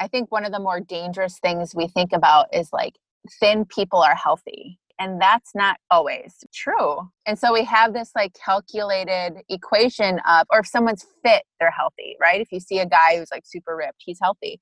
I 0.00 0.08
think 0.08 0.30
one 0.30 0.44
of 0.44 0.52
the 0.52 0.60
more 0.60 0.80
dangerous 0.80 1.38
things 1.38 1.74
we 1.74 1.88
think 1.88 2.12
about 2.12 2.46
is 2.54 2.72
like 2.72 2.94
thin 3.40 3.64
people 3.64 4.00
are 4.00 4.14
healthy. 4.14 4.78
And 5.00 5.20
that's 5.20 5.54
not 5.54 5.78
always 5.90 6.44
true. 6.52 7.08
And 7.24 7.38
so 7.38 7.52
we 7.52 7.62
have 7.64 7.92
this 7.92 8.10
like 8.16 8.34
calculated 8.34 9.42
equation 9.48 10.18
of, 10.28 10.46
or 10.50 10.60
if 10.60 10.66
someone's 10.66 11.06
fit, 11.24 11.44
they're 11.60 11.70
healthy, 11.70 12.16
right? 12.20 12.40
If 12.40 12.50
you 12.50 12.58
see 12.58 12.80
a 12.80 12.86
guy 12.86 13.16
who's 13.16 13.30
like 13.30 13.44
super 13.46 13.76
ripped, 13.76 14.02
he's 14.04 14.18
healthy. 14.20 14.60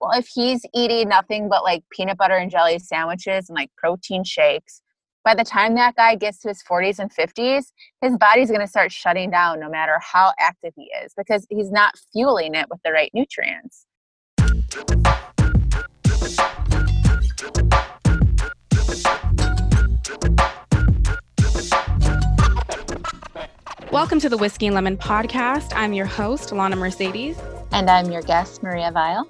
Well, 0.00 0.18
if 0.18 0.26
he's 0.26 0.62
eating 0.74 1.08
nothing 1.08 1.48
but 1.48 1.62
like 1.62 1.84
peanut 1.90 2.18
butter 2.18 2.34
and 2.36 2.50
jelly 2.50 2.80
sandwiches 2.80 3.48
and 3.48 3.56
like 3.56 3.70
protein 3.76 4.24
shakes, 4.24 4.82
by 5.24 5.34
the 5.34 5.44
time 5.44 5.74
that 5.74 5.96
guy 5.96 6.14
gets 6.14 6.38
to 6.40 6.48
his 6.48 6.62
40s 6.68 6.98
and 6.98 7.12
50s, 7.12 7.66
his 8.00 8.16
body's 8.16 8.48
going 8.48 8.60
to 8.60 8.66
start 8.66 8.92
shutting 8.92 9.30
down 9.30 9.58
no 9.58 9.68
matter 9.68 9.98
how 10.00 10.32
active 10.38 10.72
he 10.76 10.90
is 11.04 11.12
because 11.16 11.46
he's 11.48 11.70
not 11.70 11.94
fueling 12.12 12.54
it 12.54 12.66
with 12.70 12.80
the 12.84 12.92
right 12.92 13.10
nutrients. 13.14 13.85
Welcome 23.96 24.20
to 24.20 24.28
the 24.28 24.36
Whiskey 24.36 24.66
and 24.66 24.74
Lemon 24.74 24.98
podcast. 24.98 25.72
I'm 25.74 25.94
your 25.94 26.04
host, 26.04 26.52
Lana 26.52 26.76
Mercedes. 26.76 27.38
And 27.72 27.88
I'm 27.88 28.10
your 28.10 28.20
guest, 28.20 28.62
Maria 28.62 28.90
Vile. 28.92 29.26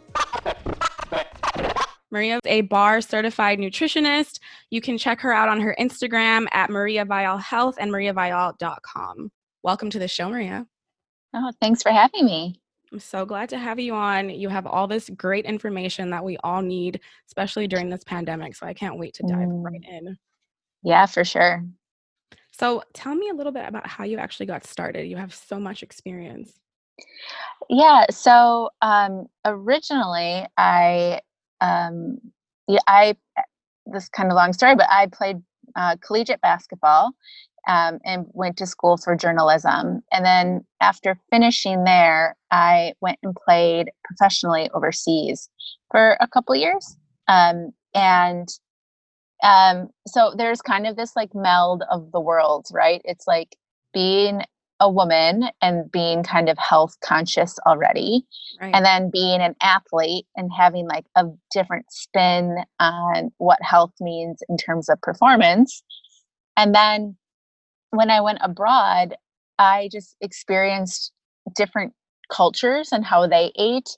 Maria 2.11 2.37
is 2.37 2.41
a 2.47 2.63
bar 2.63 3.01
certified 3.01 3.61
nutritionist. 3.61 4.41
You 4.71 4.81
can 4.81 4.99
check 4.99 5.21
her 5.21 5.33
out 5.33 5.49
on 5.49 5.61
her 5.61 5.77
Instagram 5.79 6.49
at 6.51 6.71
Maria 6.71 7.05
Vile 7.05 7.39
Health 7.39 7.77
and 7.79 7.93
mariavile.com. 7.93 9.31
Welcome 9.63 9.91
to 9.91 10.01
the 10.01 10.09
show, 10.09 10.29
Maria. 10.29 10.67
Oh, 11.33 11.53
thanks 11.61 11.85
for 11.85 11.93
having 11.93 12.25
me. 12.25 12.61
I'm 12.93 13.01
so 13.01 13.27
glad 13.27 13.49
to 13.51 13.59
have 13.59 13.79
you 13.81 13.95
on. 13.95 14.31
You 14.31 14.49
have 14.49 14.67
all 14.67 14.87
this 14.87 15.11
great 15.11 15.45
information 15.45 16.11
that 16.11 16.25
we 16.25 16.37
all 16.39 16.63
need, 16.63 17.01
especially 17.27 17.67
during 17.67 17.91
this 17.91 18.05
pandemic. 18.05 18.55
So 18.55 18.67
I 18.67 18.75
can't 18.75 18.99
wait 18.99 19.15
to 19.15 19.23
dive 19.25 19.49
mm. 19.49 19.65
right 19.65 19.83
in. 19.89 20.17
Yeah, 20.83 21.07
for 21.07 21.25
sure. 21.25 21.65
So 22.53 22.85
tell 22.95 23.15
me 23.15 23.29
a 23.29 23.35
little 23.35 23.53
bit 23.53 23.67
about 23.69 23.87
how 23.87 24.05
you 24.05 24.19
actually 24.19 24.47
got 24.47 24.65
started. 24.65 25.09
You 25.09 25.17
have 25.17 25.35
so 25.35 25.59
much 25.59 25.83
experience. 25.83 26.53
Yeah. 27.69 28.07
So 28.11 28.71
um, 28.81 29.27
originally, 29.45 30.47
I, 30.57 31.21
um, 31.61 32.19
yeah, 32.69 32.79
I, 32.87 33.17
this 33.87 34.09
kind 34.09 34.31
of 34.31 34.37
long 34.37 34.53
story, 34.53 34.75
but 34.75 34.87
I 34.91 35.07
played 35.07 35.37
uh, 35.75 35.97
collegiate 36.01 36.41
basketball 36.41 37.13
um, 37.67 37.99
and 38.05 38.27
went 38.33 38.57
to 38.59 38.67
school 38.67 38.97
for 38.97 39.17
journalism. 39.17 40.03
And 40.13 40.25
then 40.25 40.65
after 40.81 41.19
finishing 41.31 41.85
there, 41.85 42.37
I 42.51 42.95
went 43.01 43.19
and 43.23 43.35
played 43.35 43.91
professionally 44.05 44.71
overseas 44.75 45.49
for 45.91 46.17
a 46.21 46.29
couple 46.29 46.55
years. 46.55 46.97
Um, 47.29 47.73
and 47.95 48.49
um, 49.43 49.89
so 50.07 50.35
there's 50.37 50.63
kind 50.63 50.87
of 50.87 50.97
this 50.97 51.15
like 51.17 51.35
meld 51.35 51.83
of 51.91 52.13
the 52.13 52.21
worlds, 52.21 52.71
right? 52.73 53.03
It's 53.05 53.27
like 53.27 53.57
being 53.93 54.43
a 54.79 54.91
woman 54.91 55.45
and 55.63 55.91
being 55.91 56.23
kind 56.23 56.49
of 56.49 56.59
health 56.59 56.97
conscious 57.03 57.59
already 57.67 58.27
right. 58.61 58.75
and 58.75 58.85
then 58.85 59.11
being 59.11 59.41
an 59.41 59.55
athlete 59.63 60.27
and 60.37 60.51
having 60.55 60.87
like 60.87 61.07
a 61.17 61.25
different 61.51 61.87
spin 61.91 62.59
on 62.79 63.31
what 63.39 63.59
health 63.63 63.93
means 64.01 64.43
in 64.51 64.59
terms 64.59 64.91
of 64.91 65.01
performance 65.01 65.83
and 66.59 66.75
then 66.75 67.17
when 67.91 68.11
I 68.11 68.21
went 68.21 68.39
abroad, 68.43 69.15
I 69.59 69.89
just 69.91 70.17
experienced 70.21 71.13
different 71.55 71.93
cultures 72.31 72.91
and 72.93 73.05
how 73.05 73.27
they 73.27 73.53
ate 73.57 73.97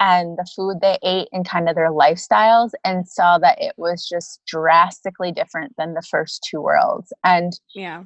and 0.00 0.38
the 0.38 0.48
food 0.56 0.78
they 0.80 0.98
ate 1.02 1.28
and 1.30 1.46
kind 1.46 1.68
of 1.68 1.74
their 1.74 1.90
lifestyles 1.90 2.70
and 2.84 3.06
saw 3.06 3.38
that 3.38 3.60
it 3.60 3.74
was 3.76 4.08
just 4.08 4.40
drastically 4.46 5.30
different 5.30 5.74
than 5.76 5.94
the 5.94 6.02
first 6.10 6.46
two 6.48 6.60
worlds 6.60 7.12
and 7.22 7.60
yeah 7.74 8.02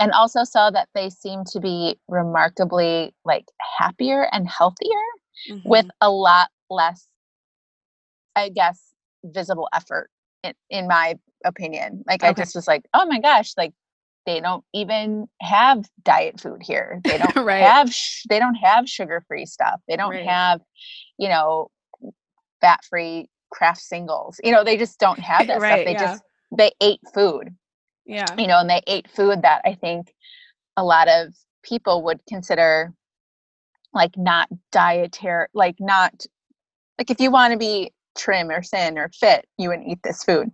and 0.00 0.12
also 0.12 0.44
saw 0.44 0.70
that 0.70 0.88
they 0.94 1.08
seemed 1.08 1.46
to 1.46 1.60
be 1.60 1.96
remarkably 2.08 3.14
like 3.24 3.44
happier 3.78 4.28
and 4.32 4.48
healthier 4.48 5.04
mm-hmm. 5.50 5.68
with 5.68 5.86
a 6.00 6.10
lot 6.10 6.48
less 6.70 7.06
i 8.34 8.48
guess 8.48 8.80
visible 9.24 9.68
effort 9.74 10.10
in, 10.42 10.54
in 10.70 10.88
my 10.88 11.14
opinion 11.44 12.02
like 12.08 12.22
okay. 12.22 12.30
i 12.30 12.32
just 12.32 12.54
was 12.54 12.66
like 12.66 12.82
oh 12.94 13.06
my 13.06 13.20
gosh 13.20 13.52
like 13.56 13.72
they 14.26 14.40
don't 14.40 14.64
even 14.74 15.28
have 15.40 15.86
diet 16.04 16.40
food 16.40 16.62
here. 16.62 17.00
They 17.04 17.18
don't 17.34 17.44
right. 17.44 17.62
have 17.62 17.92
sh- 17.92 18.24
they 18.28 18.38
don't 18.38 18.56
have 18.56 18.88
sugar 18.88 19.24
free 19.26 19.46
stuff. 19.46 19.80
They 19.88 19.96
don't 19.96 20.10
right. 20.10 20.26
have 20.26 20.60
you 21.18 21.28
know 21.28 21.70
fat 22.60 22.84
free 22.84 23.28
Kraft 23.50 23.80
Singles. 23.80 24.40
You 24.42 24.52
know 24.52 24.64
they 24.64 24.76
just 24.76 24.98
don't 24.98 25.20
have 25.20 25.46
that 25.46 25.60
right, 25.60 25.72
stuff 25.72 25.84
they 25.84 25.92
yeah. 25.92 26.04
just 26.04 26.22
they 26.56 26.72
ate 26.80 27.00
food. 27.14 27.54
Yeah. 28.04 28.26
You 28.36 28.46
know 28.46 28.58
and 28.58 28.70
they 28.70 28.82
ate 28.86 29.08
food 29.10 29.42
that 29.42 29.62
i 29.64 29.74
think 29.74 30.14
a 30.76 30.84
lot 30.84 31.08
of 31.08 31.34
people 31.62 32.02
would 32.04 32.20
consider 32.28 32.92
like 33.92 34.16
not 34.16 34.48
dietary 34.70 35.46
like 35.54 35.76
not 35.80 36.24
like 36.98 37.10
if 37.10 37.20
you 37.20 37.30
want 37.30 37.52
to 37.52 37.58
be 37.58 37.92
trim 38.16 38.50
or 38.50 38.62
thin 38.62 38.98
or 38.98 39.10
fit 39.18 39.46
you 39.58 39.68
wouldn't 39.68 39.88
eat 39.88 39.98
this 40.04 40.22
food 40.22 40.50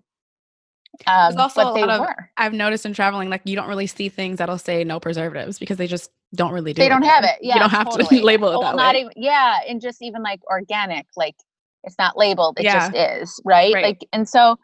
um, 1.06 1.36
also 1.38 1.62
a 1.62 1.64
lot 1.64 1.90
of, 1.90 2.00
were. 2.00 2.30
I've 2.36 2.52
noticed 2.52 2.84
in 2.86 2.92
traveling, 2.92 3.30
like 3.30 3.42
you 3.44 3.56
don't 3.56 3.68
really 3.68 3.86
see 3.86 4.08
things 4.08 4.38
that'll 4.38 4.58
say 4.58 4.84
no 4.84 5.00
preservatives 5.00 5.58
because 5.58 5.76
they 5.76 5.86
just 5.86 6.10
don't 6.34 6.52
really 6.52 6.72
do. 6.72 6.82
They 6.82 6.88
don't 6.88 7.02
have 7.02 7.24
it. 7.24 7.36
Yeah, 7.40 7.54
you 7.54 7.60
don't 7.60 7.70
have 7.70 7.90
totally. 7.90 8.20
to 8.20 8.24
label 8.24 8.48
it 8.48 8.58
well, 8.58 8.62
that 8.62 8.76
not 8.76 8.94
way. 8.94 9.00
Even, 9.02 9.12
yeah, 9.16 9.58
and 9.68 9.80
just 9.80 10.02
even 10.02 10.22
like 10.22 10.40
organic, 10.50 11.06
like 11.16 11.36
it's 11.84 11.96
not 11.98 12.16
labeled. 12.16 12.58
It 12.58 12.64
yeah. 12.64 12.90
just 12.90 12.94
is, 12.94 13.40
right? 13.44 13.74
right? 13.74 13.84
Like, 13.84 14.06
and 14.12 14.28
so 14.28 14.58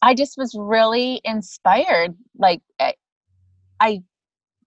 I 0.00 0.14
just 0.14 0.36
was 0.36 0.54
really 0.58 1.20
inspired. 1.24 2.14
Like, 2.38 2.60
I, 2.78 2.84
eh, 2.84 2.92
I, 3.80 4.02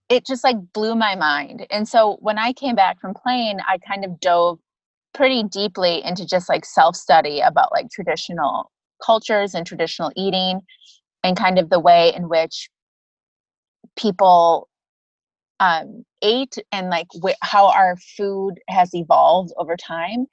it 0.10 0.26
just 0.26 0.44
like 0.44 0.58
blew 0.74 0.96
my 0.96 1.16
mind. 1.16 1.66
And 1.72 1.88
so 1.88 2.18
when 2.20 2.38
I 2.38 2.54
came 2.54 2.76
back 2.76 3.00
from 3.00 3.14
playing, 3.14 3.60
I 3.68 3.78
kind 3.78 4.06
of 4.06 4.20
dove 4.20 4.60
pretty 5.14 5.44
deeply 5.44 6.04
into 6.04 6.26
just 6.26 6.50
like 6.50 6.66
self 6.66 6.96
study 6.96 7.40
about 7.40 7.72
like 7.72 7.90
traditional 7.90 8.72
cultures 9.04 9.54
and 9.54 9.66
traditional 9.66 10.12
eating 10.16 10.62
and 11.24 11.38
kind 11.38 11.58
of 11.58 11.70
the 11.70 11.80
way 11.80 12.14
in 12.16 12.30
which 12.30 12.70
people 13.98 14.68
um, 15.60 16.04
ate 16.22 16.58
and 16.72 16.90
like 16.90 17.08
wh- 17.24 17.40
how 17.42 17.68
our 17.68 17.96
food 18.18 18.56
has 18.68 18.94
evolved 18.94 19.54
over 19.58 19.78
time 19.78 20.26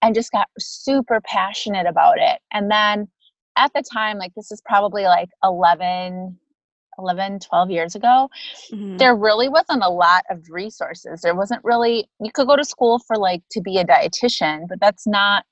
and 0.00 0.14
just 0.14 0.32
got 0.32 0.48
super 0.58 1.20
passionate 1.24 1.86
about 1.86 2.18
it 2.18 2.40
and 2.52 2.70
then 2.70 3.06
at 3.56 3.72
the 3.74 3.82
time 3.82 4.16
like 4.16 4.32
this 4.34 4.50
is 4.50 4.62
probably 4.64 5.04
like 5.04 5.28
11 5.44 6.38
11 6.98 7.40
12 7.40 7.70
years 7.70 7.94
ago 7.94 8.28
mm-hmm. 8.72 8.96
there 8.96 9.14
really 9.14 9.48
wasn't 9.48 9.82
a 9.82 9.90
lot 9.90 10.24
of 10.30 10.38
resources 10.48 11.20
there 11.20 11.34
wasn't 11.34 11.62
really 11.62 12.08
you 12.20 12.30
could 12.32 12.46
go 12.46 12.56
to 12.56 12.64
school 12.64 12.98
for 13.06 13.16
like 13.16 13.42
to 13.50 13.60
be 13.60 13.76
a 13.76 13.84
dietitian 13.84 14.62
but 14.68 14.80
that's 14.80 15.06
not 15.06 15.44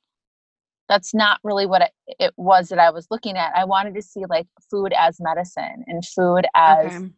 that's 0.88 1.14
not 1.14 1.40
really 1.44 1.66
what 1.66 1.90
it, 2.06 2.32
was 2.36 2.68
that 2.68 2.78
I 2.78 2.90
was 2.90 3.06
looking 3.10 3.36
at. 3.36 3.54
I 3.54 3.64
wanted 3.64 3.94
to 3.94 4.02
see 4.02 4.24
like 4.28 4.46
food 4.70 4.92
as 4.98 5.18
medicine 5.20 5.84
and 5.86 6.04
food 6.04 6.46
as 6.54 6.94
okay. 6.94 7.10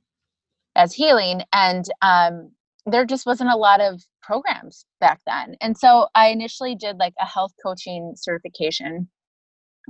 as 0.76 0.92
healing, 0.92 1.42
and 1.52 1.84
um, 2.02 2.50
there 2.86 3.04
just 3.04 3.26
wasn't 3.26 3.50
a 3.50 3.56
lot 3.56 3.80
of 3.80 4.02
programs 4.22 4.84
back 5.00 5.20
then. 5.26 5.56
And 5.60 5.76
so 5.76 6.08
I 6.14 6.28
initially 6.28 6.74
did 6.74 6.98
like 6.98 7.14
a 7.20 7.26
health 7.26 7.52
coaching 7.62 8.14
certification 8.16 9.08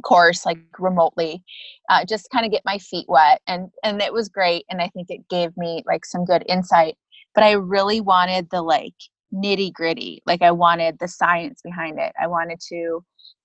course 0.02 0.46
like 0.46 0.58
remotely 0.78 1.42
uh, 1.88 2.04
just 2.04 2.30
kind 2.30 2.46
of 2.46 2.52
get 2.52 2.62
my 2.64 2.78
feet 2.78 3.06
wet 3.08 3.40
and 3.46 3.68
and 3.84 4.00
it 4.00 4.12
was 4.12 4.28
great 4.28 4.64
and 4.70 4.80
i 4.80 4.88
think 4.88 5.10
it 5.10 5.28
gave 5.28 5.54
me 5.56 5.82
like 5.86 6.04
some 6.04 6.24
good 6.24 6.44
insight 6.48 6.96
but 7.34 7.44
i 7.44 7.52
really 7.52 8.00
wanted 8.00 8.48
the 8.50 8.62
like 8.62 8.94
nitty 9.34 9.72
gritty 9.72 10.22
like 10.26 10.42
i 10.42 10.50
wanted 10.50 10.96
the 10.98 11.08
science 11.08 11.60
behind 11.62 11.98
it 11.98 12.12
i 12.20 12.26
wanted 12.26 12.58
to 12.60 13.04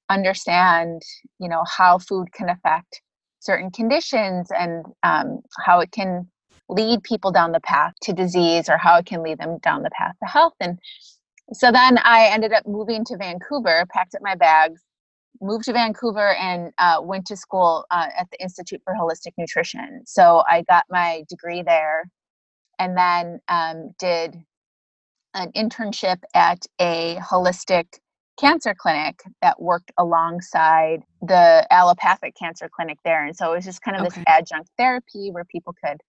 understand 0.09 1.01
you 1.39 1.50
know 1.50 1.63
how 1.77 1.97
food 1.97 2.31
can 2.33 2.50
affect 2.50 3.01
certain 3.39 3.71
conditions 3.71 4.50
and 4.51 4.85
um, 5.03 5.39
how 5.65 5.80
it 5.80 5.91
can 5.91 6.27
lead 6.69 7.03
people 7.03 7.31
down 7.31 7.51
the 7.51 7.59
path 7.59 7.94
to 8.01 8.12
disease 8.12 8.69
or 8.69 8.77
how 8.77 8.97
it 8.97 9.06
can 9.06 9.21
lead 9.21 9.38
them 9.38 9.59
down 9.59 9.83
the 9.83 9.91
path 9.91 10.15
to 10.19 10.27
health. 10.27 10.53
And 10.59 10.80
so 11.53 11.71
then 11.71 12.00
i 12.00 12.25
ended 12.25 12.53
up 12.53 12.65
moving 12.65 13.06
to 13.06 13.18
vancouver 13.18 13.85
packed 13.94 14.15
up 14.15 14.21
my 14.24 14.33
bags 14.33 14.81
moved 15.41 15.65
to 15.65 15.74
vancouver 15.74 16.33
and 16.35 16.71
uh, 16.77 16.97
went 17.01 17.25
to 17.27 17.35
school 17.35 17.85
uh, 17.91 18.07
at 18.18 18.27
the 18.31 18.41
institute 18.41 18.81
for 18.83 18.94
holistic 18.95 19.33
nutrition. 19.38 20.01
So 20.06 20.44
i 20.50 20.63
got 20.63 20.85
my 20.89 21.24
degree 21.30 21.62
there 21.62 22.09
and 22.80 22.97
then 22.97 23.39
um, 23.47 23.94
did 24.00 24.35
an 25.33 25.51
internship 25.51 26.21
at 26.33 26.65
a 26.80 27.18
holistic 27.18 28.00
cancer 28.39 28.75
clinic 28.77 29.21
that 29.41 29.61
worked 29.61 29.91
alongside 29.97 31.03
the 31.21 31.65
allopathic 31.71 32.35
cancer 32.35 32.69
clinic 32.73 32.97
there. 33.05 33.25
And 33.25 33.35
so 33.35 33.51
it 33.51 33.55
was 33.55 33.65
just 33.65 33.81
kind 33.81 33.95
of 33.97 34.05
okay. 34.05 34.15
this 34.15 34.23
adjunct 34.27 34.69
therapy 34.77 35.29
where 35.31 35.45
people 35.45 35.73
could 35.83 36.01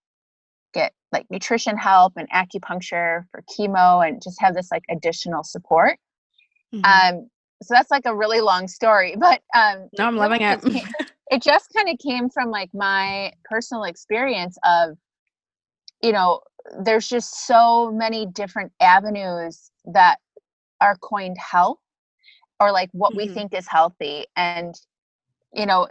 get 0.75 0.93
like 1.13 1.27
nutrition 1.31 1.77
help 1.77 2.15
and 2.17 2.29
acupuncture 2.31 3.25
for 3.31 3.43
chemo 3.51 4.07
and 4.07 4.23
just 4.23 4.41
have 4.41 4.55
this 4.55 4.69
like 4.71 4.83
additional 4.91 5.45
support. 5.45 5.99
Mm-hmm. 6.75 7.17
Um, 7.17 7.29
so 7.63 7.75
that's 7.75 7.91
like 7.91 8.05
a 8.07 8.15
really 8.15 8.41
long 8.41 8.69
story, 8.69 9.17
but 9.19 9.41
um, 9.55 9.89
no, 9.99 10.07
I'm 10.07 10.17
loving 10.17 10.43
it. 10.43 10.63
Came, 10.63 10.87
it 11.31 11.43
just 11.43 11.73
kind 11.75 11.89
of 11.89 11.99
came 11.99 12.29
from 12.29 12.51
like 12.51 12.71
my 12.75 13.33
personal 13.45 13.85
experience 13.85 14.59
of, 14.65 14.97
you 16.03 16.13
know, 16.13 16.41
there's 16.83 17.07
just 17.07 17.47
so 17.47 17.93
many 17.93 18.27
different 18.27 18.73
avenues 18.81 19.71
that 19.93 20.19
are 20.81 20.97
coined 20.97 21.37
health 21.39 21.79
or 22.61 22.73
like 22.73 22.91
what 22.93 23.11
mm-hmm. 23.11 23.29
we 23.29 23.35
think 23.35 23.55
is 23.55 23.67
healthy 23.69 24.25
and 24.37 24.75
you 25.53 25.67
know 25.67 25.89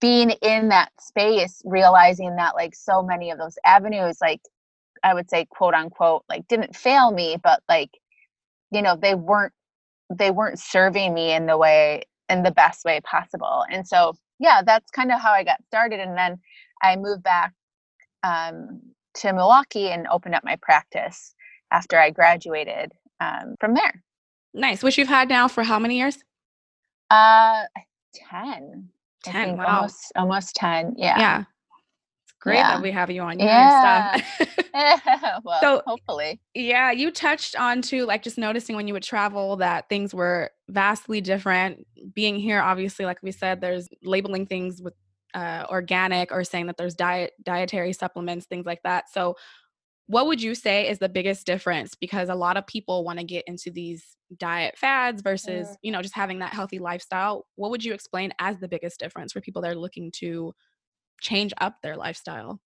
being 0.00 0.30
in 0.42 0.68
that 0.68 0.90
space 1.00 1.62
realizing 1.64 2.36
that 2.36 2.54
like 2.54 2.74
so 2.74 3.02
many 3.02 3.30
of 3.30 3.38
those 3.38 3.58
avenues 3.64 4.18
like 4.20 4.40
i 5.02 5.14
would 5.14 5.28
say 5.28 5.46
quote 5.50 5.74
unquote 5.74 6.24
like 6.28 6.46
didn't 6.48 6.74
fail 6.74 7.10
me 7.10 7.36
but 7.42 7.62
like 7.68 7.90
you 8.70 8.82
know 8.82 8.96
they 8.96 9.14
weren't 9.14 9.52
they 10.10 10.30
weren't 10.30 10.58
serving 10.58 11.14
me 11.14 11.32
in 11.32 11.46
the 11.46 11.56
way 11.56 12.02
in 12.28 12.42
the 12.42 12.50
best 12.50 12.84
way 12.84 13.00
possible 13.00 13.64
and 13.70 13.86
so 13.86 14.14
yeah 14.38 14.62
that's 14.64 14.90
kind 14.90 15.12
of 15.12 15.20
how 15.20 15.32
i 15.32 15.44
got 15.44 15.62
started 15.66 16.00
and 16.00 16.16
then 16.16 16.38
i 16.82 16.96
moved 16.96 17.22
back 17.22 17.52
um, 18.24 18.80
to 19.14 19.32
milwaukee 19.32 19.88
and 19.88 20.06
opened 20.08 20.34
up 20.34 20.44
my 20.44 20.56
practice 20.62 21.34
after 21.70 21.98
i 21.98 22.10
graduated 22.10 22.92
um, 23.20 23.56
from 23.60 23.74
there 23.74 24.02
nice 24.54 24.82
which 24.82 24.98
you've 24.98 25.08
had 25.08 25.28
now 25.28 25.48
for 25.48 25.62
how 25.62 25.78
many 25.78 25.98
years? 25.98 26.18
Uh 27.10 27.64
10 28.14 28.88
10 29.24 29.56
wow. 29.56 29.66
almost 29.66 30.12
almost 30.16 30.56
10 30.56 30.94
yeah. 30.96 31.18
Yeah. 31.18 31.44
Great 32.40 32.56
yeah. 32.56 32.74
that 32.74 32.82
we 32.82 32.90
have 32.90 33.10
you 33.10 33.22
on 33.22 33.38
yeah. 33.38 34.20
well, 35.44 35.60
so 35.60 35.82
hopefully. 35.86 36.40
yeah 36.54 36.90
you 36.90 37.10
touched 37.10 37.54
on 37.56 37.82
to 37.82 38.04
like 38.04 38.22
just 38.22 38.38
noticing 38.38 38.74
when 38.74 38.88
you 38.88 38.94
would 38.94 39.02
travel 39.02 39.56
that 39.56 39.88
things 39.88 40.14
were 40.14 40.50
vastly 40.68 41.20
different. 41.20 41.86
Being 42.14 42.38
here 42.38 42.60
obviously 42.60 43.04
like 43.04 43.18
we 43.22 43.32
said 43.32 43.60
there's 43.60 43.88
labeling 44.02 44.46
things 44.46 44.82
with 44.82 44.94
uh, 45.34 45.64
organic 45.70 46.30
or 46.30 46.44
saying 46.44 46.66
that 46.66 46.76
there's 46.76 46.94
diet 46.94 47.32
dietary 47.42 47.92
supplements 47.92 48.46
things 48.46 48.66
like 48.66 48.82
that. 48.82 49.10
So 49.10 49.36
what 50.06 50.26
would 50.26 50.42
you 50.42 50.54
say 50.54 50.88
is 50.88 50.98
the 50.98 51.08
biggest 51.08 51.46
difference 51.46 51.94
because 51.94 52.28
a 52.28 52.34
lot 52.34 52.56
of 52.56 52.66
people 52.66 53.04
want 53.04 53.18
to 53.18 53.24
get 53.24 53.44
into 53.46 53.70
these 53.70 54.16
diet 54.38 54.76
fads 54.76 55.22
versus 55.22 55.68
mm. 55.68 55.76
you 55.82 55.92
know 55.92 56.02
just 56.02 56.14
having 56.14 56.38
that 56.38 56.52
healthy 56.52 56.78
lifestyle 56.78 57.46
what 57.56 57.70
would 57.70 57.84
you 57.84 57.92
explain 57.92 58.32
as 58.38 58.58
the 58.58 58.68
biggest 58.68 58.98
difference 58.98 59.32
for 59.32 59.40
people 59.40 59.62
that 59.62 59.70
are 59.70 59.78
looking 59.78 60.10
to 60.10 60.54
change 61.20 61.52
up 61.60 61.76
their 61.82 61.96
lifestyle 61.96 62.60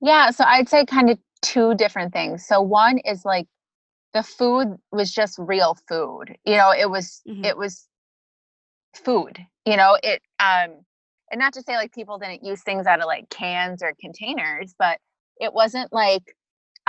yeah 0.00 0.30
so 0.30 0.44
i'd 0.46 0.68
say 0.68 0.84
kind 0.84 1.10
of 1.10 1.18
two 1.42 1.74
different 1.74 2.12
things 2.12 2.46
so 2.46 2.60
one 2.60 2.98
is 2.98 3.24
like 3.24 3.46
the 4.12 4.22
food 4.22 4.76
was 4.92 5.12
just 5.12 5.38
real 5.38 5.76
food 5.88 6.36
you 6.44 6.56
know 6.56 6.72
it 6.72 6.90
was 6.90 7.22
mm-hmm. 7.28 7.44
it 7.44 7.56
was 7.56 7.86
food 8.94 9.38
you 9.64 9.76
know 9.76 9.96
it 10.02 10.20
um 10.38 10.82
and 11.30 11.38
not 11.38 11.52
to 11.52 11.62
say 11.62 11.76
like 11.76 11.94
people 11.94 12.18
didn't 12.18 12.44
use 12.44 12.62
things 12.62 12.86
out 12.86 13.00
of 13.00 13.06
like 13.06 13.28
cans 13.30 13.82
or 13.82 13.94
containers 14.00 14.74
but 14.78 14.98
it 15.40 15.54
wasn't 15.54 15.90
like 15.92 16.34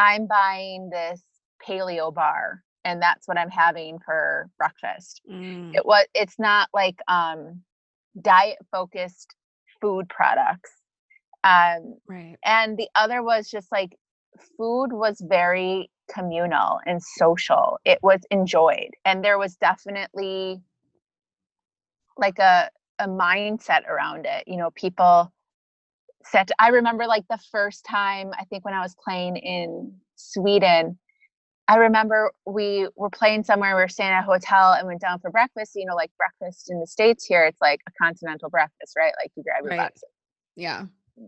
i'm 0.01 0.27
buying 0.27 0.89
this 0.89 1.21
paleo 1.67 2.13
bar 2.13 2.63
and 2.83 3.01
that's 3.01 3.27
what 3.27 3.37
I'm 3.37 3.49
having 3.49 3.99
for 3.99 4.49
breakfast. 4.57 5.21
Mm. 5.29 5.75
It 5.75 5.85
was 5.85 6.05
it's 6.13 6.39
not 6.39 6.69
like 6.73 6.99
um 7.07 7.61
diet 8.19 8.57
focused 8.71 9.35
food 9.79 10.09
products. 10.09 10.71
Um 11.43 11.95
right. 12.07 12.37
and 12.45 12.77
the 12.77 12.89
other 12.95 13.23
was 13.23 13.49
just 13.49 13.71
like 13.71 13.97
food 14.57 14.93
was 14.93 15.21
very 15.21 15.89
communal 16.13 16.79
and 16.85 17.01
social. 17.01 17.79
It 17.85 17.99
was 18.01 18.21
enjoyed 18.29 18.91
and 19.05 19.23
there 19.23 19.37
was 19.37 19.55
definitely 19.55 20.61
like 22.17 22.39
a 22.39 22.69
a 22.99 23.07
mindset 23.07 23.87
around 23.87 24.25
it. 24.25 24.43
You 24.47 24.57
know, 24.57 24.71
people 24.71 25.31
set 26.25 26.51
I 26.59 26.69
remember 26.69 27.07
like 27.07 27.23
the 27.29 27.39
first 27.51 27.85
time 27.85 28.31
I 28.39 28.45
think 28.45 28.65
when 28.65 28.73
I 28.73 28.81
was 28.81 28.95
playing 29.03 29.37
in 29.37 29.93
Sweden 30.15 30.97
I 31.71 31.77
remember 31.77 32.33
we 32.45 32.89
were 32.97 33.09
playing 33.09 33.45
somewhere, 33.45 33.73
we 33.77 33.81
were 33.81 33.87
staying 33.87 34.11
at 34.11 34.19
a 34.19 34.25
hotel 34.25 34.73
and 34.73 34.85
went 34.87 34.99
down 34.99 35.19
for 35.19 35.31
breakfast. 35.31 35.71
You 35.73 35.85
know, 35.85 35.95
like 35.95 36.11
breakfast 36.17 36.69
in 36.69 36.81
the 36.81 36.85
States 36.85 37.25
here, 37.25 37.45
it's 37.45 37.61
like 37.61 37.79
a 37.87 37.91
continental 38.01 38.49
breakfast, 38.49 38.93
right? 38.97 39.13
Like 39.21 39.31
you 39.37 39.43
grab 39.43 39.63
your 39.63 39.69
right. 39.69 39.87
box. 39.87 40.01
Yeah. 40.57 40.87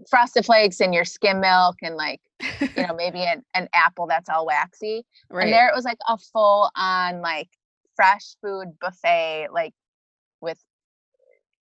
Frosted 0.10 0.46
flakes 0.46 0.82
and 0.82 0.94
your 0.94 1.06
skim 1.06 1.40
milk 1.40 1.78
and 1.82 1.96
like, 1.96 2.20
you 2.60 2.86
know, 2.86 2.94
maybe 2.98 3.20
an, 3.20 3.44
an 3.54 3.70
apple 3.74 4.06
that's 4.06 4.28
all 4.28 4.46
waxy. 4.46 5.06
Right. 5.30 5.44
And 5.44 5.54
there 5.54 5.70
it 5.70 5.76
was 5.76 5.86
like 5.86 6.00
a 6.10 6.18
full 6.18 6.70
on 6.76 7.22
like 7.22 7.48
fresh 7.96 8.36
food 8.42 8.74
buffet, 8.82 9.48
like 9.54 9.74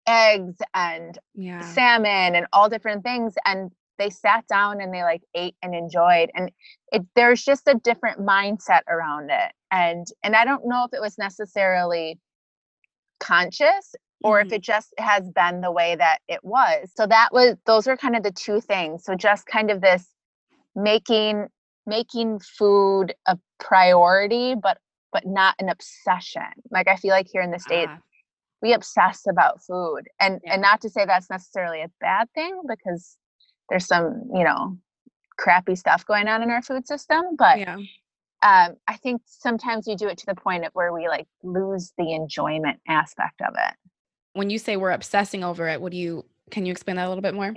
eggs 0.07 0.57
and 0.75 1.19
yeah. 1.35 1.61
salmon 1.61 2.35
and 2.35 2.47
all 2.53 2.69
different 2.69 3.05
things. 3.05 3.35
And 3.45 3.71
they 3.99 4.11
sat 4.11 4.47
down 4.49 4.81
and 4.81 4.93
they 4.93 5.03
like 5.03 5.23
ate 5.35 5.55
and 5.63 5.75
enjoyed 5.75 6.31
and 6.35 6.51
it 6.91 7.03
there's 7.15 7.43
just 7.43 7.69
a 7.69 7.75
different 7.75 8.19
mindset 8.19 8.81
around 8.89 9.31
it 9.31 9.53
and 9.71 10.07
and 10.23 10.35
i 10.35 10.45
don't 10.45 10.67
know 10.67 10.85
if 10.85 10.93
it 10.93 11.01
was 11.01 11.19
necessarily 11.19 12.19
conscious 13.21 13.95
or 14.25 14.39
mm-hmm. 14.39 14.47
if 14.49 14.53
it 14.55 14.63
just 14.63 14.93
has 14.99 15.29
been 15.31 15.61
the 15.61 15.71
way 15.71 15.95
that 15.95 16.19
it 16.29 16.41
was 16.43 16.91
so 16.97 17.07
that 17.07 17.29
was 17.33 17.55
those 17.67 17.87
are 17.87 17.97
kind 17.97 18.17
of 18.17 18.23
the 18.23 18.33
two 18.33 18.61
things 18.61 19.05
so 19.05 19.15
just 19.15 19.47
kind 19.47 19.71
of 19.71 19.81
this 19.81 20.09
making 20.75 21.47
making 21.87 22.41
food 22.41 23.15
a 23.27 23.39
priority 23.61 24.55
but 24.61 24.79
but 25.13 25.27
not 25.27 25.55
an 25.59 25.69
obsession 25.69 26.43
like 26.71 26.89
i 26.89 26.97
feel 26.97 27.11
like 27.11 27.29
here 27.31 27.43
in 27.43 27.51
the 27.51 27.59
states 27.59 27.91
uh 27.93 27.99
we 28.63 28.73
obsess 28.73 29.23
about 29.29 29.63
food 29.63 30.03
and 30.21 30.41
yeah. 30.45 30.55
and 30.55 30.63
not 30.63 30.81
to 30.81 30.89
say 30.89 31.05
that's 31.05 31.29
necessarily 31.29 31.83
a 31.83 31.91
bad 32.01 32.29
thing 32.35 32.63
because 32.69 33.19
there's 33.69 33.87
some 33.87 34.23
you 34.33 34.45
know 34.45 34.79
crappy 35.37 35.75
stuff 35.75 36.07
going 36.07 36.29
on 36.29 36.43
in 36.43 36.51
our 36.51 36.63
food 36.63 36.87
system 36.87 37.23
but 37.37 37.59
yeah. 37.59 37.77
um, 38.43 38.77
i 38.89 38.97
think 38.97 39.21
sometimes 39.27 39.87
we 39.87 39.97
do 39.97 40.09
it 40.09 40.17
to 40.17 40.27
the 40.27 40.35
point 40.35 40.65
of 40.65 40.71
where 40.75 40.93
we 40.93 41.09
like 41.09 41.27
lose 41.43 41.93
the 41.99 42.13
enjoyment 42.13 42.79
aspect 42.89 43.41
of 43.43 43.55
it 43.55 43.75
when 44.35 44.49
you 44.49 44.59
say 44.59 44.77
we're 44.77 44.91
obsessing 44.93 45.43
over 45.43 45.69
it 45.69 45.81
what 45.81 45.93
do 45.93 45.99
you 45.99 46.25
can 46.51 46.65
you 46.65 46.71
explain 46.71 46.97
that 46.97 47.07
a 47.07 47.09
little 47.09 47.23
bit 47.23 47.35
more 47.35 47.55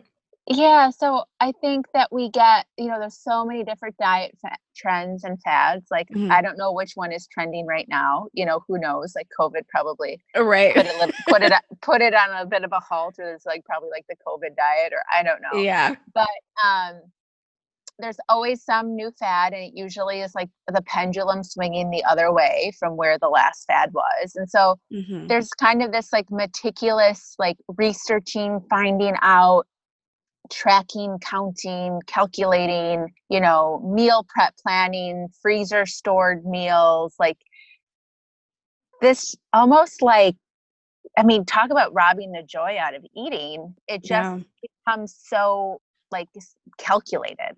yeah, 0.47 0.91
so 0.91 1.23
I 1.39 1.53
think 1.59 1.87
that 1.93 2.09
we 2.11 2.29
get, 2.29 2.67
you 2.77 2.87
know, 2.87 2.99
there's 2.99 3.17
so 3.17 3.43
many 3.43 3.63
different 3.63 3.97
diet 3.97 4.37
fa- 4.39 4.57
trends 4.75 5.23
and 5.23 5.41
fads. 5.41 5.87
Like, 5.89 6.07
mm-hmm. 6.09 6.31
I 6.31 6.43
don't 6.43 6.57
know 6.57 6.71
which 6.71 6.91
one 6.93 7.11
is 7.11 7.27
trending 7.27 7.65
right 7.65 7.87
now. 7.89 8.27
You 8.33 8.45
know, 8.45 8.61
who 8.67 8.77
knows? 8.77 9.13
Like, 9.15 9.27
COVID 9.39 9.67
probably 9.67 10.21
uh, 10.37 10.43
right 10.43 10.75
put 10.75 10.85
it 10.85 11.15
put 11.27 11.41
it 11.41 11.53
put 11.81 12.01
it 12.01 12.13
on 12.13 12.29
a 12.31 12.45
bit 12.45 12.63
of 12.63 12.71
a 12.71 12.79
halt, 12.79 13.15
or 13.17 13.33
it's 13.33 13.45
like 13.45 13.65
probably 13.65 13.89
like 13.91 14.05
the 14.07 14.15
COVID 14.15 14.55
diet, 14.55 14.93
or 14.93 15.01
I 15.11 15.23
don't 15.23 15.41
know. 15.41 15.59
Yeah, 15.59 15.95
but 16.13 16.27
um, 16.63 17.01
there's 17.97 18.17
always 18.29 18.63
some 18.63 18.95
new 18.95 19.11
fad, 19.17 19.53
and 19.53 19.63
it 19.63 19.71
usually 19.73 20.21
is 20.21 20.35
like 20.35 20.49
the 20.67 20.83
pendulum 20.83 21.43
swinging 21.43 21.89
the 21.89 22.03
other 22.03 22.31
way 22.31 22.71
from 22.77 22.97
where 22.97 23.17
the 23.17 23.29
last 23.29 23.65
fad 23.65 23.93
was. 23.93 24.35
And 24.35 24.47
so 24.47 24.77
mm-hmm. 24.93 25.25
there's 25.25 25.49
kind 25.49 25.81
of 25.81 25.91
this 25.91 26.13
like 26.13 26.29
meticulous, 26.29 27.33
like 27.39 27.57
researching, 27.77 28.61
finding 28.69 29.15
out 29.23 29.65
tracking, 30.51 31.17
counting, 31.19 32.01
calculating, 32.07 33.13
you 33.29 33.39
know, 33.39 33.81
meal 33.93 34.25
prep 34.29 34.55
planning, 34.57 35.27
freezer 35.41 35.85
stored 35.85 36.45
meals, 36.45 37.15
like 37.19 37.37
this 39.01 39.35
almost 39.53 40.01
like 40.01 40.35
I 41.17 41.23
mean, 41.23 41.45
talk 41.45 41.69
about 41.69 41.93
robbing 41.93 42.31
the 42.31 42.43
joy 42.43 42.77
out 42.79 42.93
of 42.93 43.05
eating. 43.15 43.75
It 43.87 44.03
just 44.03 44.11
yeah. 44.11 44.39
becomes 44.85 45.15
so 45.17 45.79
like 46.11 46.27
calculated. 46.77 47.53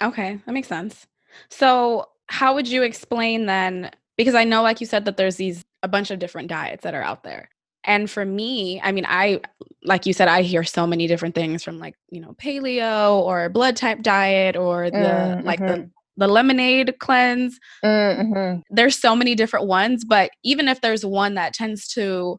Okay, 0.00 0.38
that 0.44 0.52
makes 0.52 0.68
sense. 0.68 1.06
So, 1.48 2.08
how 2.26 2.54
would 2.54 2.68
you 2.68 2.82
explain 2.82 3.46
then? 3.46 3.90
Because 4.16 4.34
I 4.34 4.44
know, 4.44 4.62
like 4.62 4.80
you 4.80 4.86
said, 4.86 5.04
that 5.06 5.16
there's 5.16 5.36
these 5.36 5.64
a 5.82 5.88
bunch 5.88 6.10
of 6.10 6.18
different 6.18 6.48
diets 6.48 6.82
that 6.82 6.94
are 6.94 7.02
out 7.02 7.22
there. 7.22 7.50
And 7.84 8.10
for 8.10 8.24
me, 8.24 8.80
I 8.82 8.92
mean, 8.92 9.06
I, 9.08 9.40
like 9.84 10.04
you 10.04 10.12
said, 10.12 10.28
I 10.28 10.42
hear 10.42 10.64
so 10.64 10.86
many 10.86 11.06
different 11.06 11.34
things 11.34 11.62
from 11.62 11.78
like, 11.78 11.94
you 12.10 12.20
know, 12.20 12.34
paleo 12.34 13.20
or 13.22 13.48
blood 13.48 13.76
type 13.76 14.02
diet 14.02 14.56
or 14.56 14.90
the, 14.90 14.96
mm-hmm. 14.96 15.46
like 15.46 15.60
the, 15.60 15.64
mm-hmm. 15.64 15.88
the 16.16 16.28
lemonade 16.28 16.98
cleanse. 16.98 17.58
Mm-hmm. 17.84 18.60
There's 18.70 18.98
so 18.98 19.14
many 19.14 19.34
different 19.34 19.66
ones, 19.66 20.04
but 20.04 20.30
even 20.42 20.68
if 20.68 20.80
there's 20.80 21.04
one 21.04 21.34
that 21.34 21.54
tends 21.54 21.88
to 21.94 22.38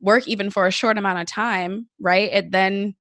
work 0.00 0.26
even 0.26 0.50
for 0.50 0.66
a 0.66 0.72
short 0.72 0.98
amount 0.98 1.20
of 1.20 1.26
time, 1.26 1.88
right? 2.00 2.32
It 2.32 2.50
then 2.50 2.94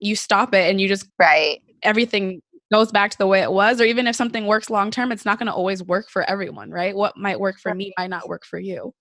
you 0.00 0.16
stop 0.16 0.54
it 0.54 0.70
and 0.70 0.80
you 0.80 0.88
just, 0.88 1.06
right. 1.18 1.60
Everything 1.82 2.40
goes 2.72 2.90
back 2.90 3.10
to 3.10 3.18
the 3.18 3.26
way 3.26 3.42
it 3.42 3.52
was 3.52 3.80
or 3.80 3.84
even 3.84 4.06
if 4.06 4.16
something 4.16 4.46
works 4.46 4.70
long 4.70 4.90
term 4.90 5.12
it's 5.12 5.24
not 5.24 5.38
going 5.38 5.46
to 5.46 5.52
always 5.52 5.82
work 5.84 6.10
for 6.10 6.28
everyone 6.28 6.70
right 6.70 6.96
what 6.96 7.16
might 7.16 7.38
work 7.38 7.58
for 7.60 7.72
me 7.74 7.92
might 7.96 8.10
not 8.10 8.28
work 8.28 8.44
for 8.44 8.58
you 8.58 8.92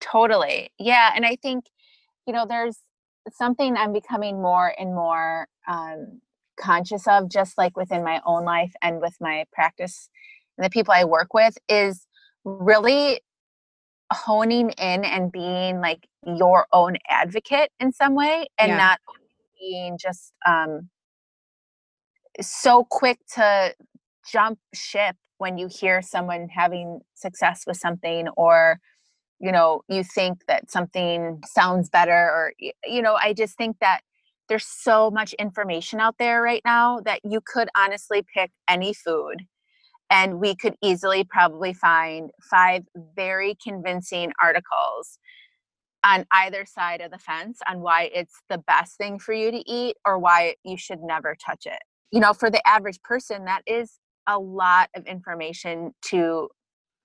totally 0.00 0.70
yeah 0.78 1.10
and 1.16 1.26
i 1.26 1.36
think 1.42 1.64
you 2.28 2.34
know, 2.34 2.46
there's 2.46 2.78
something 3.32 3.76
I'm 3.76 3.92
becoming 3.92 4.40
more 4.42 4.72
and 4.78 4.94
more 4.94 5.48
um, 5.66 6.20
conscious 6.60 7.08
of, 7.08 7.30
just 7.30 7.56
like 7.56 7.76
within 7.76 8.04
my 8.04 8.20
own 8.26 8.44
life 8.44 8.72
and 8.82 9.00
with 9.00 9.14
my 9.18 9.46
practice 9.50 10.10
and 10.56 10.64
the 10.64 10.70
people 10.70 10.92
I 10.92 11.04
work 11.04 11.32
with, 11.32 11.56
is 11.68 12.06
really 12.44 13.22
honing 14.12 14.70
in 14.70 15.04
and 15.04 15.32
being 15.32 15.80
like 15.80 16.06
your 16.24 16.66
own 16.70 16.96
advocate 17.08 17.70
in 17.80 17.92
some 17.92 18.14
way 18.14 18.46
and 18.58 18.70
yeah. 18.70 18.76
not 18.76 19.00
being 19.60 19.98
just 19.98 20.32
um 20.46 20.88
so 22.40 22.86
quick 22.88 23.18
to 23.34 23.74
jump 24.30 24.58
ship 24.72 25.16
when 25.36 25.58
you 25.58 25.68
hear 25.68 26.00
someone 26.00 26.48
having 26.48 27.00
success 27.14 27.64
with 27.66 27.76
something 27.76 28.28
or 28.36 28.80
you 29.40 29.52
know 29.52 29.82
you 29.88 30.02
think 30.02 30.38
that 30.48 30.70
something 30.70 31.40
sounds 31.46 31.88
better 31.88 32.12
or 32.12 32.52
you 32.84 33.02
know 33.02 33.16
i 33.22 33.32
just 33.32 33.56
think 33.56 33.76
that 33.80 34.00
there's 34.48 34.66
so 34.66 35.10
much 35.10 35.34
information 35.34 36.00
out 36.00 36.16
there 36.18 36.42
right 36.42 36.62
now 36.64 37.00
that 37.00 37.20
you 37.24 37.40
could 37.44 37.68
honestly 37.76 38.24
pick 38.34 38.50
any 38.68 38.94
food 38.94 39.44
and 40.10 40.40
we 40.40 40.54
could 40.56 40.74
easily 40.82 41.24
probably 41.24 41.72
find 41.72 42.30
five 42.50 42.84
very 43.14 43.56
convincing 43.62 44.32
articles 44.42 45.18
on 46.04 46.24
either 46.30 46.64
side 46.64 47.00
of 47.00 47.10
the 47.10 47.18
fence 47.18 47.58
on 47.68 47.80
why 47.80 48.10
it's 48.14 48.40
the 48.48 48.58
best 48.58 48.96
thing 48.96 49.18
for 49.18 49.32
you 49.32 49.50
to 49.50 49.70
eat 49.70 49.96
or 50.06 50.18
why 50.18 50.54
you 50.64 50.76
should 50.76 51.00
never 51.02 51.36
touch 51.44 51.66
it. 51.66 51.82
You 52.10 52.20
know, 52.20 52.32
for 52.32 52.50
the 52.50 52.66
average 52.66 53.02
person, 53.02 53.44
that 53.44 53.62
is 53.66 53.98
a 54.26 54.38
lot 54.38 54.88
of 54.94 55.04
information 55.06 55.92
to 56.06 56.48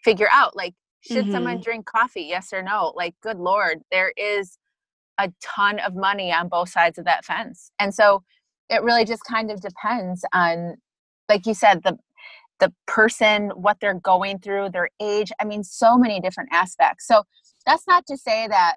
figure 0.04 0.30
out. 0.32 0.56
Like, 0.56 0.74
should 1.04 1.26
mm-hmm. 1.26 1.32
someone 1.32 1.62
drink 1.62 1.86
coffee? 1.86 2.24
Yes 2.24 2.54
or 2.54 2.64
no? 2.64 2.94
Like, 2.96 3.16
good 3.22 3.38
Lord, 3.38 3.82
there 3.92 4.14
is 4.18 4.58
a 5.20 5.32
ton 5.44 5.80
of 5.80 5.96
money 5.96 6.32
on 6.32 6.48
both 6.48 6.70
sides 6.70 6.98
of 6.98 7.06
that 7.06 7.26
fence. 7.26 7.72
And 7.80 7.94
so 7.94 8.24
it 8.70 8.82
really 8.82 9.06
just 9.06 9.24
kind 9.26 9.52
of 9.52 9.62
depends 9.62 10.26
on, 10.34 10.78
like 11.30 11.46
you 11.46 11.54
said, 11.54 11.84
the 11.84 11.98
the 12.60 12.72
person, 12.88 13.50
what 13.50 13.78
they're 13.82 14.00
going 14.00 14.40
through, 14.40 14.70
their 14.70 14.90
age. 15.02 15.32
I 15.42 15.44
mean, 15.44 15.64
so 15.64 15.98
many 15.98 16.22
different 16.22 16.50
aspects. 16.54 17.06
So 17.08 17.24
that's 17.66 17.86
not 17.88 18.06
to 18.08 18.16
say 18.16 18.48
that 18.48 18.76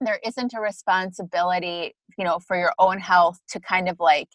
there 0.00 0.18
isn't 0.24 0.54
a 0.54 0.60
responsibility, 0.60 1.94
you 2.16 2.24
know, 2.24 2.40
for 2.40 2.56
your 2.56 2.72
own 2.78 2.98
health 2.98 3.38
to 3.50 3.60
kind 3.60 3.88
of 3.88 4.00
like, 4.00 4.28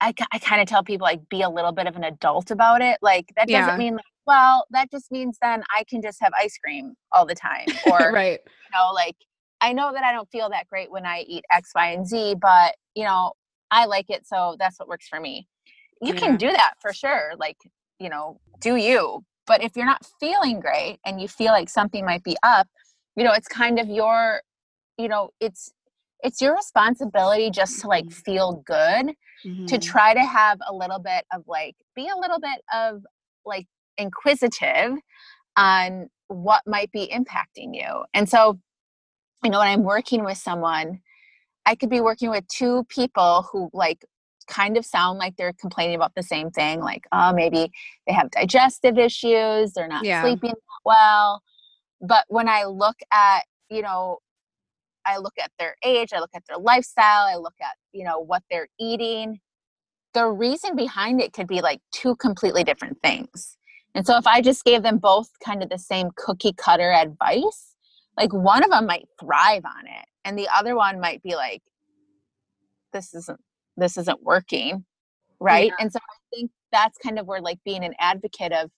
I, 0.00 0.12
I 0.32 0.38
kind 0.40 0.60
of 0.60 0.68
tell 0.68 0.82
people 0.82 1.04
like 1.04 1.28
be 1.30 1.42
a 1.42 1.48
little 1.48 1.72
bit 1.72 1.86
of 1.86 1.96
an 1.96 2.04
adult 2.04 2.50
about 2.50 2.82
it. 2.82 2.98
Like 3.00 3.32
that 3.36 3.48
doesn't 3.48 3.68
yeah. 3.68 3.76
mean 3.76 3.94
like, 3.94 4.04
well, 4.26 4.66
that 4.70 4.90
just 4.90 5.10
means 5.12 5.38
then 5.42 5.62
I 5.74 5.84
can 5.84 6.02
just 6.02 6.18
have 6.22 6.32
ice 6.38 6.58
cream 6.62 6.94
all 7.12 7.26
the 7.26 7.34
time. 7.34 7.66
Or 7.86 8.12
right. 8.12 8.40
you 8.44 8.78
know, 8.78 8.92
like 8.92 9.16
I 9.60 9.72
know 9.72 9.92
that 9.92 10.04
I 10.04 10.12
don't 10.12 10.28
feel 10.30 10.50
that 10.50 10.66
great 10.68 10.90
when 10.90 11.06
I 11.06 11.20
eat 11.28 11.44
X, 11.50 11.70
Y, 11.74 11.90
and 11.90 12.06
Z, 12.06 12.36
but 12.40 12.74
you 12.94 13.04
know, 13.04 13.32
I 13.70 13.86
like 13.86 14.06
it, 14.08 14.26
so 14.26 14.56
that's 14.58 14.78
what 14.78 14.88
works 14.88 15.08
for 15.08 15.20
me 15.20 15.48
you 16.04 16.14
yeah. 16.14 16.20
can 16.20 16.36
do 16.36 16.50
that 16.50 16.74
for 16.80 16.92
sure 16.92 17.32
like 17.38 17.56
you 17.98 18.08
know 18.08 18.38
do 18.60 18.76
you 18.76 19.24
but 19.46 19.62
if 19.62 19.76
you're 19.76 19.86
not 19.86 20.04
feeling 20.20 20.60
great 20.60 20.98
and 21.04 21.20
you 21.20 21.28
feel 21.28 21.52
like 21.52 21.68
something 21.68 22.04
might 22.04 22.22
be 22.22 22.36
up 22.42 22.68
you 23.16 23.24
know 23.24 23.32
it's 23.32 23.48
kind 23.48 23.78
of 23.78 23.88
your 23.88 24.40
you 24.98 25.08
know 25.08 25.30
it's 25.40 25.72
it's 26.22 26.40
your 26.40 26.54
responsibility 26.54 27.50
just 27.50 27.80
to 27.80 27.88
like 27.88 28.10
feel 28.10 28.62
good 28.66 29.12
mm-hmm. 29.44 29.66
to 29.66 29.78
try 29.78 30.14
to 30.14 30.24
have 30.24 30.58
a 30.68 30.74
little 30.74 30.98
bit 30.98 31.24
of 31.32 31.42
like 31.46 31.76
be 31.94 32.08
a 32.08 32.18
little 32.18 32.40
bit 32.40 32.60
of 32.72 33.02
like 33.44 33.66
inquisitive 33.98 34.98
on 35.56 36.08
what 36.28 36.62
might 36.66 36.90
be 36.92 37.10
impacting 37.12 37.74
you. 37.74 38.04
And 38.12 38.28
so 38.28 38.58
you 39.44 39.50
know 39.50 39.58
when 39.58 39.68
i'm 39.68 39.84
working 39.84 40.24
with 40.24 40.38
someone 40.38 41.00
i 41.66 41.74
could 41.74 41.90
be 41.90 42.00
working 42.00 42.30
with 42.30 42.46
two 42.48 42.84
people 42.88 43.46
who 43.52 43.68
like 43.72 44.04
kind 44.48 44.76
of 44.76 44.84
sound 44.84 45.18
like 45.18 45.36
they're 45.36 45.54
complaining 45.60 45.94
about 45.94 46.12
the 46.16 46.22
same 46.22 46.50
thing 46.50 46.80
like 46.80 47.04
oh 47.12 47.32
maybe 47.32 47.70
they 48.06 48.12
have 48.12 48.30
digestive 48.30 48.98
issues 48.98 49.72
they're 49.72 49.88
not 49.88 50.04
yeah. 50.04 50.22
sleeping 50.22 50.54
well. 50.84 51.42
But 52.00 52.24
when 52.28 52.48
i 52.48 52.64
look 52.64 52.96
at 53.12 53.44
you 53.70 53.80
know 53.80 54.18
i 55.06 55.16
look 55.18 55.34
at 55.42 55.50
their 55.58 55.76
age 55.84 56.12
i 56.12 56.20
look 56.20 56.34
at 56.34 56.42
their 56.46 56.58
lifestyle 56.58 57.22
i 57.22 57.36
look 57.36 57.54
at 57.62 57.76
you 57.92 58.04
know 58.04 58.18
what 58.18 58.42
they're 58.50 58.68
eating 58.78 59.40
the 60.12 60.26
reason 60.26 60.76
behind 60.76 61.20
it 61.20 61.32
could 61.32 61.46
be 61.46 61.62
like 61.62 61.80
two 61.92 62.14
completely 62.16 62.64
different 62.64 62.98
things 63.02 63.56
and 63.94 64.06
so 64.06 64.16
if 64.16 64.26
i 64.26 64.40
just 64.40 64.64
gave 64.64 64.82
them 64.82 64.98
both 64.98 65.28
kind 65.44 65.62
of 65.62 65.68
the 65.68 65.78
same 65.78 66.10
cookie 66.16 66.52
cutter 66.52 66.92
advice 66.92 67.74
like 68.16 68.32
one 68.32 68.62
of 68.62 68.70
them 68.70 68.86
might 68.86 69.06
thrive 69.18 69.64
on 69.64 69.86
it 69.86 70.06
and 70.24 70.38
the 70.38 70.48
other 70.54 70.76
one 70.76 71.00
might 71.00 71.22
be 71.22 71.34
like 71.34 71.62
this 72.92 73.14
isn't 73.14 73.40
this 73.76 73.96
isn't 73.96 74.22
working 74.22 74.84
right 75.40 75.70
yeah. 75.70 75.84
and 75.84 75.92
so 75.92 75.98
i 75.98 76.36
think 76.36 76.50
that's 76.72 76.98
kind 76.98 77.18
of 77.18 77.26
where 77.26 77.40
like 77.40 77.58
being 77.64 77.84
an 77.84 77.94
advocate 77.98 78.52
of 78.52 78.70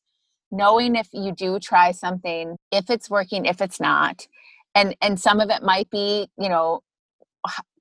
knowing 0.51 0.95
if 0.97 1.09
you 1.13 1.33
do 1.33 1.59
try 1.59 1.91
something 1.91 2.57
if 2.71 2.89
it's 2.89 3.11
working 3.11 3.47
if 3.47 3.61
it's 3.61 3.81
not 3.81 4.27
and 4.75 4.95
and 5.01 5.19
some 5.19 5.41
of 5.41 5.51
it 5.51 5.63
might 5.63 5.91
be 5.91 6.29
you 6.39 6.49
know 6.49 6.81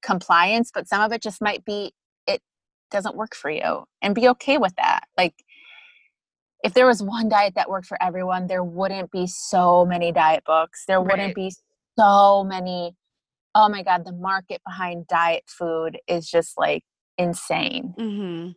compliance 0.01 0.71
but 0.73 0.87
some 0.87 1.01
of 1.01 1.11
it 1.11 1.21
just 1.21 1.41
might 1.41 1.63
be 1.65 1.91
it 2.27 2.41
doesn't 2.91 3.15
work 3.15 3.35
for 3.35 3.49
you 3.49 3.83
and 4.01 4.15
be 4.15 4.27
okay 4.27 4.57
with 4.57 4.73
that 4.75 5.01
like 5.17 5.44
if 6.65 6.73
there 6.73 6.87
was 6.87 7.01
one 7.01 7.29
diet 7.29 7.53
that 7.55 7.69
worked 7.69 7.87
for 7.87 8.01
everyone 8.01 8.47
there 8.47 8.63
wouldn't 8.63 9.11
be 9.11 9.27
so 9.27 9.85
many 9.85 10.11
diet 10.11 10.43
books 10.45 10.83
there 10.87 10.99
right. 10.99 11.11
wouldn't 11.11 11.35
be 11.35 11.51
so 11.97 12.43
many 12.43 12.93
oh 13.53 13.69
my 13.69 13.83
god 13.83 14.03
the 14.05 14.13
market 14.13 14.61
behind 14.65 15.07
diet 15.07 15.43
food 15.47 15.97
is 16.07 16.29
just 16.29 16.57
like 16.57 16.83
insane. 17.17 17.93
Mm-hmm. 17.97 18.51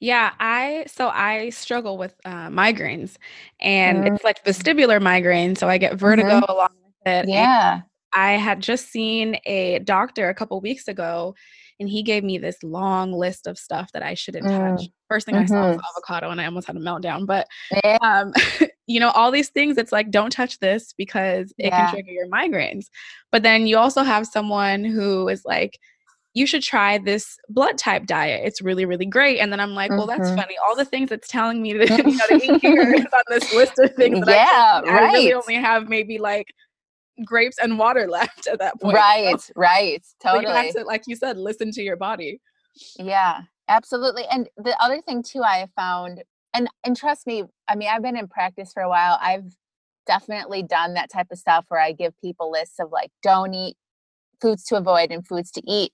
Yeah, 0.00 0.32
I 0.40 0.86
so 0.88 1.08
I 1.08 1.50
struggle 1.50 1.96
with 1.96 2.14
uh, 2.24 2.48
migraines, 2.48 3.16
and 3.60 3.98
mm-hmm. 3.98 4.14
it's 4.14 4.24
like 4.24 4.44
vestibular 4.44 5.00
migraine. 5.00 5.54
So 5.54 5.68
I 5.68 5.78
get 5.78 5.94
vertigo 5.94 6.28
mm-hmm. 6.40 6.50
along 6.50 6.70
with 6.84 7.12
it. 7.12 7.28
Yeah, 7.28 7.82
I 8.12 8.32
had 8.32 8.60
just 8.60 8.90
seen 8.90 9.38
a 9.46 9.78
doctor 9.80 10.28
a 10.28 10.34
couple 10.34 10.60
weeks 10.60 10.88
ago, 10.88 11.36
and 11.80 11.88
he 11.88 12.02
gave 12.02 12.22
me 12.22 12.38
this 12.38 12.62
long 12.62 13.12
list 13.12 13.46
of 13.46 13.58
stuff 13.58 13.90
that 13.92 14.02
I 14.02 14.14
shouldn't 14.14 14.46
mm. 14.46 14.76
touch. 14.76 14.88
First 15.08 15.26
thing 15.26 15.34
mm-hmm. 15.34 15.44
I 15.44 15.46
saw 15.46 15.66
was 15.68 15.76
mm-hmm. 15.76 15.96
avocado, 15.96 16.30
and 16.30 16.40
I 16.40 16.44
almost 16.44 16.66
had 16.66 16.76
a 16.76 16.80
meltdown. 16.80 17.26
But 17.26 17.48
yeah. 17.82 17.98
um, 18.02 18.32
you 18.86 19.00
know, 19.00 19.10
all 19.10 19.30
these 19.30 19.48
things. 19.48 19.78
It's 19.78 19.90
like 19.90 20.10
don't 20.10 20.30
touch 20.30 20.58
this 20.60 20.92
because 20.92 21.52
it 21.58 21.66
yeah. 21.66 21.86
can 21.86 21.94
trigger 21.94 22.12
your 22.12 22.28
migraines. 22.28 22.86
But 23.32 23.42
then 23.42 23.66
you 23.66 23.78
also 23.78 24.02
have 24.02 24.26
someone 24.26 24.84
who 24.84 25.28
is 25.28 25.42
like 25.44 25.78
you 26.34 26.46
should 26.46 26.62
try 26.62 26.98
this 26.98 27.36
blood 27.48 27.76
type 27.76 28.06
diet. 28.06 28.42
It's 28.44 28.62
really, 28.62 28.84
really 28.84 29.06
great. 29.06 29.40
And 29.40 29.50
then 29.52 29.58
I'm 29.58 29.74
like, 29.74 29.90
well, 29.90 30.06
that's 30.06 30.28
mm-hmm. 30.28 30.36
funny. 30.36 30.54
All 30.64 30.76
the 30.76 30.84
things 30.84 31.10
it's 31.10 31.26
telling 31.26 31.60
me 31.60 31.72
to, 31.72 31.78
you 31.96 32.02
know, 32.04 32.26
to 32.28 32.34
eat 32.36 32.60
here 32.60 32.94
is 32.94 33.04
on 33.12 33.22
this 33.28 33.52
list 33.52 33.72
of 33.78 33.94
things. 33.94 34.24
yeah, 34.28 34.80
I, 34.84 34.88
right. 34.88 35.02
I 35.02 35.12
really 35.12 35.32
only 35.32 35.56
have 35.56 35.88
maybe 35.88 36.18
like 36.18 36.46
grapes 37.24 37.56
and 37.58 37.78
water 37.78 38.06
left 38.10 38.46
at 38.46 38.58
that 38.58 38.80
point. 38.80 38.96
Right, 38.96 39.40
so, 39.40 39.52
right. 39.56 40.04
Totally. 40.22 40.46
You 40.46 40.50
have 40.50 40.74
to, 40.74 40.84
like 40.84 41.02
you 41.06 41.16
said, 41.16 41.36
listen 41.36 41.70
to 41.72 41.82
your 41.82 41.96
body. 41.96 42.40
Yeah, 42.98 43.42
absolutely. 43.68 44.24
And 44.30 44.48
the 44.56 44.76
other 44.82 45.00
thing 45.00 45.22
too, 45.22 45.42
I 45.42 45.66
found, 45.76 46.22
and 46.54 46.68
and 46.84 46.96
trust 46.96 47.26
me, 47.26 47.44
I 47.68 47.76
mean, 47.76 47.88
I've 47.88 48.02
been 48.02 48.16
in 48.16 48.28
practice 48.28 48.72
for 48.72 48.82
a 48.82 48.88
while. 48.88 49.18
I've 49.20 49.54
definitely 50.06 50.62
done 50.62 50.94
that 50.94 51.10
type 51.10 51.28
of 51.30 51.38
stuff 51.38 51.66
where 51.68 51.80
I 51.80 51.92
give 51.92 52.18
people 52.20 52.50
lists 52.50 52.80
of 52.80 52.90
like, 52.90 53.10
don't 53.22 53.54
eat 53.54 53.76
foods 54.40 54.64
to 54.64 54.76
avoid 54.76 55.10
and 55.10 55.26
foods 55.26 55.50
to 55.52 55.62
eat. 55.66 55.92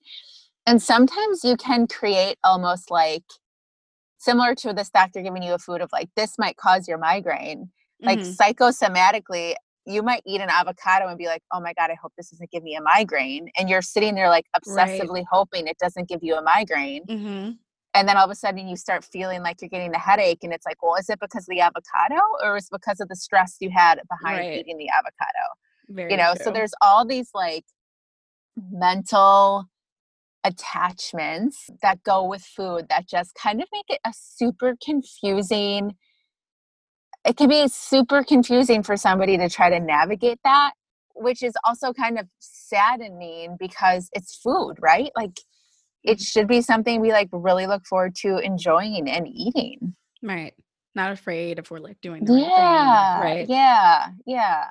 And 0.65 0.81
sometimes 0.81 1.43
you 1.43 1.55
can 1.55 1.87
create 1.87 2.37
almost 2.43 2.89
like 2.91 3.23
similar 4.17 4.55
to 4.55 4.73
this 4.73 4.89
doctor 4.89 5.21
giving 5.21 5.43
you 5.43 5.53
a 5.53 5.59
food 5.59 5.81
of 5.81 5.89
like, 5.93 6.09
this 6.15 6.37
might 6.37 6.57
cause 6.57 6.87
your 6.87 6.97
migraine. 6.97 7.69
Like 8.01 8.19
mm-hmm. 8.19 8.31
psychosomatically, 8.31 9.55
you 9.87 10.03
might 10.03 10.21
eat 10.25 10.41
an 10.41 10.49
avocado 10.49 11.07
and 11.07 11.17
be 11.17 11.27
like, 11.27 11.41
oh 11.53 11.61
my 11.61 11.73
God, 11.73 11.89
I 11.89 11.95
hope 12.01 12.13
this 12.17 12.29
doesn't 12.29 12.51
give 12.51 12.61
me 12.61 12.75
a 12.75 12.81
migraine. 12.81 13.49
And 13.57 13.69
you're 13.69 13.81
sitting 13.81 14.15
there 14.15 14.29
like 14.29 14.45
obsessively 14.55 15.09
right. 15.15 15.25
hoping 15.31 15.67
it 15.67 15.77
doesn't 15.79 16.09
give 16.09 16.19
you 16.21 16.35
a 16.35 16.41
migraine. 16.41 17.05
Mm-hmm. 17.05 17.51
And 17.93 18.07
then 18.07 18.17
all 18.17 18.25
of 18.25 18.31
a 18.31 18.35
sudden 18.35 18.67
you 18.67 18.75
start 18.75 19.05
feeling 19.05 19.41
like 19.41 19.61
you're 19.61 19.69
getting 19.69 19.93
a 19.93 19.99
headache. 19.99 20.39
And 20.43 20.53
it's 20.53 20.65
like, 20.65 20.83
well, 20.83 20.95
is 20.95 21.09
it 21.09 21.19
because 21.19 21.43
of 21.43 21.49
the 21.49 21.61
avocado 21.61 22.21
or 22.43 22.57
is 22.57 22.65
it 22.65 22.71
because 22.71 22.99
of 22.99 23.07
the 23.07 23.15
stress 23.15 23.55
you 23.59 23.69
had 23.69 24.01
behind 24.09 24.39
right. 24.39 24.59
eating 24.59 24.77
the 24.77 24.89
avocado? 24.89 25.47
Very 25.89 26.11
you 26.11 26.17
know, 26.17 26.33
true. 26.35 26.43
so 26.43 26.51
there's 26.51 26.73
all 26.81 27.05
these 27.05 27.29
like 27.33 27.63
mental 28.69 29.65
attachments 30.43 31.69
that 31.81 32.03
go 32.03 32.23
with 32.23 32.41
food 32.41 32.87
that 32.89 33.07
just 33.07 33.33
kind 33.35 33.61
of 33.61 33.67
make 33.71 33.85
it 33.89 33.99
a 34.05 34.11
super 34.13 34.75
confusing 34.83 35.95
it 37.27 37.37
can 37.37 37.49
be 37.49 37.67
super 37.67 38.23
confusing 38.23 38.83
for 38.83 38.95
somebody 38.95 39.37
to 39.37 39.49
try 39.49 39.69
to 39.69 39.79
navigate 39.79 40.39
that 40.43 40.71
which 41.19 41.43
is 41.43 41.53
also 41.65 41.93
kind 41.93 42.19
of 42.19 42.27
saddening 42.39 43.57
because 43.59 44.09
it's 44.13 44.35
food 44.35 44.75
right? 44.79 45.11
Like 45.15 45.39
it 46.03 46.19
should 46.21 46.47
be 46.47 46.61
something 46.61 47.01
we 47.01 47.11
like 47.11 47.29
really 47.31 47.67
look 47.67 47.85
forward 47.85 48.15
to 48.17 48.37
enjoying 48.37 49.09
and 49.09 49.27
eating. 49.27 49.95
Right. 50.23 50.53
Not 50.95 51.11
afraid 51.11 51.59
if 51.59 51.69
we're 51.69 51.79
like 51.79 51.99
doing 52.01 52.23
the 52.23 52.33
yeah, 52.33 53.19
right 53.19 53.21
thing, 53.21 53.37
right? 53.37 53.49
Yeah. 53.49 54.07
Yeah. 54.25 54.65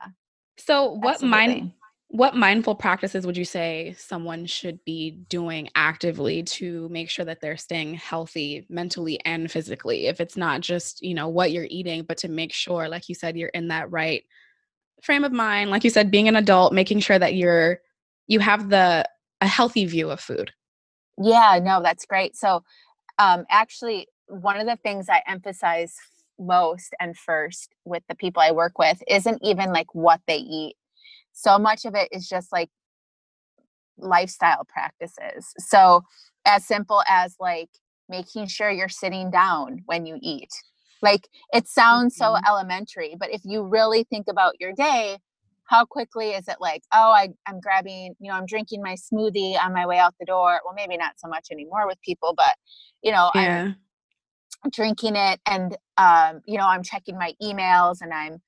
So 0.58 0.92
what 0.92 1.22
mind 1.22 1.72
what 2.08 2.36
mindful 2.36 2.74
practices 2.74 3.26
would 3.26 3.36
you 3.36 3.44
say 3.44 3.94
someone 3.98 4.46
should 4.46 4.82
be 4.84 5.10
doing 5.28 5.68
actively 5.74 6.42
to 6.42 6.88
make 6.88 7.10
sure 7.10 7.24
that 7.24 7.40
they're 7.40 7.56
staying 7.56 7.94
healthy 7.94 8.64
mentally 8.70 9.18
and 9.24 9.50
physically 9.50 10.06
if 10.06 10.20
it's 10.20 10.36
not 10.36 10.60
just 10.60 11.02
you 11.02 11.14
know 11.14 11.28
what 11.28 11.50
you're 11.50 11.66
eating 11.68 12.04
but 12.04 12.16
to 12.16 12.28
make 12.28 12.52
sure 12.52 12.88
like 12.88 13.08
you 13.08 13.14
said 13.14 13.36
you're 13.36 13.48
in 13.48 13.68
that 13.68 13.90
right 13.90 14.22
frame 15.02 15.24
of 15.24 15.32
mind, 15.32 15.70
like 15.70 15.84
you 15.84 15.90
said, 15.90 16.10
being 16.10 16.28
an 16.28 16.36
adult, 16.36 16.72
making 16.72 17.00
sure 17.00 17.18
that 17.18 17.34
you're 17.34 17.80
you 18.26 18.40
have 18.40 18.68
the 18.68 19.08
a 19.40 19.46
healthy 19.46 19.84
view 19.86 20.10
of 20.10 20.20
food. 20.20 20.52
Yeah, 21.22 21.60
no, 21.62 21.82
that's 21.82 22.06
great. 22.06 22.36
So 22.36 22.62
um 23.18 23.44
actually 23.50 24.08
one 24.28 24.58
of 24.58 24.66
the 24.66 24.76
things 24.76 25.08
I 25.08 25.22
emphasize 25.26 25.94
most 26.38 26.94
and 27.00 27.16
first 27.16 27.74
with 27.84 28.02
the 28.08 28.14
people 28.14 28.42
I 28.42 28.50
work 28.50 28.78
with 28.78 29.02
isn't 29.08 29.40
even 29.42 29.72
like 29.72 29.94
what 29.94 30.20
they 30.26 30.36
eat. 30.36 30.74
So 31.36 31.58
much 31.58 31.84
of 31.84 31.94
it 31.94 32.08
is 32.12 32.26
just 32.26 32.50
like 32.50 32.70
lifestyle 33.98 34.64
practices. 34.66 35.52
So 35.58 36.02
as 36.46 36.66
simple 36.66 37.02
as 37.06 37.36
like 37.38 37.68
making 38.08 38.46
sure 38.46 38.70
you're 38.70 38.88
sitting 38.88 39.30
down 39.30 39.82
when 39.84 40.06
you 40.06 40.18
eat. 40.22 40.48
Like 41.02 41.28
it 41.52 41.68
sounds 41.68 42.18
mm-hmm. 42.18 42.36
so 42.36 42.48
elementary, 42.48 43.16
but 43.20 43.30
if 43.30 43.42
you 43.44 43.62
really 43.62 44.04
think 44.04 44.28
about 44.28 44.54
your 44.60 44.72
day, 44.72 45.18
how 45.64 45.84
quickly 45.84 46.30
is 46.30 46.48
it 46.48 46.56
like, 46.58 46.82
oh, 46.94 47.10
I, 47.10 47.30
I'm 47.44 47.60
grabbing, 47.60 48.14
you 48.18 48.30
know, 48.30 48.36
I'm 48.36 48.46
drinking 48.46 48.82
my 48.82 48.94
smoothie 48.94 49.62
on 49.62 49.74
my 49.74 49.84
way 49.84 49.98
out 49.98 50.14
the 50.18 50.24
door. 50.24 50.60
Well, 50.64 50.74
maybe 50.74 50.96
not 50.96 51.18
so 51.18 51.28
much 51.28 51.48
anymore 51.50 51.86
with 51.86 52.00
people, 52.00 52.32
but 52.34 52.54
you 53.02 53.12
know, 53.12 53.30
yeah. 53.34 53.72
I'm 54.64 54.70
drinking 54.70 55.16
it 55.16 55.40
and 55.44 55.76
um, 55.98 56.40
you 56.46 56.56
know, 56.56 56.66
I'm 56.66 56.82
checking 56.82 57.18
my 57.18 57.34
emails 57.42 57.98
and 58.00 58.14
I'm 58.14 58.40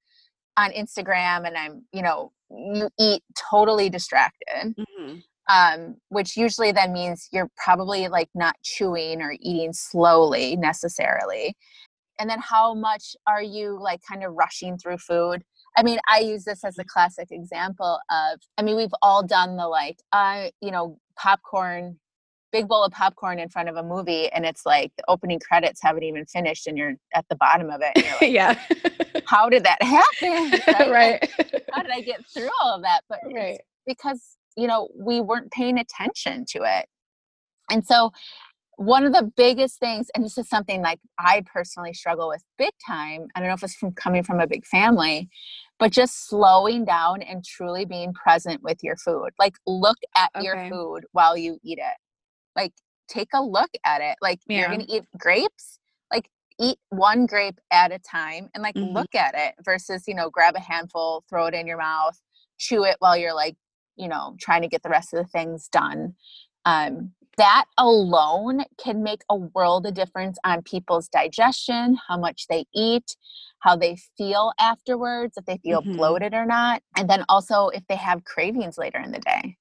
on 0.56 0.70
Instagram 0.70 1.46
and 1.46 1.56
I'm, 1.56 1.84
you 1.92 2.02
know, 2.02 2.32
you 2.50 2.88
eat 2.98 3.22
totally 3.50 3.90
distracted. 3.90 4.74
Mm-hmm 4.78 5.18
um, 5.48 5.96
which 6.08 6.36
usually 6.36 6.72
then 6.72 6.92
means 6.92 7.28
you're 7.32 7.50
probably 7.56 8.08
like 8.08 8.28
not 8.34 8.56
chewing 8.62 9.22
or 9.22 9.34
eating 9.40 9.72
slowly 9.72 10.56
necessarily. 10.56 11.56
And 12.18 12.28
then 12.28 12.40
how 12.40 12.74
much 12.74 13.16
are 13.26 13.42
you 13.42 13.78
like 13.80 14.00
kind 14.06 14.24
of 14.24 14.34
rushing 14.34 14.76
through 14.76 14.98
food? 14.98 15.42
I 15.76 15.82
mean, 15.82 15.98
I 16.08 16.20
use 16.20 16.44
this 16.44 16.64
as 16.64 16.76
a 16.78 16.84
classic 16.84 17.28
example 17.30 17.98
of, 18.10 18.40
I 18.58 18.62
mean, 18.62 18.76
we've 18.76 18.94
all 19.00 19.22
done 19.22 19.56
the 19.56 19.68
like, 19.68 19.98
uh, 20.12 20.48
you 20.60 20.70
know, 20.70 20.98
popcorn, 21.16 21.98
big 22.50 22.66
bowl 22.66 22.82
of 22.84 22.92
popcorn 22.92 23.38
in 23.38 23.48
front 23.48 23.68
of 23.68 23.76
a 23.76 23.82
movie, 23.82 24.28
and 24.32 24.44
it's 24.44 24.66
like 24.66 24.90
the 24.96 25.04
opening 25.06 25.38
credits 25.38 25.80
haven't 25.82 26.02
even 26.02 26.24
finished, 26.26 26.66
and 26.66 26.76
you're 26.76 26.94
at 27.14 27.24
the 27.28 27.36
bottom 27.36 27.70
of 27.70 27.80
it. 27.82 28.04
Like, 28.20 28.32
yeah. 28.32 28.58
how 29.26 29.48
did 29.48 29.64
that 29.64 29.80
happen? 29.82 30.60
Right. 30.90 31.28
right. 31.38 31.57
How 31.72 31.82
did 31.82 31.92
I 31.92 32.00
get 32.00 32.24
through 32.26 32.50
all 32.62 32.76
of 32.76 32.82
that? 32.82 33.02
But 33.08 33.20
right. 33.32 33.60
because 33.86 34.38
you 34.58 34.66
know, 34.66 34.88
we 34.94 35.20
weren't 35.20 35.52
paying 35.52 35.78
attention 35.78 36.44
to 36.50 36.58
it. 36.64 36.86
And 37.70 37.86
so, 37.86 38.10
one 38.76 39.04
of 39.04 39.12
the 39.12 39.30
biggest 39.36 39.78
things, 39.78 40.08
and 40.14 40.24
this 40.24 40.38
is 40.38 40.48
something 40.48 40.82
like 40.82 41.00
I 41.18 41.42
personally 41.52 41.92
struggle 41.92 42.28
with 42.28 42.42
big 42.58 42.72
time. 42.86 43.26
I 43.34 43.40
don't 43.40 43.48
know 43.48 43.54
if 43.54 43.62
it's 43.62 43.74
from 43.74 43.92
coming 43.92 44.22
from 44.22 44.40
a 44.40 44.46
big 44.46 44.64
family, 44.66 45.28
but 45.78 45.92
just 45.92 46.28
slowing 46.28 46.84
down 46.84 47.22
and 47.22 47.44
truly 47.44 47.84
being 47.84 48.12
present 48.12 48.62
with 48.62 48.78
your 48.82 48.96
food. 48.96 49.30
Like, 49.38 49.54
look 49.66 49.98
at 50.16 50.30
okay. 50.36 50.44
your 50.44 50.68
food 50.68 51.06
while 51.12 51.36
you 51.36 51.58
eat 51.64 51.78
it. 51.78 51.96
Like, 52.56 52.72
take 53.08 53.28
a 53.34 53.42
look 53.42 53.70
at 53.84 54.00
it. 54.00 54.16
Like, 54.20 54.40
yeah. 54.46 54.58
you're 54.58 54.68
going 54.68 54.86
to 54.86 54.92
eat 54.92 55.04
grapes. 55.16 55.78
Eat 56.60 56.78
one 56.90 57.26
grape 57.26 57.60
at 57.70 57.92
a 57.92 57.98
time 57.98 58.48
and 58.54 58.62
like 58.62 58.74
mm-hmm. 58.74 58.94
look 58.94 59.14
at 59.14 59.34
it 59.36 59.54
versus, 59.64 60.04
you 60.06 60.14
know, 60.14 60.28
grab 60.30 60.56
a 60.56 60.60
handful, 60.60 61.24
throw 61.28 61.46
it 61.46 61.54
in 61.54 61.66
your 61.66 61.78
mouth, 61.78 62.20
chew 62.58 62.84
it 62.84 62.96
while 62.98 63.16
you're 63.16 63.34
like 63.34 63.56
you 63.96 64.08
know 64.08 64.34
trying 64.38 64.62
to 64.62 64.68
get 64.68 64.82
the 64.82 64.88
rest 64.88 65.12
of 65.12 65.18
the 65.18 65.28
things 65.30 65.68
done 65.68 66.14
um, 66.64 67.12
that 67.36 67.64
alone 67.78 68.64
can 68.82 69.02
make 69.02 69.22
a 69.30 69.36
world 69.36 69.86
of 69.86 69.94
difference 69.94 70.38
on 70.44 70.62
people's 70.62 71.08
digestion 71.08 71.96
how 72.08 72.18
much 72.18 72.46
they 72.48 72.64
eat 72.74 73.16
how 73.60 73.76
they 73.76 73.96
feel 74.16 74.52
afterwards 74.60 75.36
if 75.36 75.44
they 75.44 75.58
feel 75.58 75.80
mm-hmm. 75.80 75.96
bloated 75.96 76.34
or 76.34 76.46
not 76.46 76.82
and 76.96 77.08
then 77.08 77.24
also 77.28 77.68
if 77.68 77.82
they 77.88 77.96
have 77.96 78.24
cravings 78.24 78.78
later 78.78 78.98
in 78.98 79.12
the 79.12 79.20
day 79.20 79.56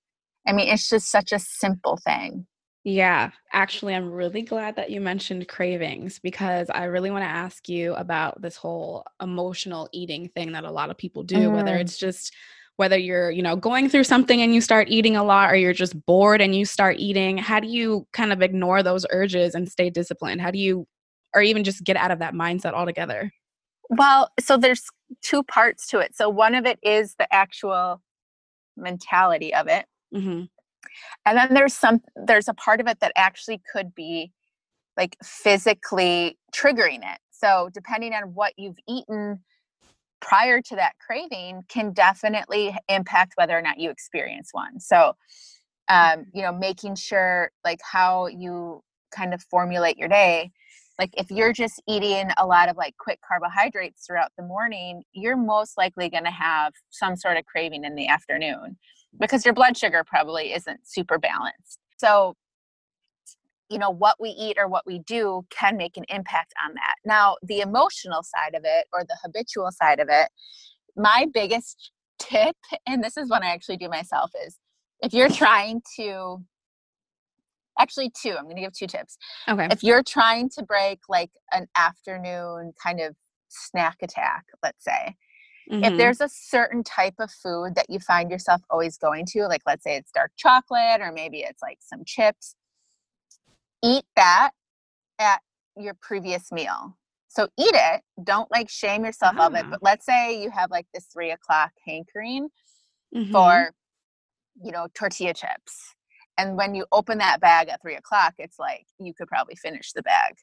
i 0.47 0.53
mean 0.53 0.69
it's 0.69 0.89
just 0.89 1.09
such 1.09 1.31
a 1.31 1.39
simple 1.39 1.97
thing 1.97 2.45
yeah, 2.87 3.31
actually, 3.51 3.93
I'm 3.93 4.09
really 4.09 4.43
glad 4.43 4.77
that 4.77 4.89
you 4.89 5.01
mentioned 5.01 5.49
cravings 5.49 6.19
because 6.19 6.69
I 6.69 6.85
really 6.85 7.11
want 7.11 7.25
to 7.25 7.29
ask 7.29 7.67
you 7.67 7.93
about 7.95 8.41
this 8.41 8.55
whole 8.55 9.03
emotional 9.21 9.89
eating 9.91 10.29
thing 10.29 10.53
that 10.53 10.63
a 10.63 10.71
lot 10.71 10.89
of 10.89 10.97
people 10.97 11.23
do, 11.23 11.49
mm. 11.49 11.53
whether 11.53 11.75
it's 11.75 11.97
just 11.97 12.33
whether 12.77 12.97
you're 12.97 13.29
you 13.29 13.41
know 13.41 13.57
going 13.57 13.89
through 13.89 14.05
something 14.05 14.41
and 14.41 14.55
you 14.55 14.61
start 14.61 14.87
eating 14.87 15.17
a 15.17 15.23
lot 15.25 15.51
or 15.51 15.57
you're 15.57 15.73
just 15.73 16.05
bored 16.05 16.39
and 16.39 16.55
you 16.55 16.63
start 16.63 16.95
eating 16.97 17.37
how 17.37 17.59
do 17.59 17.67
you 17.67 18.07
kind 18.13 18.31
of 18.31 18.41
ignore 18.41 18.81
those 18.81 19.05
urges 19.09 19.53
and 19.53 19.67
stay 19.67 19.89
disciplined 19.89 20.39
how 20.39 20.51
do 20.51 20.59
you 20.59 20.87
or 21.33 21.41
even 21.41 21.63
just 21.63 21.83
get 21.83 21.97
out 21.97 22.11
of 22.11 22.19
that 22.19 22.35
mindset 22.35 22.73
altogether 22.73 23.31
well 23.89 24.29
so 24.39 24.57
there's 24.57 24.83
two 25.23 25.41
parts 25.41 25.87
to 25.87 25.97
it 25.97 26.15
so 26.15 26.29
one 26.29 26.53
of 26.53 26.67
it 26.67 26.77
is 26.83 27.15
the 27.17 27.27
actual 27.33 27.99
mentality 28.77 29.55
of 29.55 29.67
it 29.67 29.87
mm-hmm. 30.13 30.43
And 31.25 31.37
then 31.37 31.53
there's 31.53 31.73
some 31.73 32.01
there's 32.15 32.47
a 32.47 32.53
part 32.53 32.79
of 32.79 32.87
it 32.87 32.99
that 32.99 33.11
actually 33.15 33.61
could 33.71 33.93
be 33.95 34.31
like 34.95 35.15
physically 35.23 36.37
triggering 36.53 36.99
it 37.03 37.19
so 37.31 37.69
depending 37.73 38.13
on 38.13 38.33
what 38.33 38.53
you've 38.57 38.79
eaten 38.87 39.39
prior 40.19 40.61
to 40.61 40.75
that 40.75 40.93
craving 41.05 41.63
can 41.67 41.93
definitely 41.93 42.75
impact 42.89 43.33
whether 43.35 43.57
or 43.57 43.61
not 43.61 43.79
you 43.79 43.89
experience 43.89 44.49
one. 44.51 44.79
So, 44.79 45.13
um, 45.89 46.25
you 46.33 46.41
know, 46.41 46.51
making 46.51 46.95
sure 46.95 47.51
like 47.63 47.79
how 47.83 48.27
you 48.27 48.81
kind 49.11 49.33
of 49.33 49.41
formulate 49.43 49.97
your 49.97 50.09
day. 50.09 50.51
Like 50.99 51.11
if 51.15 51.29
you're 51.29 51.53
just 51.53 51.81
eating 51.87 52.29
a 52.37 52.45
lot 52.45 52.69
of 52.69 52.75
like 52.75 52.95
quick 52.97 53.19
carbohydrates 53.27 54.05
throughout 54.05 54.31
the 54.37 54.43
morning, 54.43 55.03
you're 55.13 55.37
most 55.37 55.77
likely 55.77 56.09
going 56.09 56.23
to 56.23 56.31
have 56.31 56.73
some 56.89 57.15
sort 57.15 57.37
of 57.37 57.45
craving 57.45 57.83
in 57.83 57.95
the 57.95 58.07
afternoon 58.07 58.77
because 59.19 59.45
your 59.45 59.53
blood 59.53 59.77
sugar 59.77 60.03
probably 60.05 60.53
isn't 60.53 60.81
super 60.83 61.17
balanced. 61.17 61.79
So, 61.97 62.35
you 63.69 63.77
know 63.77 63.89
what 63.89 64.15
we 64.19 64.29
eat 64.29 64.57
or 64.57 64.69
what 64.69 64.85
we 64.87 64.99
do 64.99 65.45
can 65.49 65.75
make 65.75 65.97
an 65.97 66.05
impact 66.07 66.53
on 66.65 66.73
that. 66.75 66.95
Now 67.05 67.35
the 67.43 67.59
emotional 67.59 68.23
side 68.23 68.55
of 68.55 68.61
it 68.63 68.87
or 68.93 69.03
the 69.03 69.17
habitual 69.23 69.71
side 69.71 69.99
of 69.99 70.07
it 70.09 70.29
my 70.97 71.27
biggest 71.33 71.91
tip 72.19 72.55
and 72.87 73.03
this 73.03 73.15
is 73.15 73.29
one 73.29 73.43
i 73.43 73.47
actually 73.47 73.77
do 73.77 73.87
myself 73.87 74.31
is 74.45 74.57
if 75.01 75.13
you're 75.13 75.29
trying 75.29 75.81
to 75.95 76.43
actually 77.79 78.11
two 78.19 78.35
i'm 78.37 78.45
going 78.45 78.55
to 78.55 78.61
give 78.61 78.73
two 78.73 78.87
tips. 78.87 79.17
Okay. 79.47 79.67
If 79.71 79.83
you're 79.83 80.03
trying 80.03 80.49
to 80.57 80.63
break 80.63 80.99
like 81.07 81.29
an 81.53 81.67
afternoon 81.75 82.73
kind 82.81 82.99
of 82.99 83.15
snack 83.49 83.97
attack 84.01 84.45
let's 84.63 84.83
say 84.83 85.15
mm-hmm. 85.69 85.83
if 85.83 85.97
there's 85.97 86.21
a 86.21 86.29
certain 86.29 86.83
type 86.83 87.15
of 87.19 87.31
food 87.31 87.75
that 87.75 87.89
you 87.89 87.99
find 87.99 88.29
yourself 88.31 88.61
always 88.69 88.97
going 88.97 89.25
to 89.25 89.47
like 89.47 89.61
let's 89.65 89.83
say 89.83 89.95
it's 89.95 90.11
dark 90.11 90.31
chocolate 90.37 91.01
or 91.01 91.11
maybe 91.11 91.39
it's 91.39 91.61
like 91.61 91.79
some 91.81 92.03
chips 92.05 92.55
eat 93.83 94.05
that 94.15 94.51
at 95.19 95.41
your 95.75 95.95
previous 96.01 96.51
meal. 96.51 96.97
So 97.27 97.47
eat 97.57 97.73
it. 97.73 98.01
Don't 98.23 98.49
like 98.51 98.69
shame 98.69 99.05
yourself 99.05 99.37
of 99.37 99.53
it. 99.53 99.65
Ah. 99.65 99.69
But 99.71 99.83
let's 99.83 100.05
say 100.05 100.41
you 100.41 100.49
have 100.51 100.71
like 100.71 100.87
this 100.93 101.05
three 101.05 101.31
o'clock 101.31 101.71
hankering 101.85 102.49
mm-hmm. 103.15 103.31
for, 103.31 103.71
you 104.61 104.71
know, 104.71 104.87
tortilla 104.93 105.33
chips. 105.33 105.95
And 106.37 106.55
when 106.55 106.75
you 106.75 106.85
open 106.91 107.17
that 107.17 107.41
bag 107.41 107.69
at 107.69 107.81
three 107.81 107.95
o'clock, 107.95 108.35
it's 108.37 108.59
like 108.59 108.85
you 108.99 109.13
could 109.13 109.27
probably 109.27 109.55
finish 109.55 109.91
the 109.93 110.03
bag. 110.03 110.35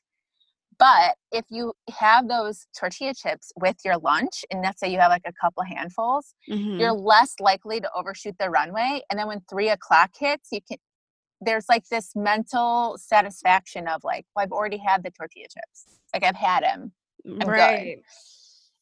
But 0.78 1.16
if 1.32 1.44
you 1.50 1.72
have 1.90 2.28
those 2.28 2.66
tortilla 2.78 3.14
chips 3.14 3.52
with 3.60 3.76
your 3.84 3.98
lunch, 3.98 4.44
and 4.50 4.62
let's 4.62 4.80
say 4.80 4.90
you 4.90 4.98
have 4.98 5.10
like 5.10 5.26
a 5.26 5.32
couple 5.32 5.62
handfuls, 5.62 6.34
mm-hmm. 6.50 6.80
you're 6.80 6.92
less 6.92 7.34
likely 7.40 7.80
to 7.80 7.90
overshoot 7.94 8.36
the 8.38 8.50
runway. 8.50 9.02
And 9.10 9.18
then 9.18 9.26
when 9.28 9.40
three 9.48 9.68
o'clock 9.68 10.10
hits, 10.18 10.48
you 10.52 10.60
can 10.66 10.78
there's 11.40 11.66
like 11.68 11.86
this 11.88 12.12
mental 12.14 12.96
satisfaction 12.98 13.86
of 13.86 14.02
like, 14.04 14.24
well, 14.34 14.44
I've 14.44 14.52
already 14.52 14.78
had 14.78 15.02
the 15.02 15.10
tortilla 15.10 15.44
chips. 15.44 15.98
Like 16.14 16.24
I've 16.24 16.36
had 16.36 16.62
them. 16.62 16.92
I'm 17.40 17.48
right. 17.48 17.98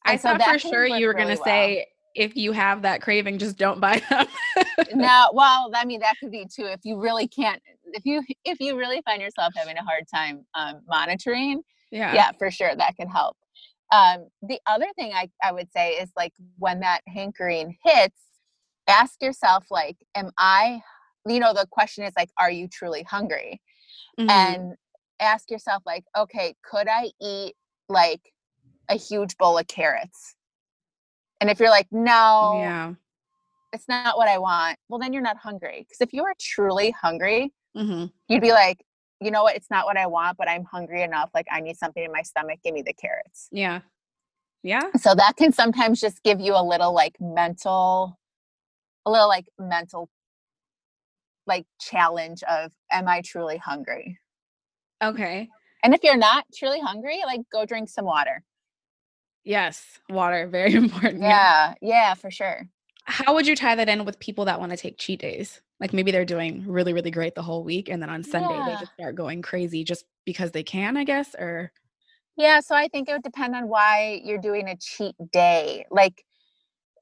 I 0.04 0.16
so 0.16 0.36
thought 0.36 0.42
for 0.42 0.58
sure 0.58 0.86
you 0.86 1.06
were 1.06 1.12
really 1.12 1.24
going 1.24 1.36
to 1.36 1.42
well. 1.42 1.44
say 1.44 1.86
if 2.14 2.36
you 2.36 2.52
have 2.52 2.82
that 2.82 3.00
craving, 3.00 3.38
just 3.38 3.56
don't 3.56 3.80
buy 3.80 4.02
them. 4.10 4.26
no, 4.94 5.30
well, 5.32 5.70
I 5.74 5.84
mean 5.84 6.00
that 6.00 6.14
could 6.20 6.30
be 6.30 6.44
too. 6.44 6.66
If 6.66 6.80
you 6.84 7.00
really 7.00 7.28
can't, 7.28 7.62
if 7.84 8.04
you 8.04 8.22
if 8.44 8.60
you 8.60 8.76
really 8.76 9.00
find 9.02 9.22
yourself 9.22 9.52
having 9.56 9.76
a 9.76 9.82
hard 9.82 10.04
time 10.12 10.44
um, 10.54 10.80
monitoring, 10.88 11.62
yeah, 11.92 12.14
yeah, 12.14 12.32
for 12.38 12.50
sure 12.50 12.74
that 12.74 12.96
can 12.96 13.08
help. 13.08 13.36
Um, 13.92 14.28
the 14.42 14.58
other 14.66 14.86
thing 14.96 15.12
I 15.14 15.30
I 15.42 15.52
would 15.52 15.70
say 15.72 15.92
is 15.92 16.10
like 16.16 16.32
when 16.58 16.80
that 16.80 17.02
hankering 17.06 17.76
hits, 17.84 18.20
ask 18.88 19.22
yourself 19.22 19.66
like, 19.70 19.96
am 20.16 20.30
I 20.38 20.82
you 21.26 21.40
know 21.40 21.52
the 21.52 21.66
question 21.70 22.04
is 22.04 22.12
like 22.16 22.30
are 22.38 22.50
you 22.50 22.68
truly 22.68 23.02
hungry 23.02 23.60
mm-hmm. 24.18 24.30
and 24.30 24.74
ask 25.20 25.50
yourself 25.50 25.82
like 25.86 26.04
okay 26.16 26.54
could 26.64 26.88
i 26.88 27.10
eat 27.20 27.54
like 27.88 28.32
a 28.88 28.96
huge 28.96 29.36
bowl 29.36 29.58
of 29.58 29.66
carrots 29.66 30.34
and 31.40 31.50
if 31.50 31.60
you're 31.60 31.70
like 31.70 31.86
no 31.90 32.58
yeah 32.58 32.92
it's 33.72 33.88
not 33.88 34.16
what 34.16 34.28
i 34.28 34.38
want 34.38 34.78
well 34.88 34.98
then 34.98 35.12
you're 35.12 35.22
not 35.22 35.36
hungry 35.36 35.86
because 35.88 36.00
if 36.00 36.12
you 36.12 36.24
are 36.24 36.34
truly 36.40 36.90
hungry 36.90 37.52
mm-hmm. 37.76 38.06
you'd 38.28 38.42
be 38.42 38.52
like 38.52 38.84
you 39.22 39.30
know 39.30 39.42
what 39.44 39.56
it's 39.56 39.70
not 39.70 39.86
what 39.86 39.96
i 39.96 40.06
want 40.06 40.36
but 40.36 40.48
i'm 40.48 40.64
hungry 40.64 41.02
enough 41.02 41.30
like 41.34 41.46
i 41.50 41.60
need 41.60 41.76
something 41.76 42.04
in 42.04 42.12
my 42.12 42.22
stomach 42.22 42.58
give 42.64 42.74
me 42.74 42.82
the 42.82 42.92
carrots 42.92 43.48
yeah 43.52 43.80
Yeah. 44.64 44.90
So 44.96 45.14
that 45.14 45.36
can 45.36 45.52
sometimes 45.52 46.00
just 46.00 46.22
give 46.22 46.40
you 46.40 46.54
a 46.54 46.62
little 46.62 46.92
like 46.94 47.16
mental, 47.20 48.18
a 49.04 49.10
little 49.10 49.28
like 49.28 49.46
mental 49.58 50.08
like 51.46 51.66
challenge 51.80 52.42
of 52.44 52.72
am 52.92 53.08
I 53.08 53.22
truly 53.24 53.56
hungry? 53.56 54.18
Okay. 55.02 55.48
And 55.82 55.94
if 55.94 56.04
you're 56.04 56.16
not 56.16 56.44
truly 56.54 56.78
hungry, 56.80 57.20
like 57.26 57.40
go 57.50 57.66
drink 57.66 57.88
some 57.88 58.04
water. 58.04 58.44
Yes, 59.44 59.82
water, 60.08 60.46
very 60.46 60.74
important. 60.84 61.22
Yeah, 61.22 61.74
yeah, 61.82 62.14
for 62.14 62.30
sure. 62.30 62.68
How 63.04 63.34
would 63.34 63.46
you 63.46 63.56
tie 63.56 63.74
that 63.74 63.88
in 63.88 64.04
with 64.04 64.18
people 64.20 64.44
that 64.44 64.60
want 64.60 64.70
to 64.70 64.76
take 64.76 64.98
cheat 64.98 65.20
days? 65.20 65.60
Like 65.80 65.92
maybe 65.92 66.12
they're 66.12 66.24
doing 66.24 66.64
really, 66.66 66.92
really 66.92 67.10
great 67.10 67.34
the 67.34 67.42
whole 67.42 67.64
week 67.64 67.88
and 67.88 68.00
then 68.00 68.08
on 68.08 68.22
Sunday 68.22 68.54
yeah. 68.54 68.66
they 68.66 68.80
just 68.80 68.92
start 68.94 69.16
going 69.16 69.42
crazy 69.42 69.84
just 69.84 70.04
because 70.24 70.52
they 70.52 70.62
can, 70.62 70.96
I 70.96 71.04
guess, 71.04 71.34
or 71.34 71.72
Yeah, 72.36 72.60
so 72.60 72.74
I 72.74 72.88
think 72.88 73.08
it 73.08 73.12
would 73.12 73.22
depend 73.22 73.56
on 73.56 73.68
why 73.68 74.20
you're 74.24 74.38
doing 74.38 74.68
a 74.68 74.76
cheat 74.76 75.16
day. 75.32 75.84
Like, 75.90 76.24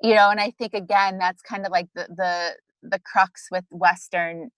you 0.02 0.14
know, 0.14 0.30
and 0.30 0.40
I 0.40 0.50
think 0.52 0.72
again 0.74 1.18
that's 1.18 1.42
kind 1.42 1.66
of 1.66 1.72
like 1.72 1.88
the 1.94 2.08
the 2.16 2.56
the 2.82 2.98
crux 3.00 3.48
with 3.50 3.64
western 3.70 4.50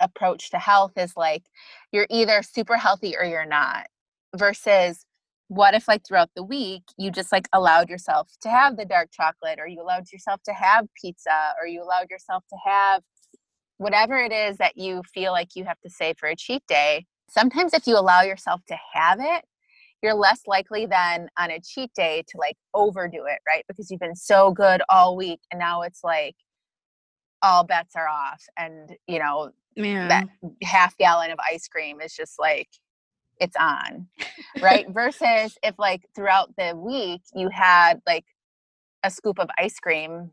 approach 0.00 0.50
to 0.50 0.58
health 0.58 0.92
is 0.96 1.12
like 1.16 1.44
you're 1.92 2.08
either 2.10 2.42
super 2.42 2.76
healthy 2.76 3.16
or 3.16 3.24
you're 3.24 3.46
not 3.46 3.86
versus 4.36 5.06
what 5.48 5.74
if 5.74 5.86
like 5.88 6.06
throughout 6.06 6.30
the 6.34 6.42
week 6.42 6.82
you 6.96 7.10
just 7.10 7.30
like 7.30 7.48
allowed 7.52 7.88
yourself 7.88 8.30
to 8.40 8.48
have 8.48 8.76
the 8.76 8.84
dark 8.84 9.10
chocolate 9.12 9.58
or 9.58 9.66
you 9.66 9.80
allowed 9.80 10.10
yourself 10.12 10.42
to 10.42 10.52
have 10.52 10.86
pizza 11.00 11.52
or 11.60 11.66
you 11.66 11.82
allowed 11.82 12.08
yourself 12.10 12.44
to 12.48 12.56
have 12.64 13.02
whatever 13.76 14.16
it 14.16 14.32
is 14.32 14.56
that 14.56 14.76
you 14.76 15.02
feel 15.12 15.32
like 15.32 15.50
you 15.54 15.64
have 15.64 15.80
to 15.80 15.90
say 15.90 16.14
for 16.18 16.28
a 16.28 16.36
cheat 16.36 16.62
day 16.66 17.04
sometimes 17.28 17.74
if 17.74 17.86
you 17.86 17.98
allow 17.98 18.22
yourself 18.22 18.60
to 18.66 18.76
have 18.94 19.18
it 19.20 19.44
you're 20.02 20.14
less 20.14 20.40
likely 20.46 20.86
than 20.86 21.28
on 21.38 21.50
a 21.50 21.60
cheat 21.60 21.90
day 21.94 22.22
to 22.28 22.38
like 22.38 22.56
overdo 22.72 23.24
it 23.26 23.38
right 23.48 23.64
because 23.68 23.90
you've 23.90 24.00
been 24.00 24.16
so 24.16 24.50
good 24.50 24.82
all 24.88 25.16
week 25.16 25.40
and 25.50 25.58
now 25.58 25.82
it's 25.82 26.00
like 26.02 26.36
all 27.42 27.64
bets 27.64 27.94
are 27.96 28.08
off 28.08 28.42
and 28.56 28.96
you 29.06 29.18
know 29.18 29.50
Man. 29.76 30.08
that 30.08 30.28
half 30.62 30.96
gallon 30.96 31.30
of 31.30 31.38
ice 31.50 31.68
cream 31.68 32.00
is 32.00 32.14
just 32.14 32.38
like 32.38 32.68
it's 33.40 33.56
on 33.56 34.06
right 34.62 34.86
versus 34.90 35.58
if 35.62 35.74
like 35.78 36.06
throughout 36.14 36.54
the 36.56 36.74
week 36.76 37.22
you 37.34 37.48
had 37.48 38.00
like 38.06 38.24
a 39.04 39.10
scoop 39.10 39.38
of 39.38 39.48
ice 39.58 39.78
cream 39.78 40.30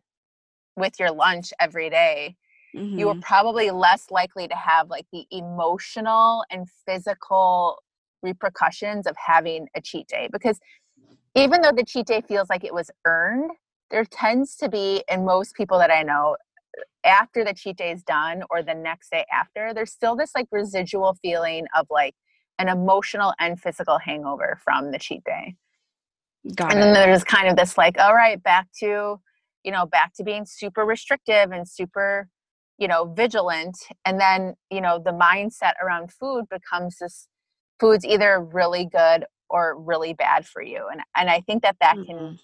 with 0.77 0.93
your 0.99 1.11
lunch 1.11 1.51
every 1.59 1.89
day, 1.89 2.37
mm-hmm. 2.75 2.97
you 2.97 3.07
were 3.07 3.13
mm-hmm. 3.13 3.21
probably 3.21 3.69
less 3.69 4.09
likely 4.09 4.47
to 4.47 4.55
have 4.55 4.89
like 4.89 5.05
the 5.11 5.25
emotional 5.31 6.43
and 6.49 6.67
physical 6.87 7.77
repercussions 8.23 9.07
of 9.07 9.15
having 9.17 9.67
a 9.75 9.81
cheat 9.81 10.07
day 10.07 10.29
because 10.31 10.59
even 11.35 11.61
though 11.61 11.71
the 11.71 11.83
cheat 11.83 12.05
day 12.05 12.21
feels 12.21 12.49
like 12.49 12.63
it 12.63 12.73
was 12.73 12.91
earned 13.05 13.49
there 13.89 14.05
tends 14.05 14.55
to 14.55 14.69
be 14.69 15.03
in 15.09 15.25
most 15.25 15.55
people 15.55 15.79
that 15.79 15.89
i 15.89 16.03
know 16.03 16.37
after 17.03 17.43
the 17.43 17.53
cheat 17.53 17.77
day 17.77 17.91
is 17.91 18.03
done 18.03 18.43
or 18.49 18.61
the 18.61 18.73
next 18.73 19.09
day 19.11 19.25
after, 19.31 19.73
there's 19.73 19.91
still 19.91 20.15
this 20.15 20.31
like 20.35 20.47
residual 20.51 21.17
feeling 21.21 21.65
of 21.77 21.87
like 21.89 22.15
an 22.62 22.69
emotional 22.69 23.34
and 23.39 23.60
physical 23.60 23.97
hangover 23.97 24.60
from 24.63 24.91
the 24.91 25.00
cheat 25.00 25.24
day. 25.24 25.56
Got 26.56 26.71
and 26.71 26.80
it. 26.80 26.84
then 26.84 26.93
there's 26.93 27.24
kind 27.24 27.47
of 27.47 27.56
this 27.56 27.78
like, 27.78 27.97
all 28.00 28.15
right, 28.15 28.41
back 28.41 28.67
to, 28.80 29.19
you 29.63 29.71
know, 29.71 29.86
back 29.86 30.13
to 30.15 30.24
being 30.24 30.45
super 30.45 30.84
restrictive 30.84 31.52
and 31.52 31.67
super, 31.67 32.30
you 32.78 32.88
know, 32.88 33.13
vigilant. 33.13 33.78
And 34.06 34.19
then, 34.19 34.54
you 34.69 34.82
know, 34.82 35.02
the 35.04 35.12
mindset 35.12 35.74
around 35.84 36.12
food 36.12 36.45
becomes 36.50 36.97
this 37.00 37.28
food's 37.80 38.06
either 38.06 38.39
really 38.39 38.86
good 38.86 39.26
or 39.50 39.80
really 39.80 40.13
bad 40.13 40.45
for 40.45 40.62
you. 40.62 40.88
And 40.91 41.02
and 41.17 41.30
I 41.30 41.41
think 41.41 41.63
that 41.63 41.78
that 41.82 41.95
mm-hmm. 41.95 42.06
can 42.06 42.39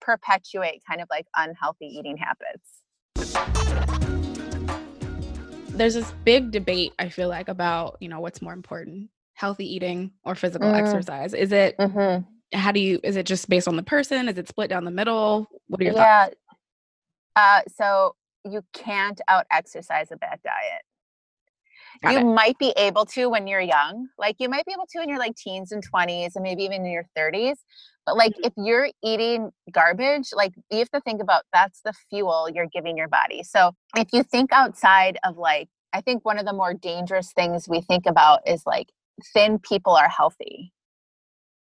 perpetuate 0.00 0.82
kind 0.88 1.00
of 1.00 1.08
like 1.10 1.26
unhealthy 1.36 1.86
eating 1.86 2.16
habits 2.16 2.81
there's 5.74 5.94
this 5.94 6.12
big 6.24 6.50
debate 6.50 6.92
i 6.98 7.08
feel 7.08 7.28
like 7.28 7.48
about 7.48 7.96
you 8.00 8.08
know 8.08 8.20
what's 8.20 8.42
more 8.42 8.52
important 8.52 9.08
healthy 9.34 9.74
eating 9.74 10.10
or 10.24 10.34
physical 10.34 10.70
mm. 10.70 10.74
exercise 10.74 11.34
is 11.34 11.52
it 11.52 11.76
mm-hmm. 11.78 12.22
how 12.56 12.70
do 12.70 12.80
you 12.80 13.00
is 13.02 13.16
it 13.16 13.26
just 13.26 13.48
based 13.48 13.66
on 13.66 13.76
the 13.76 13.82
person 13.82 14.28
is 14.28 14.38
it 14.38 14.48
split 14.48 14.68
down 14.68 14.84
the 14.84 14.90
middle 14.90 15.48
what 15.68 15.80
are 15.80 15.84
your 15.84 15.94
yeah. 15.94 16.26
thoughts 16.26 16.36
uh, 17.34 17.60
so 17.74 18.14
you 18.44 18.62
can't 18.74 19.20
out 19.28 19.46
exercise 19.50 20.08
a 20.12 20.16
bad 20.16 20.38
diet 20.44 20.82
Got 22.02 22.12
you 22.12 22.18
it. 22.18 22.24
might 22.24 22.58
be 22.58 22.74
able 22.76 23.06
to 23.06 23.28
when 23.28 23.46
you're 23.46 23.60
young 23.60 24.08
like 24.18 24.36
you 24.38 24.48
might 24.48 24.66
be 24.66 24.72
able 24.72 24.86
to 24.90 25.02
in 25.02 25.08
your 25.08 25.18
like 25.18 25.36
teens 25.36 25.72
and 25.72 25.82
20s 25.88 26.32
and 26.34 26.42
maybe 26.42 26.62
even 26.64 26.84
in 26.84 26.92
your 26.92 27.06
30s 27.16 27.56
but 28.06 28.16
like 28.16 28.32
if 28.42 28.52
you're 28.56 28.88
eating 29.02 29.50
garbage, 29.70 30.30
like 30.34 30.52
you 30.70 30.78
have 30.78 30.90
to 30.90 31.00
think 31.00 31.22
about 31.22 31.44
that's 31.52 31.80
the 31.84 31.92
fuel 32.10 32.48
you're 32.52 32.68
giving 32.72 32.96
your 32.96 33.08
body. 33.08 33.42
So 33.42 33.72
if 33.96 34.08
you 34.12 34.22
think 34.22 34.52
outside 34.52 35.18
of 35.24 35.36
like, 35.36 35.68
I 35.92 36.00
think 36.00 36.24
one 36.24 36.38
of 36.38 36.46
the 36.46 36.52
more 36.52 36.74
dangerous 36.74 37.32
things 37.32 37.68
we 37.68 37.80
think 37.80 38.06
about 38.06 38.40
is 38.46 38.62
like 38.66 38.88
thin 39.32 39.58
people 39.58 39.94
are 39.94 40.08
healthy. 40.08 40.72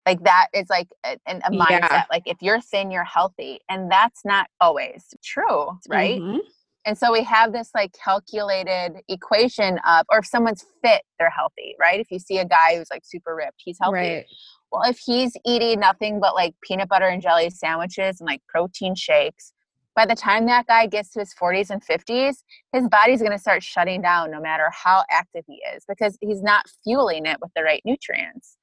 Like 0.06 0.22
that 0.24 0.48
is 0.52 0.68
like 0.68 0.88
a, 1.04 1.16
a 1.26 1.50
mindset. 1.50 1.80
Yeah. 1.80 2.04
Like 2.10 2.24
if 2.26 2.36
you're 2.40 2.60
thin, 2.60 2.90
you're 2.90 3.04
healthy. 3.04 3.60
And 3.68 3.90
that's 3.90 4.24
not 4.24 4.48
always 4.60 5.14
true, 5.24 5.78
right? 5.88 6.20
Mm-hmm. 6.20 6.38
And 6.84 6.98
so 6.98 7.12
we 7.12 7.22
have 7.22 7.52
this 7.52 7.70
like 7.74 7.92
calculated 7.92 8.94
equation 9.08 9.78
of, 9.86 10.04
or 10.10 10.18
if 10.18 10.26
someone's 10.26 10.64
fit, 10.84 11.02
they're 11.18 11.30
healthy, 11.30 11.76
right? 11.80 12.00
If 12.00 12.10
you 12.10 12.18
see 12.18 12.38
a 12.38 12.44
guy 12.44 12.76
who's 12.76 12.90
like 12.90 13.02
super 13.04 13.36
ripped, 13.36 13.62
he's 13.64 13.78
healthy. 13.80 13.96
Right 13.96 14.26
well, 14.72 14.82
if 14.88 14.98
he's 14.98 15.36
eating 15.44 15.80
nothing 15.80 16.18
but 16.18 16.34
like 16.34 16.54
peanut 16.62 16.88
butter 16.88 17.06
and 17.06 17.20
jelly 17.20 17.50
sandwiches 17.50 18.20
and 18.20 18.26
like 18.26 18.40
protein 18.48 18.94
shakes, 18.94 19.52
by 19.94 20.06
the 20.06 20.14
time 20.14 20.46
that 20.46 20.66
guy 20.66 20.86
gets 20.86 21.10
to 21.10 21.20
his 21.20 21.34
40s 21.40 21.68
and 21.68 21.84
50s, 21.84 22.36
his 22.72 22.88
body's 22.88 23.20
going 23.20 23.32
to 23.32 23.38
start 23.38 23.62
shutting 23.62 24.00
down 24.00 24.30
no 24.30 24.40
matter 24.40 24.70
how 24.72 25.04
active 25.10 25.44
he 25.46 25.60
is 25.76 25.84
because 25.86 26.16
he's 26.22 26.42
not 26.42 26.64
fueling 26.82 27.26
it 27.26 27.36
with 27.42 27.50
the 27.54 27.62
right 27.62 27.82
nutrients. 27.84 28.56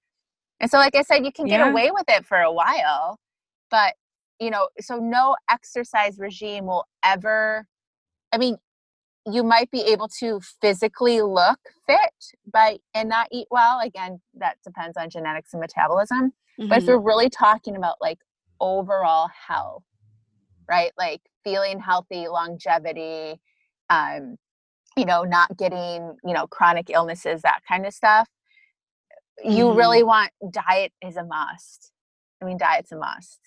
And 0.60 0.69
so, 0.69 0.78
like 0.78 0.95
I 0.95 1.04
said, 1.04 1.24
you 1.24 1.32
can 1.32 1.45
get 1.45 1.60
yeah. 1.60 1.69
away 1.69 1.91
with 1.91 2.06
it 2.10 2.26
for 2.26 2.39
a 2.39 2.52
while, 2.52 3.19
but 3.69 3.93
you 4.39 4.50
know, 4.50 4.69
so 4.80 4.98
no 4.98 5.36
exercise 5.50 6.17
regime 6.17 6.65
will 6.65 6.86
ever, 7.04 7.67
I 8.34 8.38
mean, 8.38 8.58
you 9.34 9.44
might 9.44 9.70
be 9.72 9.82
able 9.82 10.08
to 10.08 10.39
physically 10.62 11.22
look 11.22 11.60
fit 11.86 12.13
by 12.52 12.78
and 12.94 13.10
not 13.10 13.28
eat 13.32 13.48
well 13.52 13.80
again 13.80 14.20
that 14.36 14.58
depends 14.63 14.98
on 14.98 15.10
genetics 15.10 15.54
and 15.54 15.62
metabolism 15.62 16.32
mm-hmm. 16.60 16.68
but 16.68 16.78
if 16.78 16.84
mm-hmm. 16.84 16.94
we're 16.94 17.00
really 17.00 17.30
talking 17.30 17.76
about 17.76 17.96
like 18.02 18.20
overall 18.60 19.30
health 19.48 19.84
right 20.70 20.92
like 20.98 21.22
feeling 21.44 21.80
healthy 21.80 22.28
longevity 22.28 23.39
um 23.89 24.36
you 24.98 25.06
know 25.06 25.24
not 25.24 25.56
getting 25.58 26.15
you 26.24 26.34
know 26.34 26.48
chronic 26.48 26.89
illnesses 26.89 27.42
that 27.42 27.62
kind 27.68 27.86
of 27.86 27.94
stuff 27.94 28.28
mm-hmm. 29.44 29.56
you 29.56 29.72
really 29.74 30.04
want 30.04 30.32
diet 30.52 30.92
is 31.06 31.15
a 31.15 31.24
must 31.24 31.92
i 32.42 32.46
mean 32.46 32.58
diet's 32.58 32.92
a 32.92 32.98
must 32.98 33.39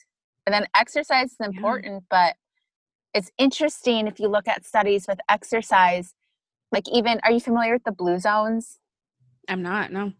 and 0.46 0.54
then 0.54 0.66
exercise 0.74 1.32
is 1.32 1.36
important 1.40 1.94
yeah. 1.94 2.06
but 2.10 2.36
it's 3.14 3.30
interesting 3.38 4.06
if 4.06 4.18
you 4.18 4.28
look 4.28 4.48
at 4.48 4.64
studies 4.64 5.06
with 5.06 5.18
exercise 5.28 6.14
like 6.72 6.88
even 6.90 7.20
are 7.22 7.30
you 7.30 7.40
familiar 7.40 7.74
with 7.74 7.84
the 7.84 7.92
blue 7.92 8.18
zones? 8.18 8.78
I'm 9.48 9.62
not 9.62 9.92
no. 9.92 10.12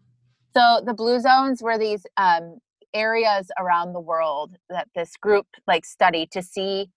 So 0.55 0.81
the 0.85 0.93
blue 0.93 1.19
zones 1.19 1.63
were 1.63 1.79
these 1.79 2.05
um, 2.15 2.59
areas 2.93 3.49
around 3.59 3.93
the 3.93 3.99
world 3.99 4.55
that 4.69 4.87
this 4.95 5.17
group 5.17 5.47
like 5.67 5.83
studied 5.83 6.29
to 6.31 6.43
see 6.43 6.91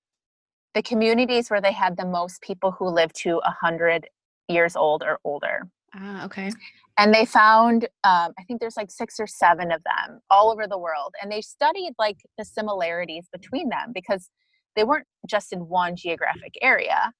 the 0.74 0.82
communities 0.82 1.48
where 1.48 1.62
they 1.62 1.72
had 1.72 1.96
the 1.96 2.04
most 2.04 2.42
people 2.42 2.70
who 2.72 2.86
lived 2.86 3.16
to 3.16 3.36
100 3.36 4.08
years 4.48 4.76
old 4.76 5.02
or 5.02 5.18
older. 5.24 5.62
Ah 5.94 6.26
okay. 6.26 6.50
And 6.98 7.12
they 7.14 7.24
found 7.24 7.84
um, 8.04 8.32
i 8.38 8.42
think 8.46 8.60
there's 8.60 8.76
like 8.76 8.90
six 8.90 9.18
or 9.18 9.26
seven 9.26 9.72
of 9.72 9.82
them 9.84 10.20
all 10.30 10.52
over 10.52 10.66
the 10.66 10.78
world 10.78 11.14
and 11.22 11.32
they 11.32 11.40
studied 11.40 11.92
like 11.98 12.18
the 12.36 12.44
similarities 12.44 13.26
between 13.32 13.70
them 13.70 13.92
because 13.94 14.28
they 14.76 14.84
weren't 14.84 15.06
just 15.26 15.52
in 15.52 15.68
one 15.68 15.96
geographic 15.96 16.54
area. 16.62 17.12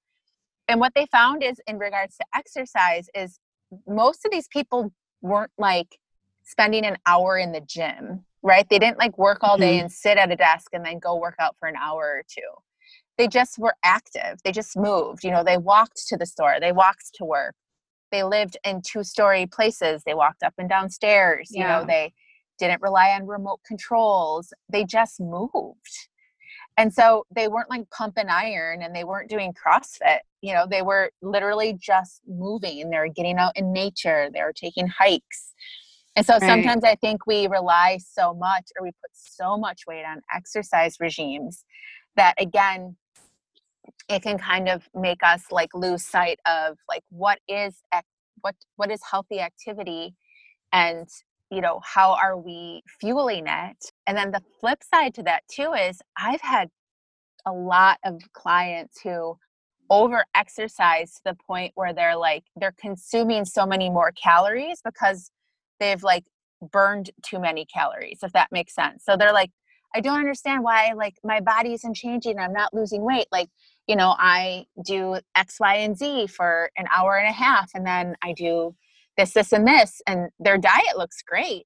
And 0.67 0.79
what 0.79 0.93
they 0.95 1.05
found 1.07 1.43
is 1.43 1.59
in 1.67 1.77
regards 1.77 2.15
to 2.17 2.25
exercise 2.35 3.09
is 3.15 3.39
most 3.87 4.25
of 4.25 4.31
these 4.31 4.47
people 4.47 4.93
weren't 5.21 5.51
like 5.57 5.97
spending 6.43 6.85
an 6.85 6.97
hour 7.05 7.37
in 7.37 7.51
the 7.51 7.61
gym, 7.61 8.23
right? 8.41 8.67
They 8.69 8.79
didn't 8.79 8.99
like 8.99 9.17
work 9.17 9.39
all 9.41 9.57
day 9.57 9.75
mm-hmm. 9.75 9.83
and 9.83 9.91
sit 9.91 10.17
at 10.17 10.31
a 10.31 10.35
desk 10.35 10.67
and 10.73 10.85
then 10.85 10.99
go 10.99 11.17
work 11.17 11.35
out 11.39 11.55
for 11.59 11.67
an 11.67 11.75
hour 11.75 12.03
or 12.03 12.23
two. 12.29 12.41
They 13.17 13.27
just 13.27 13.57
were 13.57 13.75
active. 13.83 14.39
They 14.43 14.51
just 14.51 14.77
moved. 14.77 15.23
You 15.23 15.31
know, 15.31 15.43
they 15.43 15.57
walked 15.57 16.05
to 16.07 16.17
the 16.17 16.25
store, 16.25 16.57
they 16.61 16.71
walked 16.71 17.13
to 17.15 17.25
work. 17.25 17.55
They 18.11 18.23
lived 18.23 18.55
in 18.63 18.81
two 18.81 19.03
story 19.03 19.47
places. 19.47 20.03
They 20.05 20.13
walked 20.13 20.41
up 20.41 20.53
and 20.57 20.69
down 20.69 20.89
stairs. 20.89 21.49
Yeah. 21.51 21.61
You 21.61 21.67
know, 21.67 21.85
they 21.85 22.13
didn't 22.57 22.81
rely 22.81 23.09
on 23.09 23.27
remote 23.27 23.59
controls. 23.67 24.53
They 24.69 24.85
just 24.85 25.19
moved 25.19 26.07
and 26.77 26.93
so 26.93 27.25
they 27.35 27.47
weren't 27.47 27.69
like 27.69 27.89
pumping 27.89 28.29
iron 28.29 28.83
and 28.83 28.95
they 28.95 29.03
weren't 29.03 29.29
doing 29.29 29.53
CrossFit. 29.53 30.19
You 30.41 30.53
know, 30.53 30.67
they 30.69 30.83
were 30.83 31.11
literally 31.23 31.73
just 31.79 32.21
moving. 32.27 32.89
They 32.89 32.97
were 32.97 33.07
getting 33.07 33.37
out 33.37 33.57
in 33.57 33.73
nature. 33.73 34.29
They 34.31 34.41
were 34.41 34.53
taking 34.53 34.87
hikes. 34.87 35.53
And 36.15 36.25
so 36.25 36.33
right. 36.33 36.41
sometimes 36.41 36.83
I 36.83 36.95
think 36.95 37.25
we 37.25 37.47
rely 37.47 37.99
so 38.07 38.33
much 38.33 38.65
or 38.77 38.83
we 38.83 38.89
put 38.89 39.11
so 39.13 39.57
much 39.57 39.81
weight 39.87 40.05
on 40.05 40.21
exercise 40.33 40.97
regimes 40.99 41.65
that 42.15 42.33
again 42.39 42.95
it 44.09 44.21
can 44.21 44.37
kind 44.37 44.67
of 44.67 44.87
make 44.95 45.21
us 45.23 45.43
like 45.51 45.69
lose 45.73 46.03
sight 46.03 46.39
of 46.47 46.77
like 46.89 47.03
what 47.09 47.39
is 47.47 47.81
what 48.41 48.55
what 48.75 48.91
is 48.91 48.99
healthy 49.09 49.39
activity 49.39 50.15
and 50.73 51.07
you 51.51 51.61
know 51.61 51.79
how 51.83 52.13
are 52.13 52.37
we 52.37 52.81
fueling 52.99 53.45
it? 53.47 53.91
And 54.05 54.17
then 54.17 54.31
the 54.31 54.41
flip 54.59 54.83
side 54.83 55.13
to 55.15 55.23
that 55.23 55.43
too 55.49 55.73
is 55.73 56.01
i've 56.17 56.41
had 56.41 56.69
a 57.45 57.51
lot 57.51 57.97
of 58.03 58.21
clients 58.33 59.01
who 59.01 59.37
over 59.89 60.25
exercise 60.35 61.13
to 61.13 61.21
the 61.25 61.37
point 61.47 61.71
where 61.75 61.93
they're 61.93 62.17
like 62.17 62.43
they're 62.57 62.75
consuming 62.79 63.45
so 63.45 63.65
many 63.65 63.89
more 63.89 64.11
calories 64.21 64.81
because 64.83 65.31
they've 65.79 66.03
like 66.03 66.25
burned 66.71 67.11
too 67.23 67.39
many 67.39 67.65
calories 67.65 68.19
if 68.23 68.33
that 68.33 68.49
makes 68.51 68.75
sense. 68.75 69.03
So 69.05 69.15
they're 69.17 69.33
like 69.33 69.51
i 69.95 70.01
don't 70.01 70.19
understand 70.19 70.63
why 70.63 70.91
like 70.95 71.15
my 71.23 71.39
body 71.39 71.73
isn't 71.73 71.95
changing 71.95 72.37
i'm 72.39 72.53
not 72.53 72.73
losing 72.73 73.03
weight. 73.03 73.27
Like 73.31 73.49
you 73.87 73.95
know 73.95 74.15
i 74.19 74.65
do 74.85 75.19
x 75.35 75.57
y 75.59 75.75
and 75.75 75.97
z 75.97 76.27
for 76.27 76.69
an 76.77 76.85
hour 76.93 77.15
and 77.17 77.29
a 77.29 77.31
half 77.33 77.71
and 77.73 77.85
then 77.85 78.15
i 78.23 78.33
do 78.33 78.75
this 79.17 79.33
this 79.33 79.51
and 79.51 79.67
this 79.67 80.01
and 80.07 80.29
their 80.39 80.57
diet 80.57 80.97
looks 80.97 81.21
great 81.21 81.65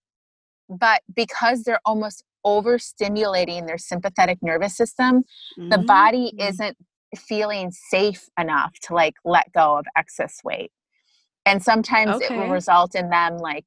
but 0.70 1.02
because 1.14 1.64
they're 1.64 1.82
almost 1.86 2.24
overstimulating 2.46 3.68
their 3.68 3.78
sympathetic 3.78 4.40
nervous 4.42 4.76
system 4.76 5.24
mm-hmm. 5.60 5.70
the 5.70 5.78
body 5.78 6.32
mm-hmm. 6.32 6.48
isn't 6.48 6.78
feeling 7.18 7.72
safe 7.72 8.30
enough 8.40 8.74
to 8.82 8.94
like 8.94 9.16
let 9.26 9.52
go 9.54 9.78
of 9.78 9.86
excess 9.98 10.40
weight 10.44 10.72
and 11.46 11.62
sometimes 11.62 12.16
okay. 12.16 12.34
it 12.34 12.38
will 12.38 12.50
result 12.50 12.96
in 12.96 13.10
them 13.10 13.38
like 13.38 13.66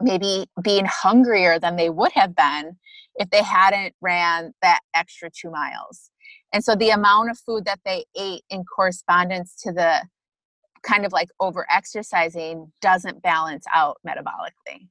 maybe 0.00 0.46
being 0.62 0.86
hungrier 0.86 1.58
than 1.58 1.76
they 1.76 1.90
would 1.90 2.12
have 2.12 2.34
been 2.34 2.76
if 3.16 3.30
they 3.30 3.42
hadn't 3.42 3.94
ran 4.00 4.52
that 4.62 4.80
extra 4.94 5.30
two 5.30 5.50
miles 5.50 6.10
and 6.52 6.64
so 6.64 6.74
the 6.74 6.90
amount 6.90 7.30
of 7.30 7.38
food 7.38 7.64
that 7.66 7.80
they 7.84 8.04
ate 8.16 8.42
in 8.50 8.64
correspondence 8.64 9.54
to 9.62 9.72
the 9.72 10.02
kind 10.82 11.04
of 11.04 11.12
like 11.12 11.28
over 11.40 11.66
exercising 11.70 12.72
doesn't 12.80 13.22
balance 13.22 13.64
out 13.72 13.98
metabolically 14.06 14.88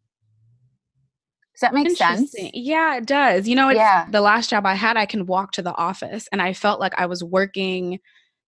does 1.56 1.62
that 1.62 1.74
make 1.74 1.96
sense? 1.96 2.36
Yeah, 2.54 2.98
it 2.98 3.06
does. 3.06 3.48
You 3.48 3.56
know, 3.56 3.70
it's 3.70 3.78
yeah. 3.78 4.08
the 4.12 4.20
last 4.20 4.50
job 4.50 4.66
I 4.66 4.74
had, 4.74 4.98
I 4.98 5.06
can 5.06 5.26
walk 5.26 5.54
to 5.54 5.62
the 5.62 5.74
office 5.74 6.28
and 6.34 6.42
I 6.42 6.52
felt 6.52 6.82
like 6.82 6.94
I 6.98 7.06
was 7.06 7.24
working, 7.24 8.00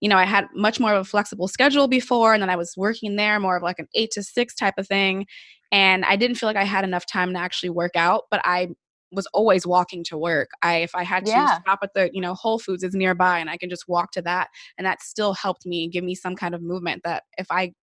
you 0.02 0.10
know, 0.10 0.18
I 0.18 0.26
had 0.26 0.48
much 0.54 0.78
more 0.78 0.94
of 0.94 1.00
a 1.00 1.06
flexible 1.06 1.48
schedule 1.48 1.88
before 1.88 2.34
and 2.34 2.42
then 2.42 2.50
I 2.50 2.58
was 2.58 2.74
working 2.76 3.16
there 3.16 3.40
more 3.40 3.56
of 3.56 3.64
like 3.64 3.80
an 3.80 3.88
8 3.96 4.12
to 4.12 4.24
6 4.24 4.56
type 4.56 4.74
of 4.78 4.88
thing 4.90 5.26
and 5.72 6.04
I 6.04 6.18
didn't 6.18 6.36
feel 6.36 6.48
like 6.48 6.58
I 6.58 6.66
had 6.66 6.84
enough 6.84 7.06
time 7.06 7.32
to 7.34 7.40
actually 7.40 7.70
work 7.70 7.96
out, 7.96 8.24
but 8.30 8.42
I 8.44 8.70
was 9.12 9.28
always 9.34 9.66
walking 9.66 10.04
to 10.06 10.18
work. 10.18 10.50
I 10.62 10.78
if 10.78 10.94
I 10.96 11.04
had 11.04 11.26
to 11.26 11.32
yeah. 11.32 11.60
stop 11.60 11.80
at 11.82 11.94
the, 11.94 12.10
you 12.14 12.22
know, 12.22 12.34
Whole 12.34 12.60
Foods 12.60 12.84
is 12.84 12.94
nearby 12.94 13.40
and 13.40 13.50
I 13.50 13.58
can 13.58 13.70
just 13.70 13.88
walk 13.88 14.12
to 14.12 14.22
that 14.24 14.50
and 14.78 14.86
that 14.86 15.02
still 15.02 15.34
helped 15.34 15.66
me 15.66 15.88
give 15.88 16.04
me 16.04 16.16
some 16.16 16.36
kind 16.36 16.54
of 16.54 16.62
movement 16.62 17.02
that 17.04 17.24
if 17.38 17.48
I 17.50 17.74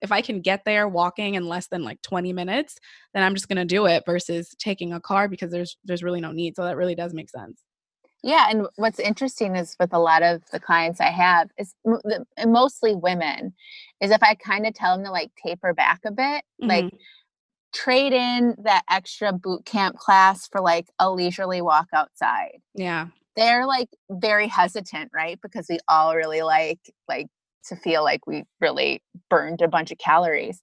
if 0.00 0.10
I 0.10 0.20
can 0.20 0.40
get 0.40 0.64
there 0.64 0.88
walking 0.88 1.36
in 1.36 1.46
less 1.46 1.68
than 1.68 1.84
like 1.84 2.02
20 2.02 2.32
minutes, 2.32 2.76
then 3.14 3.22
I'm 3.22 3.34
just 3.34 3.48
going 3.48 3.56
to 3.56 3.64
do 3.64 3.86
it 3.86 4.02
versus 4.04 4.52
taking 4.58 4.92
a 4.92 5.00
car 5.00 5.28
because 5.28 5.52
there's 5.52 5.76
there's 5.84 6.02
really 6.02 6.20
no 6.20 6.32
need. 6.32 6.56
So 6.56 6.64
that 6.64 6.76
really 6.76 6.96
does 6.96 7.14
make 7.14 7.30
sense. 7.30 7.62
Yeah, 8.24 8.46
and 8.50 8.68
what's 8.76 9.00
interesting 9.00 9.56
is 9.56 9.76
with 9.80 9.92
a 9.92 9.98
lot 9.98 10.22
of 10.22 10.42
the 10.52 10.60
clients 10.60 11.00
I 11.00 11.10
have 11.10 11.48
is 11.58 11.74
mostly 12.46 12.94
women 12.94 13.52
is 14.00 14.12
if 14.12 14.22
I 14.22 14.36
kind 14.36 14.64
of 14.64 14.74
tell 14.74 14.96
them 14.96 15.04
to 15.06 15.10
like 15.10 15.32
taper 15.44 15.74
back 15.74 16.00
a 16.06 16.12
bit, 16.12 16.44
mm-hmm. 16.62 16.68
like 16.68 16.94
trade 17.72 18.12
in 18.12 18.54
that 18.64 18.84
extra 18.90 19.32
boot 19.32 19.64
camp 19.64 19.96
class 19.96 20.46
for 20.48 20.60
like 20.60 20.88
a 20.98 21.10
leisurely 21.10 21.62
walk 21.62 21.88
outside. 21.92 22.58
Yeah. 22.74 23.08
They're 23.36 23.66
like 23.66 23.88
very 24.10 24.46
hesitant, 24.46 25.10
right? 25.14 25.38
Because 25.42 25.66
we 25.68 25.78
all 25.88 26.14
really 26.14 26.42
like 26.42 26.80
like 27.08 27.28
to 27.68 27.76
feel 27.76 28.02
like 28.02 28.26
we 28.26 28.44
really 28.60 29.02
burned 29.30 29.62
a 29.62 29.68
bunch 29.68 29.90
of 29.90 29.98
calories. 29.98 30.60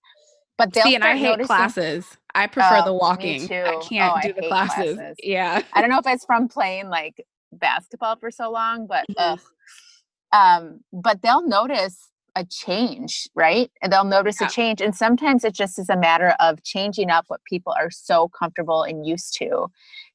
But 0.58 0.74
they'll 0.74 0.84
See, 0.84 0.95
and 0.95 1.04
I 1.04 1.15
hate 1.15 1.30
noticing, 1.30 1.48
classes. 1.48 2.17
I 2.36 2.48
prefer 2.48 2.82
oh, 2.82 2.86
the 2.86 2.93
walking. 2.93 3.48
too. 3.48 3.63
I 3.65 3.82
can't 3.82 4.13
oh, 4.13 4.22
do 4.22 4.30
I 4.30 4.32
the 4.34 4.48
classes. 4.48 4.95
classes. 4.95 5.15
Yeah. 5.24 5.62
I 5.74 5.82
don't 5.82 5.89
know 5.89 6.00
if 6.00 6.06
it's 6.06 6.26
from 6.26 6.50
playing 6.50 6.89
like 6.89 7.26
basketball 7.54 8.17
for 8.17 8.30
so 8.30 8.52
long, 8.52 8.86
but 8.86 9.06
mm-hmm. 9.17 10.38
um, 10.38 10.82
but 10.91 11.22
they'll 11.22 11.48
notice 11.48 12.09
a 12.36 12.46
change, 12.46 13.28
right? 13.36 13.72
And 13.82 13.92
they'll 13.92 14.04
notice 14.04 14.39
yeah. 14.39 14.48
a 14.48 14.50
change. 14.50 14.82
And 14.82 14.96
sometimes 14.96 15.44
it 15.44 15.54
just 15.54 15.80
is 15.80 15.89
a 15.89 15.98
matter 15.98 16.36
of 16.39 16.63
changing 16.63 17.10
up 17.10 17.26
what 17.28 17.44
people 17.46 17.74
are 17.80 17.92
so 17.92 18.30
comfortable 18.30 18.84
and 18.84 19.06
used 19.06 19.36
to, 19.36 19.68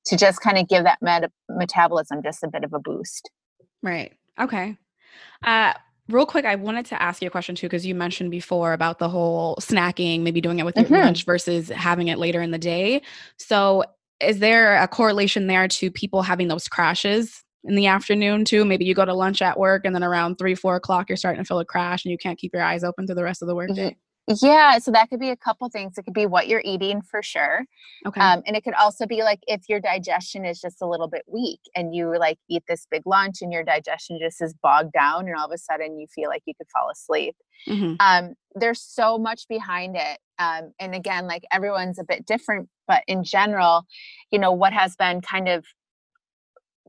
to 0.06 0.16
just 0.16 0.40
kind 0.40 0.58
of 0.58 0.68
give 0.68 0.84
that 0.84 1.00
met- 1.02 1.30
metabolism 1.48 2.22
just 2.22 2.42
a 2.42 2.48
bit 2.48 2.64
of 2.64 2.72
a 2.72 2.78
boost. 2.78 3.30
Right. 3.82 4.12
Okay. 4.40 4.76
Uh, 5.42 5.74
Real 6.08 6.26
quick, 6.26 6.44
I 6.44 6.54
wanted 6.54 6.84
to 6.86 7.00
ask 7.00 7.22
you 7.22 7.28
a 7.28 7.30
question 7.30 7.54
too, 7.54 7.66
because 7.66 7.86
you 7.86 7.94
mentioned 7.94 8.30
before 8.30 8.74
about 8.74 8.98
the 8.98 9.08
whole 9.08 9.56
snacking, 9.56 10.20
maybe 10.20 10.42
doing 10.42 10.58
it 10.58 10.64
with 10.66 10.76
your 10.76 10.84
mm-hmm. 10.84 10.96
lunch 10.96 11.24
versus 11.24 11.70
having 11.70 12.08
it 12.08 12.18
later 12.18 12.42
in 12.42 12.50
the 12.50 12.58
day. 12.58 13.00
So, 13.38 13.84
is 14.20 14.38
there 14.38 14.76
a 14.76 14.86
correlation 14.86 15.46
there 15.46 15.66
to 15.66 15.90
people 15.90 16.22
having 16.22 16.48
those 16.48 16.68
crashes 16.68 17.43
in 17.64 17.74
the 17.74 17.86
afternoon 17.86 18.44
too? 18.44 18.64
Maybe 18.64 18.84
you 18.84 18.94
go 18.94 19.04
to 19.04 19.14
lunch 19.14 19.42
at 19.42 19.58
work 19.58 19.84
and 19.84 19.94
then 19.94 20.04
around 20.04 20.36
three, 20.36 20.54
four 20.54 20.76
o'clock, 20.76 21.08
you're 21.08 21.16
starting 21.16 21.42
to 21.42 21.46
feel 21.46 21.58
a 21.58 21.64
crash 21.64 22.04
and 22.04 22.12
you 22.12 22.18
can't 22.18 22.38
keep 22.38 22.52
your 22.52 22.62
eyes 22.62 22.84
open 22.84 23.06
through 23.06 23.16
the 23.16 23.24
rest 23.24 23.42
of 23.42 23.48
the 23.48 23.54
workday. 23.54 23.96
Yeah, 24.26 24.78
so 24.78 24.90
that 24.90 25.10
could 25.10 25.20
be 25.20 25.28
a 25.28 25.36
couple 25.36 25.68
things. 25.68 25.98
It 25.98 26.04
could 26.04 26.14
be 26.14 26.24
what 26.24 26.48
you're 26.48 26.62
eating 26.64 27.02
for 27.02 27.22
sure. 27.22 27.66
Okay. 28.06 28.20
Um, 28.20 28.42
and 28.46 28.56
it 28.56 28.64
could 28.64 28.72
also 28.74 29.06
be 29.06 29.22
like 29.22 29.40
if 29.46 29.68
your 29.68 29.80
digestion 29.80 30.46
is 30.46 30.60
just 30.60 30.80
a 30.80 30.86
little 30.86 31.08
bit 31.08 31.24
weak 31.28 31.60
and 31.76 31.94
you 31.94 32.18
like 32.18 32.38
eat 32.48 32.62
this 32.66 32.86
big 32.90 33.02
lunch 33.04 33.42
and 33.42 33.52
your 33.52 33.62
digestion 33.62 34.18
just 34.18 34.40
is 34.40 34.54
bogged 34.62 34.92
down 34.92 35.26
and 35.26 35.36
all 35.36 35.44
of 35.44 35.52
a 35.52 35.58
sudden 35.58 35.98
you 35.98 36.06
feel 36.14 36.30
like 36.30 36.42
you 36.46 36.54
could 36.56 36.68
fall 36.72 36.88
asleep. 36.90 37.36
Mm-hmm. 37.68 37.94
Um, 38.00 38.34
there's 38.54 38.80
so 38.80 39.18
much 39.18 39.46
behind 39.46 39.94
it. 39.94 40.18
Um, 40.38 40.72
and 40.80 40.94
again, 40.94 41.26
like 41.26 41.44
everyone's 41.52 41.98
a 41.98 42.04
bit 42.04 42.24
different, 42.24 42.68
but 42.88 43.02
in 43.06 43.24
general, 43.24 43.84
you 44.30 44.38
know, 44.38 44.52
what 44.52 44.72
has 44.72 44.96
been 44.96 45.20
kind 45.20 45.48
of 45.48 45.66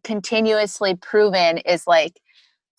continuously 0.05 0.95
proven 0.95 1.57
is 1.57 1.85
like 1.87 2.21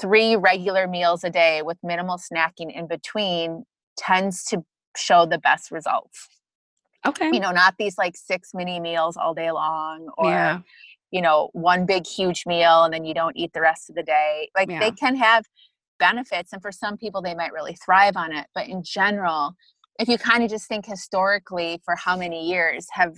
three 0.01 0.37
regular 0.37 0.87
meals 0.87 1.25
a 1.25 1.31
day 1.31 1.61
with 1.61 1.77
minimal 1.83 2.19
snacking 2.19 2.75
in 2.75 2.87
between 2.87 3.65
tends 3.99 4.45
to 4.45 4.65
show 4.97 5.27
the 5.27 5.39
best 5.39 5.71
results. 5.71 6.29
Okay. 7.05 7.31
You 7.33 7.41
know, 7.41 7.51
not 7.51 7.75
these 7.79 7.99
like 7.99 8.17
six 8.17 8.51
mini 8.55 8.81
meals 8.81 9.17
all 9.17 9.35
day 9.35 9.51
long 9.51 10.09
or 10.17 10.31
yeah. 10.31 10.61
you 11.11 11.21
know, 11.21 11.51
one 11.53 11.85
big 11.85 12.07
huge 12.07 12.45
meal 12.47 12.85
and 12.85 12.95
then 12.95 13.05
you 13.05 13.15
don't 13.15 13.37
eat 13.37 13.53
the 13.53 13.61
rest 13.61 13.91
of 13.91 13.97
the 13.97 14.03
day. 14.03 14.49
Like 14.57 14.71
yeah. 14.71 14.81
they 14.81 14.93
can 14.93 15.17
have 15.17 15.45
benefits 15.99 16.53
and 16.53 16.63
for 16.63 16.73
some 16.73 16.97
people 16.97 17.23
they 17.23 17.35
might 17.35 17.53
really 17.53 17.75
thrive 17.75 18.17
on 18.17 18.33
it, 18.33 18.47
but 18.55 18.69
in 18.69 18.83
general, 18.85 19.57
if 19.99 20.09
you 20.09 20.19
kind 20.19 20.45
of 20.45 20.51
just 20.51 20.69
think 20.69 20.87
historically 20.87 21.81
for 21.85 21.97
how 21.97 22.17
many 22.17 22.49
years 22.49 22.87
have 22.93 23.17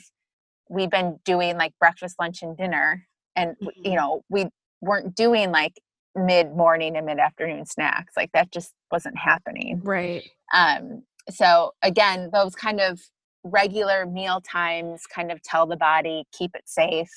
we 0.71 0.87
been 0.87 1.19
doing 1.25 1.57
like 1.57 1.73
breakfast, 1.79 2.17
lunch 2.21 2.43
and 2.43 2.57
dinner 2.57 3.08
and 3.39 3.57
mm-hmm. 3.57 3.87
you 3.87 3.97
know, 3.97 4.23
we 4.29 4.47
weren't 4.81 5.15
doing 5.15 5.51
like 5.51 5.75
mid 6.15 6.55
morning 6.55 6.97
and 6.97 7.07
mid 7.07 7.19
afternoon 7.19 7.67
snacks. 7.67 8.15
Like 8.17 8.33
that 8.33 8.51
just 8.53 8.73
wasn't 8.91 9.17
happening. 9.17 9.81
Right. 9.83 10.29
Um, 10.55 11.05
so 11.31 11.73
again, 11.83 12.31
those 12.33 12.55
kind 12.55 12.81
of 12.81 13.01
regular 13.45 14.05
meal 14.07 14.41
times 14.41 15.03
kind 15.07 15.31
of 15.31 15.43
tell 15.43 15.67
the 15.67 15.77
body 15.77 16.25
keep 16.37 16.51
it 16.55 16.65
safe. 16.67 17.11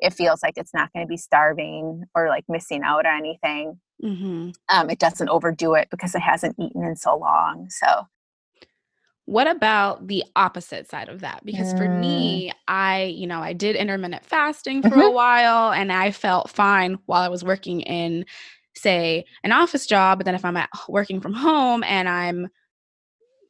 It 0.00 0.12
feels 0.12 0.42
like 0.42 0.54
it's 0.56 0.74
not 0.74 0.92
going 0.92 1.06
to 1.06 1.08
be 1.08 1.16
starving 1.16 2.04
or 2.14 2.28
like 2.28 2.44
missing 2.48 2.82
out 2.82 3.06
on 3.06 3.18
anything. 3.18 3.80
Mm-hmm. 4.02 4.50
Um, 4.74 4.90
it 4.90 4.98
doesn't 4.98 5.28
overdo 5.28 5.74
it 5.74 5.88
because 5.90 6.14
it 6.16 6.22
hasn't 6.22 6.56
eaten 6.58 6.82
in 6.82 6.96
so 6.96 7.16
long. 7.16 7.68
So 7.70 8.08
what 9.32 9.46
about 9.46 10.08
the 10.08 10.22
opposite 10.36 10.90
side 10.90 11.08
of 11.08 11.20
that? 11.22 11.42
Because 11.42 11.72
for 11.72 11.88
me, 11.88 12.50
mm. 12.50 12.52
I, 12.68 13.04
you 13.04 13.26
know, 13.26 13.40
I 13.40 13.54
did 13.54 13.76
intermittent 13.76 14.26
fasting 14.26 14.82
for 14.82 14.90
mm-hmm. 14.90 15.00
a 15.00 15.10
while 15.10 15.72
and 15.72 15.90
I 15.90 16.10
felt 16.10 16.50
fine 16.50 16.98
while 17.06 17.22
I 17.22 17.28
was 17.28 17.42
working 17.42 17.80
in, 17.80 18.26
say, 18.76 19.24
an 19.42 19.50
office 19.50 19.86
job. 19.86 20.18
But 20.18 20.26
then 20.26 20.34
if 20.34 20.44
I'm 20.44 20.58
at 20.58 20.68
working 20.86 21.18
from 21.22 21.32
home 21.32 21.82
and 21.82 22.10
I'm 22.10 22.48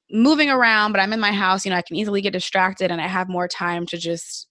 moving 0.08 0.50
around, 0.50 0.92
but 0.92 1.00
I'm 1.00 1.12
in 1.12 1.18
my 1.18 1.32
house, 1.32 1.64
you 1.64 1.70
know, 1.70 1.76
I 1.76 1.82
can 1.82 1.96
easily 1.96 2.20
get 2.20 2.32
distracted 2.32 2.92
and 2.92 3.00
I 3.00 3.08
have 3.08 3.28
more 3.28 3.48
time 3.48 3.84
to 3.86 3.98
just 3.98 4.46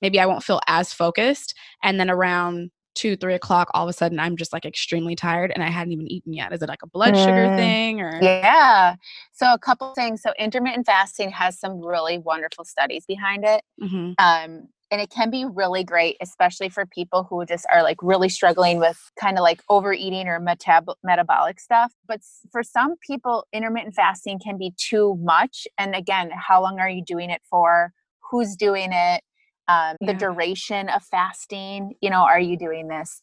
maybe 0.00 0.18
I 0.18 0.24
won't 0.24 0.44
feel 0.44 0.60
as 0.66 0.94
focused. 0.94 1.54
And 1.82 2.00
then 2.00 2.10
around 2.10 2.70
two, 2.94 3.16
three 3.16 3.34
o'clock, 3.34 3.70
all 3.74 3.84
of 3.84 3.90
a 3.90 3.92
sudden 3.92 4.18
I'm 4.18 4.36
just 4.36 4.52
like 4.52 4.64
extremely 4.64 5.14
tired 5.14 5.52
and 5.54 5.62
I 5.62 5.68
hadn't 5.68 5.92
even 5.92 6.10
eaten 6.10 6.32
yet. 6.32 6.52
Is 6.52 6.62
it 6.62 6.68
like 6.68 6.82
a 6.82 6.86
blood 6.86 7.14
mm. 7.14 7.24
sugar 7.24 7.56
thing 7.56 8.00
or? 8.00 8.18
Yeah. 8.22 8.96
So 9.32 9.52
a 9.52 9.58
couple 9.58 9.92
things. 9.94 10.22
So 10.22 10.32
intermittent 10.38 10.86
fasting 10.86 11.30
has 11.30 11.58
some 11.58 11.80
really 11.84 12.18
wonderful 12.18 12.64
studies 12.64 13.04
behind 13.06 13.44
it. 13.44 13.62
Mm-hmm. 13.82 14.12
Um, 14.18 14.68
and 14.92 15.00
it 15.00 15.08
can 15.08 15.30
be 15.30 15.46
really 15.46 15.82
great 15.82 16.16
especially 16.20 16.68
for 16.68 16.84
people 16.84 17.26
who 17.28 17.44
just 17.46 17.66
are 17.72 17.82
like 17.82 17.96
really 18.02 18.28
struggling 18.28 18.78
with 18.78 19.10
kind 19.18 19.38
of 19.38 19.42
like 19.42 19.62
overeating 19.70 20.28
or 20.28 20.38
metab- 20.38 20.94
metabolic 21.02 21.58
stuff 21.58 21.92
but 22.06 22.20
for 22.52 22.62
some 22.62 22.96
people 23.04 23.46
intermittent 23.52 23.94
fasting 23.94 24.38
can 24.38 24.58
be 24.58 24.72
too 24.76 25.16
much 25.20 25.66
and 25.78 25.96
again 25.96 26.30
how 26.34 26.62
long 26.62 26.78
are 26.78 26.90
you 26.90 27.02
doing 27.02 27.30
it 27.30 27.40
for 27.48 27.92
who's 28.30 28.54
doing 28.54 28.90
it 28.92 29.22
um, 29.68 29.96
the 30.00 30.12
yeah. 30.12 30.18
duration 30.18 30.88
of 30.88 31.02
fasting 31.04 31.94
you 32.00 32.10
know 32.10 32.22
are 32.22 32.40
you 32.40 32.56
doing 32.56 32.88
this 32.88 33.22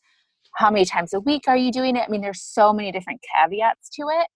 how 0.56 0.69
many 0.69 0.86
times 0.86 1.13
a 1.13 1.19
week 1.19 1.43
are 1.47 1.58
you 1.58 1.71
doing 1.71 1.95
it 1.95 2.04
i 2.08 2.10
mean 2.10 2.21
there's 2.21 2.41
so 2.41 2.73
many 2.73 2.91
different 2.91 3.21
caveats 3.34 3.89
to 3.89 4.04
it 4.10 4.28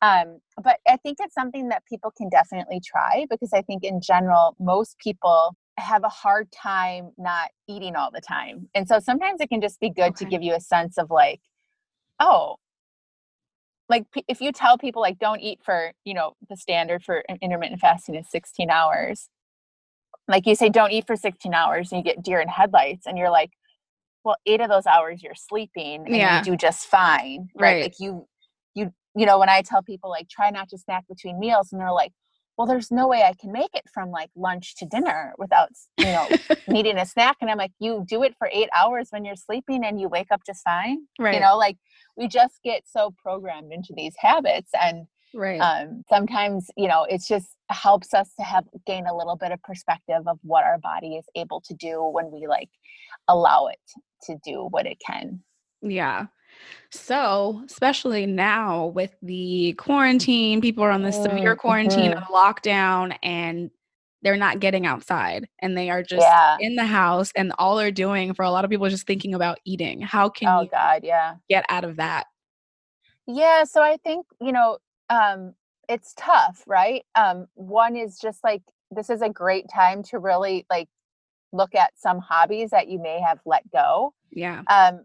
um, 0.00 0.38
but 0.62 0.78
i 0.86 0.96
think 0.98 1.18
it's 1.20 1.34
something 1.34 1.68
that 1.68 1.82
people 1.88 2.12
can 2.16 2.28
definitely 2.28 2.80
try 2.84 3.26
because 3.30 3.52
i 3.52 3.62
think 3.62 3.84
in 3.84 4.00
general 4.00 4.54
most 4.58 4.96
people 4.98 5.56
have 5.78 6.04
a 6.04 6.08
hard 6.08 6.50
time 6.52 7.12
not 7.16 7.50
eating 7.68 7.96
all 7.96 8.10
the 8.10 8.20
time. 8.20 8.68
And 8.74 8.86
so 8.86 8.98
sometimes 8.98 9.40
it 9.40 9.48
can 9.48 9.60
just 9.60 9.80
be 9.80 9.90
good 9.90 10.10
okay. 10.10 10.24
to 10.24 10.30
give 10.30 10.42
you 10.42 10.54
a 10.54 10.60
sense 10.60 10.98
of 10.98 11.10
like, 11.10 11.40
oh, 12.20 12.56
like 13.88 14.04
if 14.26 14.40
you 14.40 14.52
tell 14.52 14.76
people 14.76 15.00
like 15.00 15.18
don't 15.18 15.40
eat 15.40 15.60
for, 15.64 15.92
you 16.04 16.14
know, 16.14 16.34
the 16.48 16.56
standard 16.56 17.02
for 17.02 17.22
intermittent 17.40 17.80
fasting 17.80 18.16
is 18.16 18.26
16 18.30 18.70
hours. 18.70 19.28
Like 20.28 20.46
you 20.46 20.54
say 20.54 20.68
don't 20.68 20.92
eat 20.92 21.06
for 21.06 21.16
16 21.16 21.52
hours 21.54 21.90
and 21.90 21.98
you 21.98 22.04
get 22.04 22.22
deer 22.22 22.40
in 22.40 22.48
headlights 22.48 23.06
and 23.06 23.16
you're 23.16 23.30
like, 23.30 23.50
well, 24.24 24.36
8 24.46 24.60
of 24.60 24.68
those 24.68 24.86
hours 24.86 25.22
you're 25.22 25.34
sleeping 25.34 26.04
and 26.06 26.16
yeah. 26.16 26.38
you 26.38 26.44
do 26.44 26.56
just 26.56 26.86
fine, 26.86 27.48
right? 27.54 27.72
right? 27.72 27.82
Like 27.84 27.94
you 27.98 28.26
you 28.74 28.92
you 29.16 29.26
know, 29.26 29.38
when 29.38 29.48
I 29.48 29.62
tell 29.62 29.82
people 29.82 30.10
like 30.10 30.28
try 30.28 30.50
not 30.50 30.68
to 30.68 30.78
snack 30.78 31.08
between 31.08 31.40
meals 31.40 31.72
and 31.72 31.80
they're 31.80 31.92
like, 31.92 32.12
well 32.58 32.66
there's 32.66 32.90
no 32.90 33.08
way 33.08 33.22
i 33.22 33.32
can 33.40 33.50
make 33.52 33.70
it 33.72 33.84
from 33.94 34.10
like 34.10 34.28
lunch 34.36 34.74
to 34.76 34.84
dinner 34.84 35.32
without 35.38 35.70
you 35.96 36.06
know 36.06 36.28
needing 36.68 36.98
a 36.98 37.06
snack 37.06 37.36
and 37.40 37.50
i'm 37.50 37.56
like 37.56 37.72
you 37.78 38.04
do 38.06 38.22
it 38.22 38.34
for 38.36 38.50
eight 38.52 38.68
hours 38.76 39.08
when 39.10 39.24
you're 39.24 39.36
sleeping 39.36 39.84
and 39.84 39.98
you 39.98 40.08
wake 40.08 40.26
up 40.30 40.42
just 40.44 40.62
fine 40.62 40.98
right 41.18 41.34
you 41.34 41.40
know 41.40 41.56
like 41.56 41.76
we 42.16 42.28
just 42.28 42.58
get 42.62 42.82
so 42.84 43.14
programmed 43.22 43.72
into 43.72 43.94
these 43.96 44.14
habits 44.18 44.70
and 44.82 45.06
right 45.34 45.60
um, 45.60 46.02
sometimes 46.08 46.70
you 46.76 46.88
know 46.88 47.04
it 47.04 47.22
just 47.26 47.48
helps 47.70 48.14
us 48.14 48.30
to 48.36 48.42
have 48.42 48.64
gain 48.86 49.06
a 49.06 49.16
little 49.16 49.36
bit 49.36 49.52
of 49.52 49.62
perspective 49.62 50.26
of 50.26 50.38
what 50.42 50.64
our 50.64 50.78
body 50.78 51.16
is 51.16 51.24
able 51.34 51.60
to 51.60 51.74
do 51.74 52.02
when 52.02 52.30
we 52.30 52.46
like 52.46 52.70
allow 53.28 53.66
it 53.66 53.78
to 54.22 54.36
do 54.44 54.66
what 54.70 54.86
it 54.86 54.98
can 55.04 55.40
yeah 55.82 56.26
so, 56.90 57.62
especially 57.66 58.26
now 58.26 58.86
with 58.86 59.14
the 59.22 59.74
quarantine, 59.74 60.60
people 60.60 60.84
are 60.84 60.90
on 60.90 61.02
the 61.02 61.12
severe 61.12 61.54
mm, 61.54 61.58
quarantine 61.58 62.12
mm-hmm. 62.12 62.32
lockdown 62.32 63.16
and 63.22 63.70
they're 64.22 64.36
not 64.36 64.58
getting 64.58 64.86
outside 64.86 65.48
and 65.60 65.76
they 65.76 65.90
are 65.90 66.02
just 66.02 66.22
yeah. 66.22 66.56
in 66.60 66.74
the 66.74 66.86
house 66.86 67.30
and 67.36 67.52
all 67.58 67.76
they're 67.76 67.92
doing 67.92 68.34
for 68.34 68.44
a 68.44 68.50
lot 68.50 68.64
of 68.64 68.70
people 68.70 68.86
is 68.86 68.92
just 68.92 69.06
thinking 69.06 69.34
about 69.34 69.60
eating. 69.64 70.00
How 70.00 70.28
can 70.28 70.48
oh, 70.48 70.62
you 70.62 70.68
God, 70.70 71.02
yeah. 71.04 71.34
get 71.48 71.64
out 71.68 71.84
of 71.84 71.96
that? 71.96 72.26
Yeah, 73.26 73.64
so 73.64 73.82
I 73.82 73.98
think, 73.98 74.26
you 74.40 74.52
know, 74.52 74.78
um 75.10 75.54
it's 75.88 76.14
tough, 76.16 76.62
right? 76.66 77.04
Um 77.14 77.46
one 77.54 77.96
is 77.96 78.18
just 78.18 78.42
like 78.44 78.62
this 78.90 79.10
is 79.10 79.22
a 79.22 79.28
great 79.28 79.66
time 79.72 80.02
to 80.04 80.18
really 80.18 80.66
like 80.70 80.88
look 81.52 81.74
at 81.74 81.92
some 81.96 82.18
hobbies 82.18 82.70
that 82.70 82.88
you 82.88 83.00
may 83.00 83.20
have 83.20 83.38
let 83.46 83.68
go. 83.70 84.12
Yeah. 84.30 84.62
Um 84.70 85.04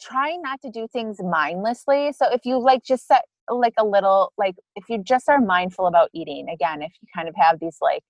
trying 0.00 0.42
not 0.42 0.60
to 0.62 0.70
do 0.70 0.88
things 0.92 1.18
mindlessly. 1.22 2.12
So 2.12 2.32
if 2.32 2.44
you 2.44 2.58
like 2.58 2.84
just 2.84 3.06
set 3.06 3.22
like 3.48 3.74
a 3.78 3.84
little 3.84 4.32
like 4.38 4.56
if 4.76 4.84
you 4.88 5.02
just 5.02 5.28
are 5.28 5.40
mindful 5.40 5.86
about 5.86 6.10
eating, 6.12 6.48
again, 6.48 6.82
if 6.82 6.92
you 7.00 7.08
kind 7.14 7.28
of 7.28 7.34
have 7.36 7.60
these 7.60 7.78
like 7.80 8.02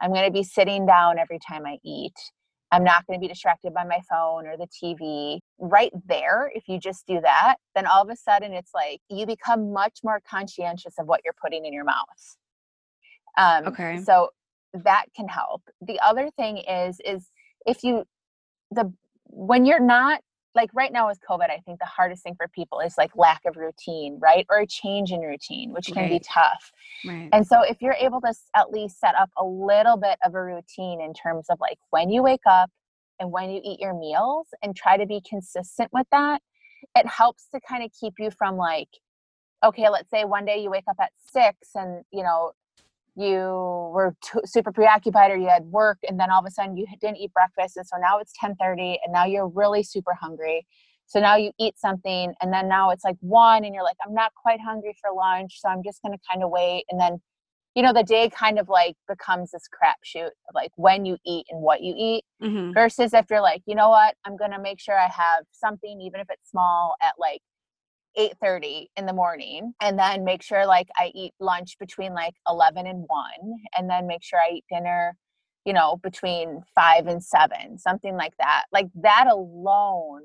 I'm 0.00 0.12
going 0.12 0.26
to 0.26 0.32
be 0.32 0.42
sitting 0.42 0.86
down 0.86 1.18
every 1.18 1.38
time 1.38 1.64
I 1.66 1.78
eat. 1.84 2.14
I'm 2.72 2.84
not 2.84 3.06
going 3.06 3.18
to 3.18 3.22
be 3.22 3.28
distracted 3.28 3.72
by 3.72 3.84
my 3.84 4.00
phone 4.10 4.46
or 4.46 4.56
the 4.56 4.66
TV. 4.66 5.38
Right 5.58 5.92
there, 6.06 6.50
if 6.54 6.64
you 6.68 6.78
just 6.78 7.06
do 7.06 7.20
that, 7.20 7.56
then 7.74 7.86
all 7.86 8.02
of 8.02 8.10
a 8.10 8.16
sudden 8.16 8.52
it's 8.52 8.72
like 8.74 9.00
you 9.08 9.26
become 9.26 9.72
much 9.72 10.00
more 10.02 10.20
conscientious 10.28 10.94
of 10.98 11.06
what 11.06 11.20
you're 11.24 11.34
putting 11.40 11.64
in 11.64 11.72
your 11.72 11.84
mouth. 11.84 12.36
Um, 13.38 13.66
okay. 13.68 14.00
So 14.02 14.30
that 14.72 15.06
can 15.14 15.28
help. 15.28 15.62
The 15.80 16.00
other 16.04 16.30
thing 16.36 16.58
is, 16.58 16.98
is 17.04 17.30
if 17.66 17.84
you, 17.84 18.04
the, 18.70 18.92
when 19.26 19.64
you're 19.64 19.80
not 19.80 20.20
like 20.56 20.70
right 20.72 20.90
now 20.90 21.06
with 21.06 21.20
COVID, 21.28 21.50
I 21.50 21.58
think 21.64 21.78
the 21.78 21.84
hardest 21.84 22.22
thing 22.22 22.34
for 22.34 22.48
people 22.48 22.80
is 22.80 22.94
like 22.96 23.10
lack 23.14 23.42
of 23.46 23.56
routine, 23.56 24.18
right? 24.20 24.46
Or 24.48 24.60
a 24.60 24.66
change 24.66 25.12
in 25.12 25.20
routine, 25.20 25.72
which 25.72 25.86
can 25.86 26.04
right. 26.04 26.10
be 26.10 26.18
tough. 26.20 26.72
Right. 27.06 27.28
And 27.32 27.46
so 27.46 27.62
if 27.62 27.82
you're 27.82 27.96
able 28.00 28.22
to 28.22 28.34
at 28.56 28.70
least 28.70 28.98
set 28.98 29.14
up 29.14 29.30
a 29.36 29.44
little 29.44 29.98
bit 29.98 30.18
of 30.24 30.34
a 30.34 30.42
routine 30.42 31.00
in 31.02 31.12
terms 31.12 31.46
of 31.50 31.58
like 31.60 31.78
when 31.90 32.08
you 32.08 32.22
wake 32.22 32.46
up 32.46 32.70
and 33.20 33.30
when 33.30 33.50
you 33.50 33.60
eat 33.62 33.78
your 33.78 33.94
meals 33.94 34.48
and 34.62 34.74
try 34.74 34.96
to 34.96 35.06
be 35.06 35.20
consistent 35.28 35.90
with 35.92 36.06
that, 36.10 36.40
it 36.96 37.06
helps 37.06 37.46
to 37.54 37.60
kind 37.68 37.84
of 37.84 37.90
keep 37.98 38.14
you 38.18 38.30
from 38.30 38.56
like, 38.56 38.88
okay, 39.62 39.88
let's 39.90 40.10
say 40.10 40.24
one 40.24 40.46
day 40.46 40.62
you 40.62 40.70
wake 40.70 40.84
up 40.88 40.96
at 41.00 41.12
six 41.30 41.68
and, 41.74 42.02
you 42.10 42.22
know, 42.22 42.52
you 43.16 43.90
were 43.94 44.14
super 44.44 44.72
preoccupied 44.72 45.30
or 45.30 45.36
you 45.36 45.48
had 45.48 45.64
work 45.64 45.98
and 46.08 46.20
then 46.20 46.30
all 46.30 46.40
of 46.40 46.46
a 46.46 46.50
sudden 46.50 46.76
you 46.76 46.86
didn't 47.00 47.16
eat 47.16 47.32
breakfast 47.32 47.76
and 47.76 47.86
so 47.86 47.96
now 47.98 48.18
it's 48.18 48.32
10:30 48.42 48.98
and 49.04 49.12
now 49.12 49.24
you're 49.24 49.48
really 49.48 49.82
super 49.82 50.14
hungry. 50.14 50.66
So 51.06 51.20
now 51.20 51.36
you 51.36 51.52
eat 51.58 51.78
something 51.78 52.34
and 52.40 52.52
then 52.52 52.68
now 52.68 52.90
it's 52.90 53.04
like 53.04 53.16
1 53.20 53.64
and 53.64 53.74
you're 53.74 53.84
like 53.84 53.96
I'm 54.06 54.14
not 54.14 54.32
quite 54.34 54.60
hungry 54.60 54.94
for 55.00 55.10
lunch 55.14 55.60
so 55.60 55.68
I'm 55.68 55.82
just 55.82 56.02
going 56.02 56.12
to 56.12 56.18
kind 56.30 56.42
of 56.44 56.50
wait 56.50 56.84
and 56.90 57.00
then 57.00 57.20
you 57.74 57.82
know 57.82 57.92
the 57.92 58.02
day 58.02 58.28
kind 58.30 58.58
of 58.58 58.68
like 58.68 58.96
becomes 59.06 59.50
this 59.52 59.68
crapshoot 59.68 60.26
of 60.26 60.54
like 60.54 60.72
when 60.76 61.04
you 61.06 61.16
eat 61.24 61.46
and 61.50 61.60
what 61.62 61.82
you 61.82 61.94
eat 61.96 62.24
mm-hmm. 62.42 62.72
versus 62.72 63.14
if 63.14 63.26
you're 63.30 63.42
like 63.42 63.62
you 63.66 63.74
know 63.74 63.88
what 63.88 64.14
I'm 64.24 64.36
going 64.36 64.50
to 64.50 64.60
make 64.60 64.80
sure 64.80 64.98
I 64.98 65.08
have 65.08 65.44
something 65.52 66.00
even 66.00 66.20
if 66.20 66.26
it's 66.30 66.50
small 66.50 66.96
at 67.02 67.14
like 67.18 67.40
8:30 68.18 68.88
in 68.96 69.06
the 69.06 69.12
morning 69.12 69.74
and 69.80 69.98
then 69.98 70.24
make 70.24 70.42
sure 70.42 70.66
like 70.66 70.88
I 70.96 71.12
eat 71.14 71.34
lunch 71.40 71.76
between 71.78 72.14
like 72.14 72.34
11 72.48 72.86
and 72.86 73.04
1 73.06 73.30
and 73.76 73.90
then 73.90 74.06
make 74.06 74.22
sure 74.22 74.38
I 74.40 74.54
eat 74.54 74.64
dinner 74.70 75.16
you 75.64 75.72
know 75.72 75.98
between 76.02 76.62
5 76.74 77.06
and 77.06 77.22
7 77.22 77.78
something 77.78 78.16
like 78.16 78.34
that. 78.38 78.64
Like 78.72 78.88
that 79.02 79.26
alone 79.30 80.22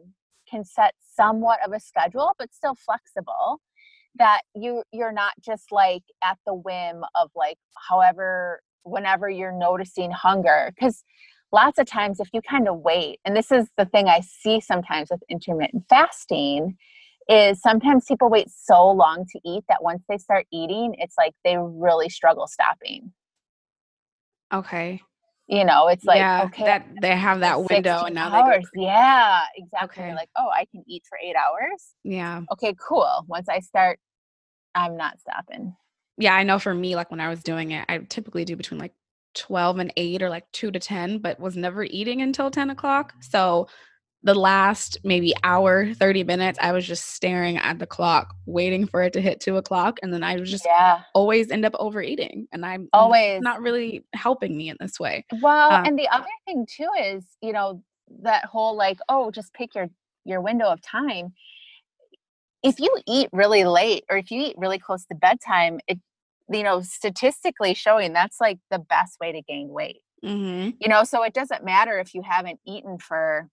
can 0.50 0.64
set 0.66 0.94
somewhat 1.00 1.60
of 1.66 1.74
a 1.74 1.80
schedule 1.80 2.34
but 2.38 2.54
still 2.54 2.76
flexible 2.76 3.60
that 4.16 4.42
you 4.56 4.84
you're 4.92 5.14
not 5.14 5.34
just 5.40 5.72
like 5.72 6.04
at 6.24 6.38
the 6.46 6.54
whim 6.54 7.04
of 7.16 7.30
like 7.36 7.58
however 7.90 8.62
whenever 8.84 9.30
you're 9.30 9.52
noticing 9.52 10.12
hunger 10.12 10.74
cuz 10.80 11.04
lots 11.52 11.80
of 11.80 11.86
times 11.86 12.20
if 12.20 12.30
you 12.34 12.42
kind 12.42 12.68
of 12.68 12.80
wait 12.80 13.20
and 13.26 13.36
this 13.36 13.52
is 13.52 13.70
the 13.78 13.86
thing 13.86 14.08
I 14.08 14.22
see 14.22 14.60
sometimes 14.60 15.10
with 15.10 15.24
intermittent 15.30 15.86
fasting 15.90 16.78
is 17.32 17.62
sometimes 17.62 18.06
people 18.06 18.30
wait 18.30 18.48
so 18.50 18.90
long 18.90 19.26
to 19.32 19.40
eat 19.46 19.64
that 19.70 19.82
once 19.82 20.04
they 20.10 20.18
start 20.18 20.46
eating, 20.52 20.96
it's 20.98 21.16
like 21.18 21.34
they 21.46 21.58
really 21.58 22.10
struggle 22.10 22.48
stopping. 22.48 23.14
Okay. 24.54 25.02
You 25.48 25.66
know, 25.66 25.88
it's 25.88 26.06
like 26.06 26.18
yeah, 26.18 26.44
okay, 26.46 26.64
that 26.64 26.88
they 27.02 27.16
have 27.16 27.42
that 27.42 27.64
window 27.64 28.04
and 28.06 28.16
now 28.16 28.32
hours. 28.32 28.66
they 28.74 28.82
go. 28.82 28.86
Yeah, 28.86 29.42
exactly. 29.56 30.04
Okay. 30.04 30.14
like, 30.14 30.30
oh, 30.38 30.50
I 30.50 30.66
can 30.72 30.84
eat 30.88 31.04
for 31.10 31.18
eight 31.18 31.36
hours. 31.36 31.94
Yeah. 32.04 32.42
Okay, 32.54 32.76
cool. 32.88 33.26
Once 33.28 33.50
I 33.50 33.60
start, 33.60 34.00
I'm 34.76 34.96
not 34.96 35.20
stopping. 35.20 35.76
Yeah, 36.18 36.36
I 36.36 36.44
know 36.44 36.60
for 36.60 36.74
me, 36.74 36.96
like 36.96 37.12
when 37.12 37.20
I 37.20 37.30
was 37.30 37.44
doing 37.44 37.72
it, 37.72 37.86
I 37.90 37.98
typically 37.98 38.46
do 38.46 38.56
between 38.56 38.80
like 38.80 38.94
12 39.34 39.80
and 39.80 39.94
8 39.96 40.22
or 40.22 40.30
like 40.30 40.44
2 40.52 40.72
to 40.72 40.80
10 40.80 41.20
but 41.20 41.40
was 41.40 41.56
never 41.56 41.84
eating 41.86 42.22
until 42.22 42.52
10 42.52 42.70
o'clock 42.70 43.14
so 43.22 43.68
the 44.24 44.36
last 44.36 44.98
maybe 45.04 45.34
hour 45.44 45.94
30 45.94 46.24
minutes 46.24 46.60
i 46.62 46.72
was 46.72 46.86
just 46.86 47.14
staring 47.14 47.58
at 47.58 47.80
the 47.80 47.88
clock 47.88 48.36
waiting 48.46 48.86
for 48.86 49.02
it 49.02 49.14
to 49.14 49.22
hit 49.22 49.40
two 49.40 49.58
o'clock 49.58 50.00
and 50.04 50.14
then 50.14 50.24
i 50.24 50.36
was 50.36 50.50
just 50.50 50.66
yeah. 50.66 51.02
always 51.14 51.50
end 51.52 51.66
up 51.66 51.74
overeating 51.80 52.48
and 52.52 52.66
i'm 52.66 52.88
always 52.94 53.42
not 53.42 53.62
really 53.62 54.04
helping 54.14 54.56
me 54.58 54.70
in 54.70 54.78
this 54.80 55.00
way 55.00 55.26
well 55.42 55.72
um, 55.72 55.86
and 55.86 55.98
the 55.98 56.08
other 56.10 56.26
thing 56.46 56.66
too 56.66 56.90
is 57.00 57.24
you 57.42 57.52
know 57.52 57.82
that 58.22 58.46
whole 58.46 58.76
like 58.76 59.00
oh 59.10 59.32
just 59.32 59.54
pick 59.54 59.74
your 59.76 59.90
your 60.26 60.42
window 60.42 60.68
of 60.68 60.82
time 60.82 61.34
if 62.64 62.80
you 62.80 62.96
eat 63.08 63.28
really 63.32 63.64
late 63.64 64.04
or 64.10 64.18
if 64.18 64.30
you 64.30 64.42
eat 64.42 64.56
really 64.58 64.78
close 64.78 65.06
to 65.06 65.16
bedtime 65.16 65.80
it 65.88 66.00
you 66.52 66.64
know 66.64 66.82
statistically 66.82 67.74
showing 67.74 68.14
that's 68.14 68.40
like 68.40 68.60
the 68.70 68.80
best 68.80 69.20
way 69.20 69.32
to 69.32 69.42
gain 69.42 69.70
weight 69.70 70.02
mm-hmm. 70.24 70.70
you 70.80 70.88
know 70.88 71.04
so 71.04 71.24
it 71.24 71.34
doesn't 71.34 71.64
matter 71.64 71.98
if 71.98 72.14
you 72.14 72.22
haven't 72.22 72.60
eaten 72.68 72.98
for 72.98 73.48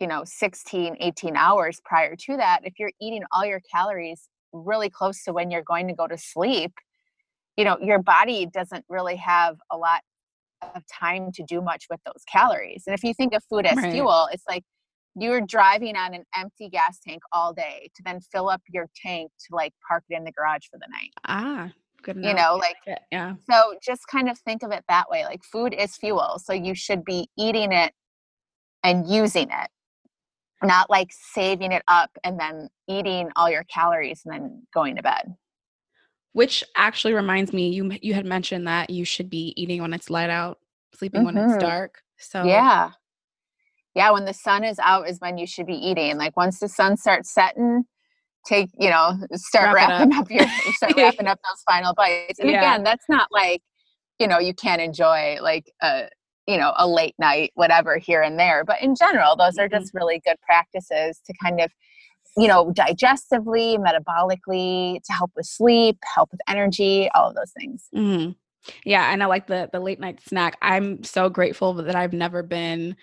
you 0.00 0.06
know 0.06 0.22
16 0.24 0.96
18 0.98 1.36
hours 1.36 1.80
prior 1.84 2.16
to 2.16 2.36
that 2.36 2.60
if 2.64 2.74
you're 2.78 2.92
eating 3.00 3.22
all 3.32 3.44
your 3.44 3.60
calories 3.72 4.28
really 4.52 4.90
close 4.90 5.22
to 5.24 5.32
when 5.32 5.50
you're 5.50 5.62
going 5.62 5.88
to 5.88 5.94
go 5.94 6.06
to 6.06 6.18
sleep 6.18 6.72
you 7.56 7.64
know 7.64 7.78
your 7.80 8.02
body 8.02 8.46
doesn't 8.46 8.84
really 8.88 9.16
have 9.16 9.56
a 9.70 9.76
lot 9.76 10.00
of 10.74 10.82
time 10.86 11.30
to 11.32 11.42
do 11.42 11.60
much 11.60 11.86
with 11.90 12.00
those 12.06 12.22
calories 12.30 12.84
and 12.86 12.94
if 12.94 13.04
you 13.04 13.12
think 13.12 13.34
of 13.34 13.42
food 13.50 13.66
as 13.66 13.76
right. 13.76 13.92
fuel 13.92 14.28
it's 14.32 14.44
like 14.48 14.62
you're 15.16 15.42
driving 15.42 15.96
on 15.96 16.12
an 16.12 16.24
empty 16.36 16.68
gas 16.68 16.98
tank 17.06 17.22
all 17.32 17.52
day 17.52 17.88
to 17.94 18.02
then 18.04 18.20
fill 18.32 18.48
up 18.48 18.62
your 18.68 18.86
tank 19.00 19.30
to 19.38 19.54
like 19.54 19.72
park 19.86 20.02
it 20.08 20.16
in 20.16 20.24
the 20.24 20.32
garage 20.32 20.66
for 20.70 20.78
the 20.78 20.88
night 20.90 21.10
ah 21.26 21.70
Good 22.04 22.18
enough. 22.18 22.28
You 22.28 22.36
know, 22.36 22.56
like 22.56 22.76
yeah. 23.10 23.34
So 23.50 23.74
just 23.82 24.06
kind 24.08 24.28
of 24.28 24.38
think 24.40 24.62
of 24.62 24.70
it 24.70 24.84
that 24.88 25.08
way. 25.08 25.24
Like 25.24 25.42
food 25.42 25.74
is 25.76 25.96
fuel, 25.96 26.38
so 26.38 26.52
you 26.52 26.74
should 26.74 27.04
be 27.04 27.28
eating 27.38 27.72
it 27.72 27.92
and 28.82 29.08
using 29.08 29.48
it, 29.50 29.70
not 30.64 30.90
like 30.90 31.10
saving 31.12 31.72
it 31.72 31.82
up 31.88 32.10
and 32.22 32.38
then 32.38 32.68
eating 32.88 33.30
all 33.36 33.50
your 33.50 33.64
calories 33.64 34.22
and 34.24 34.34
then 34.34 34.62
going 34.72 34.96
to 34.96 35.02
bed. 35.02 35.34
Which 36.32 36.64
actually 36.76 37.14
reminds 37.14 37.52
me, 37.52 37.68
you 37.70 37.92
you 38.02 38.14
had 38.14 38.26
mentioned 38.26 38.66
that 38.66 38.90
you 38.90 39.04
should 39.04 39.30
be 39.30 39.54
eating 39.56 39.80
when 39.80 39.94
it's 39.94 40.10
light 40.10 40.30
out, 40.30 40.58
sleeping 40.94 41.20
mm-hmm. 41.20 41.36
when 41.36 41.44
it's 41.44 41.52
mm-hmm. 41.52 41.60
dark. 41.60 42.02
So 42.18 42.44
yeah, 42.44 42.90
yeah. 43.94 44.10
When 44.10 44.24
the 44.24 44.34
sun 44.34 44.64
is 44.64 44.78
out 44.80 45.08
is 45.08 45.20
when 45.20 45.38
you 45.38 45.46
should 45.46 45.66
be 45.66 45.74
eating. 45.74 46.16
Like 46.16 46.36
once 46.36 46.58
the 46.58 46.68
sun 46.68 46.96
starts 46.96 47.32
setting, 47.32 47.84
take 48.44 48.70
you 48.78 48.90
know 48.90 49.16
start 49.34 49.74
Wrap 49.74 49.88
wrapping 49.88 50.12
up. 50.12 50.22
up. 50.22 50.30
your 50.30 50.46
start 50.74 50.94
wrapping 50.96 51.28
up 51.28 51.38
those 51.38 51.62
final 51.68 51.94
bites. 51.94 52.40
And 52.40 52.50
yeah. 52.50 52.58
again, 52.58 52.82
that's 52.82 53.04
not 53.08 53.28
like 53.30 53.62
you 54.18 54.26
know 54.26 54.40
you 54.40 54.54
can't 54.54 54.82
enjoy 54.82 55.38
like 55.40 55.70
a 55.82 56.08
you 56.46 56.58
know 56.58 56.72
a 56.76 56.86
late 56.86 57.14
night 57.18 57.52
whatever 57.54 57.96
here 57.96 58.22
and 58.22 58.38
there 58.38 58.64
but 58.64 58.80
in 58.82 58.94
general 58.94 59.36
those 59.36 59.58
are 59.58 59.68
mm-hmm. 59.68 59.82
just 59.82 59.94
really 59.94 60.20
good 60.24 60.36
practices 60.46 61.20
to 61.26 61.32
kind 61.42 61.60
of 61.60 61.70
you 62.36 62.48
know, 62.48 62.72
digestively, 62.72 63.78
metabolically, 63.78 65.02
to 65.04 65.12
help 65.12 65.30
with 65.36 65.46
sleep, 65.46 65.98
help 66.14 66.30
with 66.32 66.40
energy, 66.48 67.08
all 67.14 67.28
of 67.28 67.34
those 67.34 67.52
things. 67.58 67.88
Mm-hmm. 67.94 68.32
Yeah, 68.84 69.12
and 69.12 69.22
I 69.22 69.26
like 69.26 69.46
the 69.46 69.68
the 69.72 69.80
late 69.80 70.00
night 70.00 70.20
snack. 70.26 70.56
I'm 70.62 71.04
so 71.04 71.28
grateful 71.28 71.74
that 71.74 71.94
I've 71.94 72.12
never 72.12 72.42
been 72.42 72.96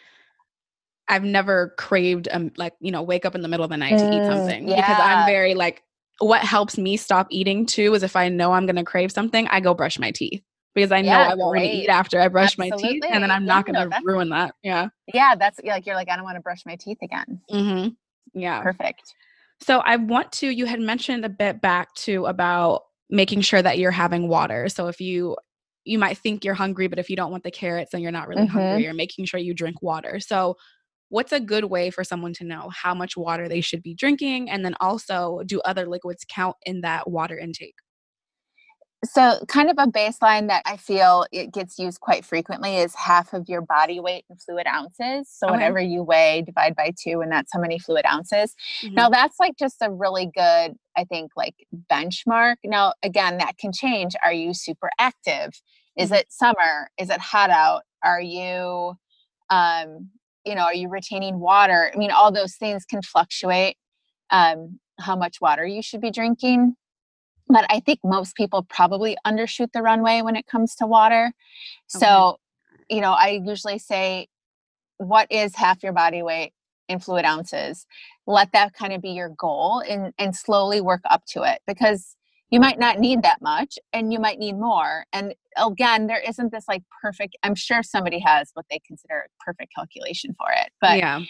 I've 1.07 1.23
never 1.23 1.73
craved 1.77 2.27
um 2.31 2.51
like, 2.57 2.73
you 2.79 2.91
know, 2.91 3.03
wake 3.03 3.25
up 3.25 3.35
in 3.35 3.41
the 3.41 3.47
middle 3.47 3.63
of 3.63 3.69
the 3.69 3.77
night 3.77 3.93
mm, 3.93 3.99
to 3.99 4.05
eat 4.07 4.21
mm, 4.21 4.27
something 4.27 4.67
yeah. 4.67 4.75
because 4.75 4.97
I'm 4.99 5.25
very 5.27 5.53
like 5.53 5.83
what 6.19 6.41
helps 6.41 6.77
me 6.77 6.97
stop 6.97 7.27
eating 7.29 7.65
too 7.65 7.93
is 7.93 8.03
if 8.03 8.15
I 8.15 8.29
know 8.29 8.51
I'm 8.51 8.65
going 8.65 8.75
to 8.75 8.83
crave 8.83 9.11
something, 9.11 9.47
I 9.47 9.59
go 9.59 9.73
brush 9.73 9.97
my 9.97 10.11
teeth 10.11 10.43
because 10.73 10.91
I 10.91 11.01
know 11.01 11.09
yeah, 11.09 11.29
I 11.29 11.35
won't 11.35 11.51
great. 11.51 11.73
eat 11.73 11.89
after 11.89 12.19
I 12.19 12.27
brush 12.27 12.57
Absolutely. 12.57 12.85
my 12.85 12.91
teeth 12.93 13.03
and 13.09 13.23
then 13.23 13.31
I'm 13.31 13.45
not 13.45 13.67
yeah, 13.67 13.73
going 13.73 13.89
to 13.89 13.99
no, 13.99 14.05
ruin 14.05 14.29
that. 14.29 14.55
Yeah. 14.63 14.89
Yeah, 15.13 15.35
that's 15.35 15.59
like 15.63 15.85
you're 15.85 15.95
like 15.95 16.09
I 16.09 16.15
don't 16.15 16.23
want 16.23 16.35
to 16.35 16.41
brush 16.41 16.65
my 16.65 16.75
teeth 16.75 16.99
again. 17.01 17.41
Mm-hmm. 17.51 18.39
Yeah. 18.39 18.61
Perfect. 18.61 19.13
So 19.61 19.79
I 19.79 19.95
want 19.97 20.31
to, 20.33 20.49
you 20.49 20.65
had 20.65 20.79
mentioned 20.79 21.23
a 21.23 21.29
bit 21.29 21.61
back 21.61 21.93
to 21.95 22.25
about 22.25 22.83
making 23.09 23.41
sure 23.41 23.61
that 23.61 23.77
you're 23.77 23.91
having 23.91 24.27
water. 24.27 24.69
So 24.69 24.87
if 24.87 24.99
you, 24.99 25.37
you 25.83 25.99
might 25.99 26.17
think 26.17 26.43
you're 26.43 26.53
hungry, 26.53 26.87
but 26.87 26.99
if 26.99 27.09
you 27.09 27.15
don't 27.15 27.31
want 27.31 27.43
the 27.43 27.51
carrots, 27.51 27.91
then 27.91 28.01
you're 28.01 28.11
not 28.11 28.27
really 28.27 28.43
mm-hmm. 28.43 28.57
hungry. 28.57 28.83
You're 28.83 28.93
making 28.93 29.25
sure 29.25 29.39
you 29.39 29.53
drink 29.53 29.81
water. 29.81 30.19
So 30.19 30.55
what's 31.09 31.31
a 31.31 31.39
good 31.39 31.65
way 31.65 31.89
for 31.89 32.03
someone 32.03 32.33
to 32.33 32.43
know 32.43 32.71
how 32.73 32.93
much 32.93 33.17
water 33.17 33.47
they 33.47 33.61
should 33.61 33.83
be 33.83 33.93
drinking? 33.93 34.49
And 34.49 34.63
then 34.65 34.75
also, 34.79 35.41
do 35.45 35.59
other 35.61 35.85
liquids 35.85 36.25
count 36.27 36.55
in 36.65 36.81
that 36.81 37.09
water 37.09 37.37
intake? 37.37 37.75
So, 39.03 39.43
kind 39.47 39.71
of 39.71 39.77
a 39.79 39.87
baseline 39.87 40.47
that 40.49 40.61
I 40.65 40.77
feel 40.77 41.25
it 41.31 41.51
gets 41.51 41.79
used 41.79 41.99
quite 42.01 42.23
frequently 42.23 42.77
is 42.77 42.93
half 42.93 43.33
of 43.33 43.49
your 43.49 43.61
body 43.61 43.99
weight 43.99 44.25
in 44.29 44.35
fluid 44.35 44.67
ounces. 44.67 45.27
So, 45.27 45.47
okay. 45.47 45.53
whatever 45.55 45.79
you 45.79 46.03
weigh, 46.03 46.43
divide 46.45 46.75
by 46.75 46.93
two, 47.01 47.21
and 47.21 47.31
that's 47.31 47.51
how 47.51 47.59
many 47.59 47.79
fluid 47.79 48.05
ounces. 48.05 48.53
Mm-hmm. 48.83 48.93
Now, 48.93 49.09
that's 49.09 49.39
like 49.39 49.53
just 49.57 49.77
a 49.81 49.91
really 49.91 50.25
good, 50.27 50.75
I 50.95 51.03
think, 51.05 51.31
like 51.35 51.55
benchmark. 51.91 52.57
Now, 52.63 52.93
again, 53.01 53.39
that 53.39 53.57
can 53.57 53.71
change. 53.73 54.13
Are 54.23 54.33
you 54.33 54.53
super 54.53 54.91
active? 54.99 55.49
Is 55.97 56.09
mm-hmm. 56.09 56.19
it 56.19 56.27
summer? 56.29 56.89
Is 56.99 57.09
it 57.09 57.19
hot 57.19 57.49
out? 57.49 57.81
Are 58.03 58.21
you, 58.21 58.93
um, 59.49 60.09
you 60.45 60.53
know, 60.53 60.63
are 60.63 60.75
you 60.75 60.89
retaining 60.89 61.39
water? 61.39 61.91
I 61.91 61.97
mean, 61.97 62.11
all 62.11 62.31
those 62.31 62.55
things 62.55 62.85
can 62.85 63.01
fluctuate. 63.01 63.77
Um, 64.29 64.79
how 64.99 65.15
much 65.15 65.41
water 65.41 65.65
you 65.65 65.81
should 65.81 66.01
be 66.01 66.11
drinking 66.11 66.75
but 67.51 67.65
I 67.69 67.79
think 67.79 67.99
most 68.03 68.35
people 68.35 68.63
probably 68.63 69.17
undershoot 69.25 69.71
the 69.73 69.81
runway 69.81 70.21
when 70.21 70.35
it 70.35 70.47
comes 70.47 70.75
to 70.75 70.87
water. 70.87 71.33
Okay. 71.95 72.05
So, 72.05 72.37
you 72.89 73.01
know, 73.01 73.11
I 73.11 73.41
usually 73.43 73.79
say, 73.79 74.27
what 74.97 75.27
is 75.31 75.55
half 75.55 75.83
your 75.83 75.93
body 75.93 76.21
weight 76.21 76.53
in 76.87 76.99
fluid 76.99 77.25
ounces? 77.25 77.85
Let 78.27 78.51
that 78.53 78.73
kind 78.73 78.93
of 78.93 79.01
be 79.01 79.11
your 79.11 79.29
goal 79.29 79.83
and, 79.87 80.13
and 80.17 80.35
slowly 80.35 80.81
work 80.81 81.01
up 81.09 81.25
to 81.29 81.43
it 81.43 81.61
because 81.65 82.15
you 82.49 82.59
might 82.59 82.79
not 82.79 82.99
need 82.99 83.23
that 83.23 83.41
much 83.41 83.79
and 83.93 84.11
you 84.11 84.19
might 84.19 84.37
need 84.37 84.57
more. 84.57 85.05
And 85.13 85.33
again, 85.57 86.07
there 86.07 86.21
isn't 86.27 86.51
this 86.51 86.65
like 86.67 86.83
perfect, 87.01 87.37
I'm 87.43 87.55
sure 87.55 87.81
somebody 87.81 88.19
has 88.19 88.51
what 88.53 88.65
they 88.69 88.79
consider 88.85 89.25
a 89.25 89.43
perfect 89.43 89.73
calculation 89.73 90.35
for 90.37 90.51
it. 90.51 90.69
But 90.81 90.97
yeah 90.97 91.21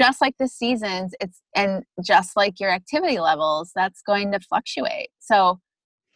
just 0.00 0.20
like 0.20 0.34
the 0.38 0.48
seasons 0.48 1.14
it's 1.20 1.40
and 1.54 1.84
just 2.04 2.36
like 2.36 2.58
your 2.60 2.70
activity 2.70 3.18
levels 3.18 3.72
that's 3.74 4.02
going 4.02 4.32
to 4.32 4.40
fluctuate 4.40 5.10
so 5.18 5.60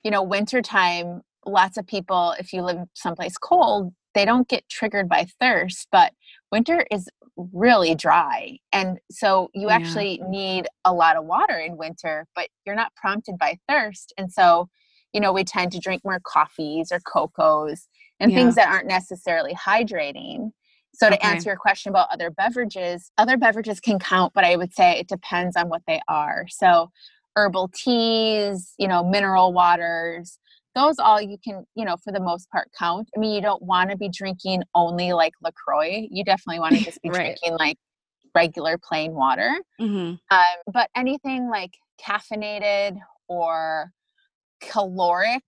you 0.02 0.10
know 0.10 0.22
wintertime 0.22 1.20
lots 1.44 1.76
of 1.76 1.86
people 1.86 2.34
if 2.38 2.52
you 2.52 2.62
live 2.62 2.78
someplace 2.94 3.36
cold 3.38 3.92
they 4.14 4.24
don't 4.24 4.48
get 4.48 4.68
triggered 4.68 5.08
by 5.08 5.26
thirst 5.40 5.88
but 5.92 6.12
winter 6.50 6.86
is 6.90 7.08
really 7.52 7.94
dry 7.94 8.56
and 8.72 8.98
so 9.10 9.48
you 9.54 9.68
yeah. 9.68 9.74
actually 9.74 10.20
need 10.28 10.66
a 10.84 10.92
lot 10.92 11.16
of 11.16 11.24
water 11.24 11.58
in 11.58 11.76
winter 11.76 12.26
but 12.34 12.48
you're 12.64 12.74
not 12.74 12.94
prompted 12.96 13.36
by 13.38 13.58
thirst 13.68 14.12
and 14.16 14.32
so 14.32 14.68
you 15.12 15.20
know 15.20 15.32
we 15.32 15.44
tend 15.44 15.70
to 15.70 15.78
drink 15.78 16.02
more 16.04 16.20
coffees 16.24 16.90
or 16.90 17.00
cocos 17.00 17.88
and 18.18 18.32
yeah. 18.32 18.38
things 18.38 18.54
that 18.54 18.68
aren't 18.68 18.86
necessarily 18.86 19.54
hydrating 19.54 20.50
so 20.96 21.10
to 21.10 21.16
okay. 21.16 21.28
answer 21.28 21.50
your 21.50 21.56
question 21.56 21.90
about 21.90 22.08
other 22.10 22.30
beverages, 22.30 23.10
other 23.18 23.36
beverages 23.36 23.80
can 23.80 23.98
count, 23.98 24.32
but 24.34 24.44
I 24.44 24.56
would 24.56 24.74
say 24.74 24.98
it 24.98 25.08
depends 25.08 25.56
on 25.56 25.68
what 25.68 25.82
they 25.86 26.00
are. 26.08 26.46
So 26.48 26.90
herbal 27.36 27.70
teas, 27.74 28.72
you 28.78 28.88
know, 28.88 29.04
mineral 29.04 29.52
waters, 29.52 30.38
those 30.74 30.98
all 30.98 31.20
you 31.20 31.38
can, 31.42 31.66
you 31.74 31.84
know, 31.84 31.96
for 32.02 32.12
the 32.12 32.20
most 32.20 32.50
part 32.50 32.68
count. 32.78 33.08
I 33.16 33.20
mean, 33.20 33.34
you 33.34 33.40
don't 33.40 33.62
want 33.62 33.90
to 33.90 33.96
be 33.96 34.08
drinking 34.08 34.62
only 34.74 35.12
like 35.12 35.32
LaCroix. 35.42 36.06
You 36.10 36.24
definitely 36.24 36.60
want 36.60 36.76
to 36.76 36.84
just 36.84 37.00
be 37.02 37.10
right. 37.10 37.36
drinking 37.40 37.58
like 37.58 37.78
regular 38.34 38.78
plain 38.78 39.12
water. 39.12 39.54
Mm-hmm. 39.80 40.14
Um, 40.30 40.72
but 40.72 40.90
anything 40.94 41.50
like 41.50 41.72
caffeinated 42.02 42.98
or 43.28 43.90
caloric 44.60 45.44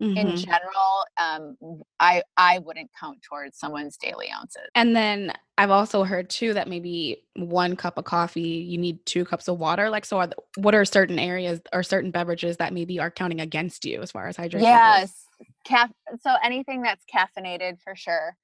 mm-hmm. 0.00 0.16
in 0.16 0.36
general 0.36 1.04
um, 1.20 1.56
i 1.98 2.22
i 2.36 2.58
wouldn't 2.58 2.90
count 2.98 3.20
towards 3.22 3.58
someone's 3.58 3.96
daily 3.96 4.28
ounces 4.30 4.68
and 4.74 4.94
then 4.96 5.32
i've 5.58 5.70
also 5.70 6.04
heard 6.04 6.28
too 6.30 6.54
that 6.54 6.68
maybe 6.68 7.22
one 7.36 7.76
cup 7.76 7.98
of 7.98 8.04
coffee 8.04 8.40
you 8.40 8.78
need 8.78 9.04
two 9.06 9.24
cups 9.24 9.48
of 9.48 9.58
water 9.58 9.90
like 9.90 10.04
so 10.04 10.18
are 10.18 10.26
the, 10.26 10.36
what 10.56 10.74
are 10.74 10.84
certain 10.84 11.18
areas 11.18 11.60
or 11.72 11.82
certain 11.82 12.10
beverages 12.10 12.56
that 12.56 12.72
maybe 12.72 12.98
are 12.98 13.10
counting 13.10 13.40
against 13.40 13.84
you 13.84 14.00
as 14.00 14.10
far 14.10 14.26
as 14.26 14.36
hydration 14.36 14.62
yes 14.62 15.26
Caf- 15.64 15.92
so 16.20 16.34
anything 16.42 16.82
that's 16.82 17.04
caffeinated 17.12 17.80
for 17.80 17.94
sure 17.94 18.36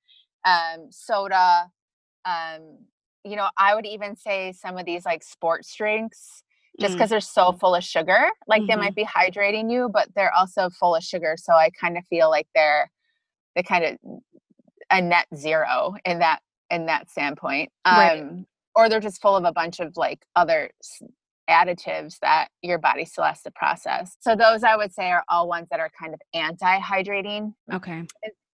um, 0.44 0.88
soda 0.90 1.70
um, 2.24 2.78
you 3.24 3.36
know 3.36 3.48
i 3.56 3.74
would 3.74 3.86
even 3.86 4.16
say 4.16 4.52
some 4.52 4.78
of 4.78 4.86
these 4.86 5.04
like 5.04 5.22
sports 5.22 5.74
drinks 5.74 6.42
just 6.80 6.94
because 6.94 7.08
mm. 7.08 7.10
they're 7.10 7.20
so 7.20 7.52
full 7.52 7.74
of 7.74 7.84
sugar. 7.84 8.28
Like 8.46 8.62
mm-hmm. 8.62 8.70
they 8.70 8.76
might 8.76 8.94
mm-hmm. 8.94 9.30
be 9.30 9.40
hydrating 9.40 9.70
you, 9.70 9.88
but 9.92 10.08
they're 10.14 10.34
also 10.34 10.70
full 10.70 10.94
of 10.94 11.02
sugar. 11.02 11.36
So 11.38 11.52
I 11.52 11.70
kind 11.70 11.96
of 11.96 12.04
feel 12.06 12.30
like 12.30 12.46
they're 12.54 12.90
they 13.54 13.62
kind 13.62 13.84
of 13.84 14.20
a 14.90 15.00
net 15.00 15.26
zero 15.34 15.94
in 16.04 16.18
that 16.20 16.40
in 16.70 16.86
that 16.86 17.10
standpoint. 17.10 17.70
Um, 17.84 17.96
right. 17.96 18.44
or 18.74 18.88
they're 18.88 19.00
just 19.00 19.22
full 19.22 19.36
of 19.36 19.44
a 19.44 19.52
bunch 19.52 19.80
of 19.80 19.96
like 19.96 20.24
other 20.34 20.70
additives 21.48 22.18
that 22.20 22.48
your 22.62 22.78
body 22.78 23.04
still 23.04 23.24
has 23.24 23.40
to 23.42 23.50
process. 23.52 24.16
So 24.20 24.34
those 24.34 24.64
I 24.64 24.76
would 24.76 24.92
say 24.92 25.10
are 25.10 25.24
all 25.28 25.48
ones 25.48 25.68
that 25.70 25.80
are 25.80 25.90
kind 25.98 26.12
of 26.12 26.20
anti-hydrating. 26.34 27.54
Okay 27.72 28.02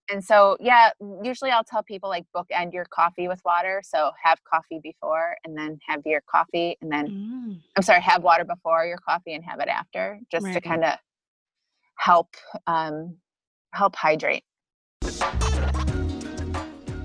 and 0.09 0.23
so 0.23 0.57
yeah 0.59 0.89
usually 1.23 1.51
i'll 1.51 1.63
tell 1.63 1.83
people 1.83 2.09
like 2.09 2.25
bookend 2.35 2.73
your 2.73 2.85
coffee 2.85 3.27
with 3.27 3.41
water 3.45 3.81
so 3.83 4.11
have 4.21 4.37
coffee 4.43 4.79
before 4.83 5.35
and 5.43 5.57
then 5.57 5.77
have 5.87 6.01
your 6.05 6.21
coffee 6.29 6.77
and 6.81 6.91
then 6.91 7.07
mm. 7.07 7.59
i'm 7.75 7.83
sorry 7.83 8.01
have 8.01 8.23
water 8.23 8.43
before 8.43 8.85
your 8.85 8.97
coffee 8.97 9.33
and 9.33 9.43
have 9.43 9.59
it 9.59 9.67
after 9.67 10.19
just 10.31 10.45
right. 10.45 10.53
to 10.53 10.61
kind 10.61 10.83
of 10.83 10.93
help 11.97 12.35
um, 12.67 13.15
help 13.73 13.95
hydrate 13.95 14.43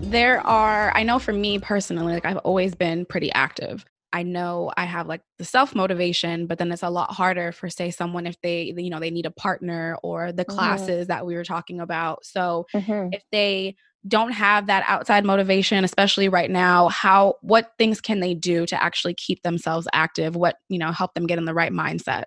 there 0.01 0.45
are 0.47 0.93
i 0.97 1.03
know 1.03 1.19
for 1.19 1.33
me 1.33 1.59
personally 1.59 2.15
like 2.15 2.25
i've 2.25 2.39
always 2.39 2.75
been 2.75 3.05
pretty 3.05 3.31
active 3.33 3.85
I 4.13 4.23
know 4.23 4.73
I 4.77 4.85
have 4.85 5.07
like 5.07 5.21
the 5.39 5.45
self 5.45 5.75
motivation, 5.75 6.47
but 6.47 6.59
then 6.59 6.73
it's 6.73 6.83
a 6.83 6.91
lot 6.91 7.13
harder 7.13 7.53
for 7.53 7.69
say 7.69 7.91
someone 7.91 8.27
if 8.27 8.41
they 8.43 8.73
you 8.77 8.91
know 8.91 9.01
they 9.01 9.11
need 9.11 9.27
a 9.27 9.31
partner 9.31 9.97
or 10.03 10.33
the 10.33 10.45
mm-hmm. 10.45 10.57
classes 10.57 11.03
mm-hmm. 11.03 11.09
that 11.09 11.27
we 11.27 11.35
were 11.35 11.45
talking 11.45 11.81
about. 11.81 12.25
So 12.25 12.67
mm-hmm. 12.75 13.13
if 13.13 13.23
they 13.33 13.77
don't 14.07 14.33
have 14.33 14.67
that 14.69 14.85
outside 14.87 15.25
motivation 15.25 15.83
especially 15.83 16.29
right 16.29 16.51
now 16.51 16.89
how 16.89 17.35
what 17.41 17.73
things 17.79 18.01
can 18.01 18.21
they 18.21 18.33
do 18.33 18.65
to 18.65 18.81
actually 18.81 19.15
keep 19.15 19.43
themselves 19.43 19.89
active 19.93 20.37
what 20.37 20.57
you 20.69 20.79
know 20.79 20.93
help 20.93 21.15
them 21.15 21.27
get 21.27 21.37
in 21.37 21.45
the 21.45 21.55
right 21.55 21.73
mindset 21.73 22.25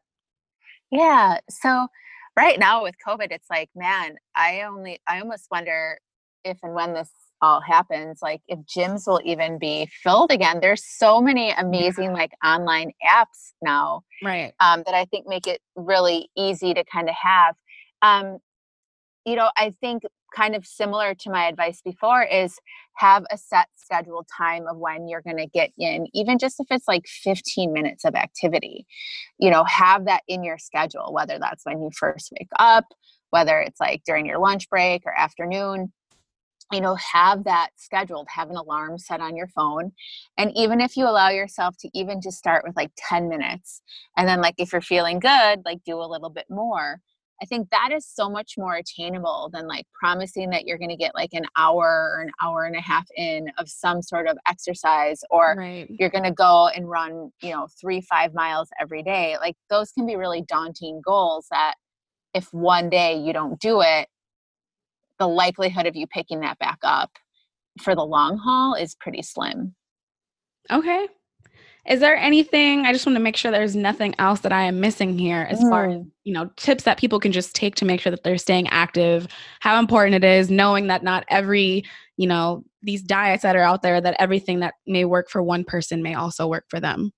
yeah 0.91 1.39
so 1.49 1.87
right 2.35 2.59
now 2.59 2.83
with 2.83 2.95
covid 3.05 3.27
it's 3.31 3.49
like 3.49 3.69
man 3.73 4.15
i 4.35 4.63
only 4.63 4.99
i 5.07 5.21
almost 5.21 5.47
wonder 5.49 5.97
if 6.43 6.57
and 6.61 6.73
when 6.75 6.93
this 6.93 7.09
all 7.41 7.61
happens 7.61 8.19
like 8.21 8.41
if 8.47 8.59
gyms 8.59 9.07
will 9.07 9.21
even 9.23 9.57
be 9.57 9.87
filled 10.03 10.31
again 10.31 10.59
there's 10.61 10.83
so 10.85 11.21
many 11.21 11.51
amazing 11.51 12.13
like 12.13 12.31
online 12.43 12.91
apps 13.05 13.53
now 13.61 14.03
right. 14.23 14.53
um, 14.59 14.83
that 14.85 14.95
i 14.95 15.05
think 15.05 15.27
make 15.27 15.47
it 15.47 15.59
really 15.75 16.29
easy 16.37 16.73
to 16.73 16.83
kind 16.85 17.09
of 17.09 17.15
have 17.15 17.55
um, 18.03 18.39
you 19.25 19.35
know, 19.35 19.51
I 19.57 19.71
think 19.79 20.03
kind 20.35 20.55
of 20.55 20.65
similar 20.65 21.13
to 21.13 21.29
my 21.29 21.47
advice 21.47 21.81
before 21.83 22.23
is 22.23 22.57
have 22.95 23.25
a 23.31 23.37
set 23.37 23.67
scheduled 23.75 24.25
time 24.35 24.65
of 24.67 24.77
when 24.77 25.07
you're 25.09 25.21
going 25.21 25.37
to 25.37 25.47
get 25.47 25.71
in 25.77 26.07
even 26.13 26.37
just 26.37 26.57
if 26.59 26.67
it's 26.69 26.87
like 26.87 27.05
15 27.05 27.73
minutes 27.73 28.05
of 28.05 28.15
activity. 28.15 28.85
You 29.39 29.51
know 29.51 29.65
have 29.65 30.05
that 30.05 30.23
in 30.27 30.43
your 30.43 30.57
schedule 30.57 31.11
whether 31.13 31.37
that's 31.37 31.65
when 31.65 31.81
you 31.81 31.89
first 31.97 32.31
wake 32.39 32.49
up 32.59 32.85
whether 33.31 33.59
it's 33.59 33.79
like 33.79 34.03
during 34.05 34.25
your 34.25 34.39
lunch 34.39 34.69
break 34.69 35.03
or 35.05 35.17
afternoon 35.17 35.91
you 36.71 36.81
know 36.81 36.95
have 36.95 37.43
that 37.43 37.69
scheduled 37.75 38.27
have 38.29 38.49
an 38.49 38.55
alarm 38.55 38.97
set 38.97 39.19
on 39.19 39.35
your 39.35 39.47
phone 39.47 39.91
and 40.37 40.51
even 40.55 40.81
if 40.81 40.97
you 40.97 41.05
allow 41.05 41.29
yourself 41.29 41.75
to 41.77 41.89
even 41.93 42.21
just 42.21 42.37
start 42.37 42.63
with 42.65 42.75
like 42.75 42.91
10 42.97 43.29
minutes 43.29 43.81
and 44.17 44.27
then 44.27 44.41
like 44.41 44.55
if 44.57 44.71
you're 44.71 44.81
feeling 44.81 45.19
good 45.19 45.61
like 45.65 45.83
do 45.85 45.99
a 45.99 46.05
little 46.05 46.29
bit 46.29 46.45
more 46.49 46.99
I 47.41 47.45
think 47.45 47.71
that 47.71 47.89
is 47.91 48.05
so 48.05 48.29
much 48.29 48.53
more 48.55 48.75
attainable 48.75 49.49
than 49.51 49.67
like 49.67 49.87
promising 49.99 50.51
that 50.51 50.65
you're 50.65 50.77
going 50.77 50.91
to 50.91 50.95
get 50.95 51.15
like 51.15 51.33
an 51.33 51.45
hour 51.57 52.11
or 52.13 52.21
an 52.21 52.29
hour 52.41 52.65
and 52.65 52.75
a 52.75 52.81
half 52.81 53.07
in 53.17 53.47
of 53.57 53.67
some 53.67 54.03
sort 54.03 54.27
of 54.27 54.37
exercise 54.47 55.21
or 55.31 55.55
right. 55.57 55.87
you're 55.89 56.11
going 56.11 56.23
to 56.23 56.31
go 56.31 56.67
and 56.67 56.87
run, 56.87 57.31
you 57.41 57.51
know, 57.51 57.67
three, 57.79 58.01
five 58.01 58.35
miles 58.35 58.69
every 58.79 59.01
day. 59.01 59.37
Like 59.41 59.55
those 59.71 59.91
can 59.91 60.05
be 60.05 60.15
really 60.15 60.43
daunting 60.43 61.01
goals 61.03 61.47
that 61.49 61.75
if 62.35 62.53
one 62.53 62.89
day 62.89 63.17
you 63.17 63.33
don't 63.33 63.59
do 63.59 63.81
it, 63.81 64.07
the 65.21 65.27
likelihood 65.27 65.85
of 65.85 65.95
you 65.95 66.07
picking 66.07 66.39
that 66.39 66.57
back 66.57 66.79
up 66.81 67.11
for 67.79 67.93
the 67.93 68.03
long 68.03 68.39
haul 68.39 68.73
is 68.73 68.95
pretty 68.95 69.21
slim. 69.21 69.75
Okay. 70.71 71.07
Is 71.87 71.99
there 71.99 72.15
anything 72.15 72.87
I 72.87 72.91
just 72.91 73.05
want 73.05 73.15
to 73.17 73.23
make 73.23 73.37
sure 73.37 73.51
there's 73.51 73.75
nothing 73.75 74.15
else 74.17 74.39
that 74.39 74.51
I 74.51 74.63
am 74.63 74.79
missing 74.79 75.17
here 75.19 75.47
as 75.47 75.59
mm. 75.59 75.69
far 75.69 75.89
as, 75.89 75.97
mm. 75.97 76.11
you 76.23 76.33
know, 76.33 76.49
tips 76.57 76.85
that 76.85 76.97
people 76.97 77.19
can 77.19 77.31
just 77.31 77.53
take 77.55 77.75
to 77.75 77.85
make 77.85 78.01
sure 78.01 78.09
that 78.09 78.23
they're 78.23 78.39
staying 78.39 78.67
active, 78.69 79.27
how 79.59 79.77
important 79.77 80.15
it 80.15 80.23
is 80.23 80.49
knowing 80.49 80.87
that 80.87 81.03
not 81.03 81.23
every, 81.29 81.83
you 82.17 82.25
know, 82.25 82.63
these 82.81 83.03
diets 83.03 83.43
that 83.43 83.55
are 83.55 83.61
out 83.61 83.83
there 83.83 84.01
that 84.01 84.15
everything 84.17 84.61
that 84.61 84.73
may 84.87 85.05
work 85.05 85.29
for 85.29 85.43
one 85.43 85.63
person 85.63 86.01
may 86.01 86.15
also 86.15 86.47
work 86.47 86.65
for 86.67 86.79
them. 86.79 87.11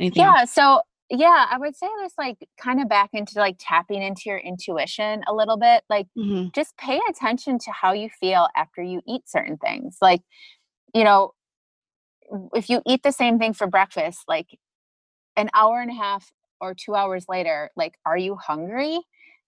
Anything 0.00 0.24
yeah, 0.24 0.40
else? 0.40 0.52
so 0.52 0.80
yeah, 1.10 1.46
I 1.50 1.58
would 1.58 1.76
say 1.76 1.88
this 2.00 2.14
like 2.16 2.48
kind 2.58 2.80
of 2.80 2.88
back 2.88 3.10
into 3.12 3.34
like 3.36 3.56
tapping 3.58 4.02
into 4.02 4.22
your 4.26 4.38
intuition 4.38 5.22
a 5.28 5.34
little 5.34 5.58
bit. 5.58 5.84
Like 5.90 6.06
mm-hmm. 6.16 6.48
just 6.54 6.76
pay 6.76 7.00
attention 7.08 7.58
to 7.60 7.72
how 7.72 7.92
you 7.92 8.08
feel 8.08 8.48
after 8.56 8.82
you 8.82 9.00
eat 9.06 9.28
certain 9.28 9.58
things. 9.58 9.98
Like, 10.00 10.22
you 10.94 11.04
know, 11.04 11.32
if 12.54 12.70
you 12.70 12.80
eat 12.86 13.02
the 13.02 13.12
same 13.12 13.38
thing 13.38 13.52
for 13.52 13.66
breakfast, 13.66 14.20
like 14.28 14.58
an 15.36 15.50
hour 15.54 15.80
and 15.80 15.90
a 15.90 15.94
half 15.94 16.30
or 16.60 16.74
two 16.74 16.94
hours 16.94 17.26
later, 17.28 17.70
like, 17.76 17.94
are 18.06 18.16
you 18.16 18.36
hungry? 18.36 18.98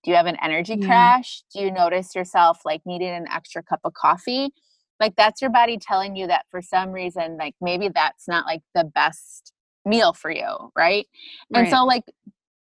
Do 0.05 0.11
you 0.11 0.17
have 0.17 0.27
an 0.27 0.37
energy 0.43 0.77
yeah. 0.79 0.87
crash? 0.87 1.43
Do 1.55 1.63
you 1.63 1.71
notice 1.71 2.15
yourself 2.15 2.61
like 2.65 2.83
needing 2.85 3.09
an 3.09 3.27
extra 3.33 3.63
cup 3.63 3.81
of 3.85 3.95
coffee? 3.95 4.53
Like, 5.01 5.17
that's 5.17 5.41
your 5.41 5.51
body 5.51 5.79
telling 5.79 6.17
you 6.17 6.27
that 6.27 6.45
for 6.51 6.63
some 6.63 6.91
reason, 6.91 7.37
like, 7.39 7.55
maybe 7.61 7.89
that's 7.89 8.29
not 8.29 8.47
like 8.47 8.63
the 8.75 8.85
best 8.85 9.53
meal 9.87 10.13
for 10.13 10.31
you, 10.31 10.71
right? 10.77 11.07
right. 11.51 11.61
And 11.61 11.69
so, 11.69 11.85
like, 11.85 12.05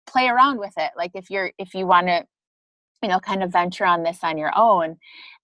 play 0.06 0.28
around 0.28 0.58
with 0.58 0.72
it. 0.76 0.90
Like, 0.96 1.12
if 1.14 1.30
you're, 1.30 1.52
if 1.58 1.74
you 1.74 1.86
want 1.86 2.08
to, 2.08 2.24
you 3.02 3.08
know, 3.08 3.20
kind 3.20 3.42
of 3.42 3.52
venture 3.52 3.84
on 3.84 4.02
this 4.02 4.18
on 4.22 4.38
your 4.38 4.52
own, 4.56 4.96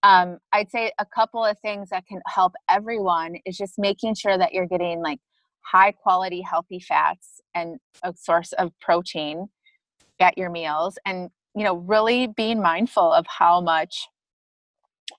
um, 0.02 0.38
I'd 0.52 0.70
say 0.70 0.92
a 0.98 1.06
couple 1.06 1.44
of 1.44 1.58
things 1.60 1.90
that 1.90 2.06
can 2.06 2.20
help 2.26 2.54
everyone 2.68 3.36
is 3.44 3.56
just 3.56 3.78
making 3.78 4.14
sure 4.14 4.38
that 4.38 4.52
you're 4.52 4.66
getting 4.66 5.00
like 5.02 5.18
high 5.60 5.92
quality, 5.92 6.40
healthy 6.40 6.80
fats 6.80 7.40
and 7.54 7.78
a 8.02 8.14
source 8.16 8.52
of 8.54 8.72
protein 8.80 9.48
at 10.20 10.38
your 10.38 10.50
meals. 10.50 10.98
And, 11.04 11.30
you 11.54 11.64
know, 11.64 11.76
really 11.76 12.28
being 12.28 12.62
mindful 12.62 13.12
of 13.12 13.26
how 13.26 13.60
much 13.60 14.08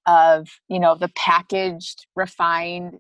of, 0.06 0.48
you 0.70 0.80
know, 0.80 0.96
the 0.96 1.10
packaged, 1.10 2.08
refined 2.16 3.00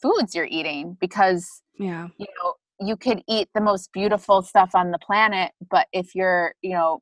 foods 0.00 0.34
you're 0.34 0.46
eating 0.48 0.96
because, 1.00 1.62
yeah, 1.78 2.08
you 2.16 2.26
know, 2.42 2.54
you 2.80 2.96
could 2.96 3.22
eat 3.28 3.48
the 3.54 3.60
most 3.60 3.92
beautiful 3.92 4.42
stuff 4.42 4.70
on 4.74 4.90
the 4.90 4.98
planet, 4.98 5.52
but 5.70 5.86
if 5.92 6.14
you're, 6.14 6.54
you 6.62 6.72
know, 6.72 7.00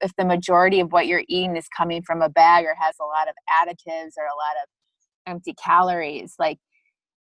if 0.00 0.14
the 0.16 0.24
majority 0.24 0.80
of 0.80 0.92
what 0.92 1.06
you're 1.06 1.24
eating 1.28 1.56
is 1.56 1.66
coming 1.74 2.02
from 2.02 2.22
a 2.22 2.28
bag 2.28 2.64
or 2.64 2.74
has 2.78 2.94
a 3.00 3.04
lot 3.04 3.28
of 3.28 3.34
additives 3.48 4.12
or 4.18 4.24
a 4.24 4.36
lot 4.36 4.56
of 4.62 4.68
empty 5.26 5.54
calories 5.54 6.34
like 6.38 6.58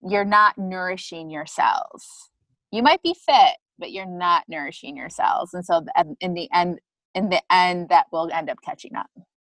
you're 0.03 0.25
not 0.25 0.57
nourishing 0.57 1.31
your 1.31 1.47
cells. 1.47 2.31
You 2.73 2.83
might 2.83 3.03
be 3.03 3.15
fit 3.15 3.57
but 3.79 3.93
you're 3.93 4.07
not 4.07 4.45
nourishing 4.49 4.97
your 4.97 5.09
cells 5.09 5.55
and 5.55 5.65
so 5.65 5.85
in 6.21 6.35
the 6.35 6.49
end 6.53 6.79
in 7.15 7.29
the 7.29 7.41
end 7.51 7.89
that 7.89 8.07
will 8.13 8.31
end 8.33 8.51
up 8.51 8.59
catching 8.65 8.95
up. 8.97 9.11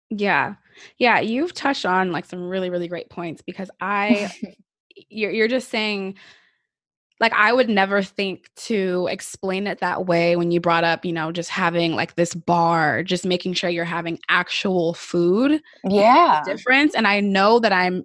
Yeah. 0.10 0.56
Yeah 0.98 1.20
you've 1.20 1.54
touched 1.54 1.86
on 1.86 2.12
like 2.12 2.26
some 2.26 2.48
really 2.48 2.70
really 2.70 2.88
great 2.88 3.10
points 3.10 3.42
because 3.42 3.70
i 3.80 4.32
you're, 5.10 5.32
you're 5.32 5.48
just 5.48 5.70
saying 5.70 6.16
like 7.22 7.34
I 7.34 7.54
would 7.54 7.70
never 7.70 8.02
think 8.02 8.50
to 8.56 9.08
explain 9.12 9.68
it 9.68 9.80
that 9.80 10.08
way 10.08 10.36
when 10.36 10.50
you 10.50 10.60
brought 10.60 10.84
up, 10.84 11.06
you 11.06 11.14
know, 11.14 11.32
just 11.32 11.52
having 11.52 11.94
like 11.94 12.16
this 12.16 12.34
bar, 12.34 13.04
just 13.04 13.28
making 13.28 13.54
sure 13.54 13.70
you're 13.70 13.86
having 13.86 14.20
actual 14.28 14.96
food. 14.96 15.62
Yeah. 15.88 16.42
Difference. 16.44 16.96
And 16.96 17.08
I 17.08 17.20
know 17.20 17.60
that 17.60 17.72
I'm 17.72 18.04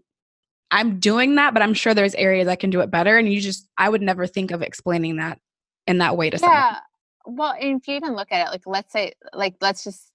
I'm 0.71 1.01
doing 1.01 1.37
that, 1.37 1.55
but 1.55 1.63
I'm 1.63 1.73
sure 1.73 1.95
there's 1.95 2.15
areas 2.17 2.47
I 2.47 2.57
can 2.57 2.69
do 2.69 2.81
it 2.81 2.91
better. 2.91 3.17
And 3.17 3.33
you 3.33 3.41
just 3.41 3.67
I 3.79 3.89
would 3.89 4.03
never 4.03 4.27
think 4.27 4.51
of 4.51 4.61
explaining 4.61 5.17
that 5.17 5.41
in 5.87 5.99
that 5.99 6.19
way 6.19 6.29
to 6.29 6.39
someone. 6.39 6.55
yeah. 6.55 6.77
someone. 7.25 7.39
Well, 7.39 7.55
if 7.59 7.89
you 7.89 7.95
even 7.95 8.15
look 8.17 8.31
at 8.31 8.47
it, 8.47 8.51
like 8.51 8.67
let's 8.67 8.93
say 8.93 9.15
like 9.33 9.55
let's 9.63 9.83
just 9.83 10.13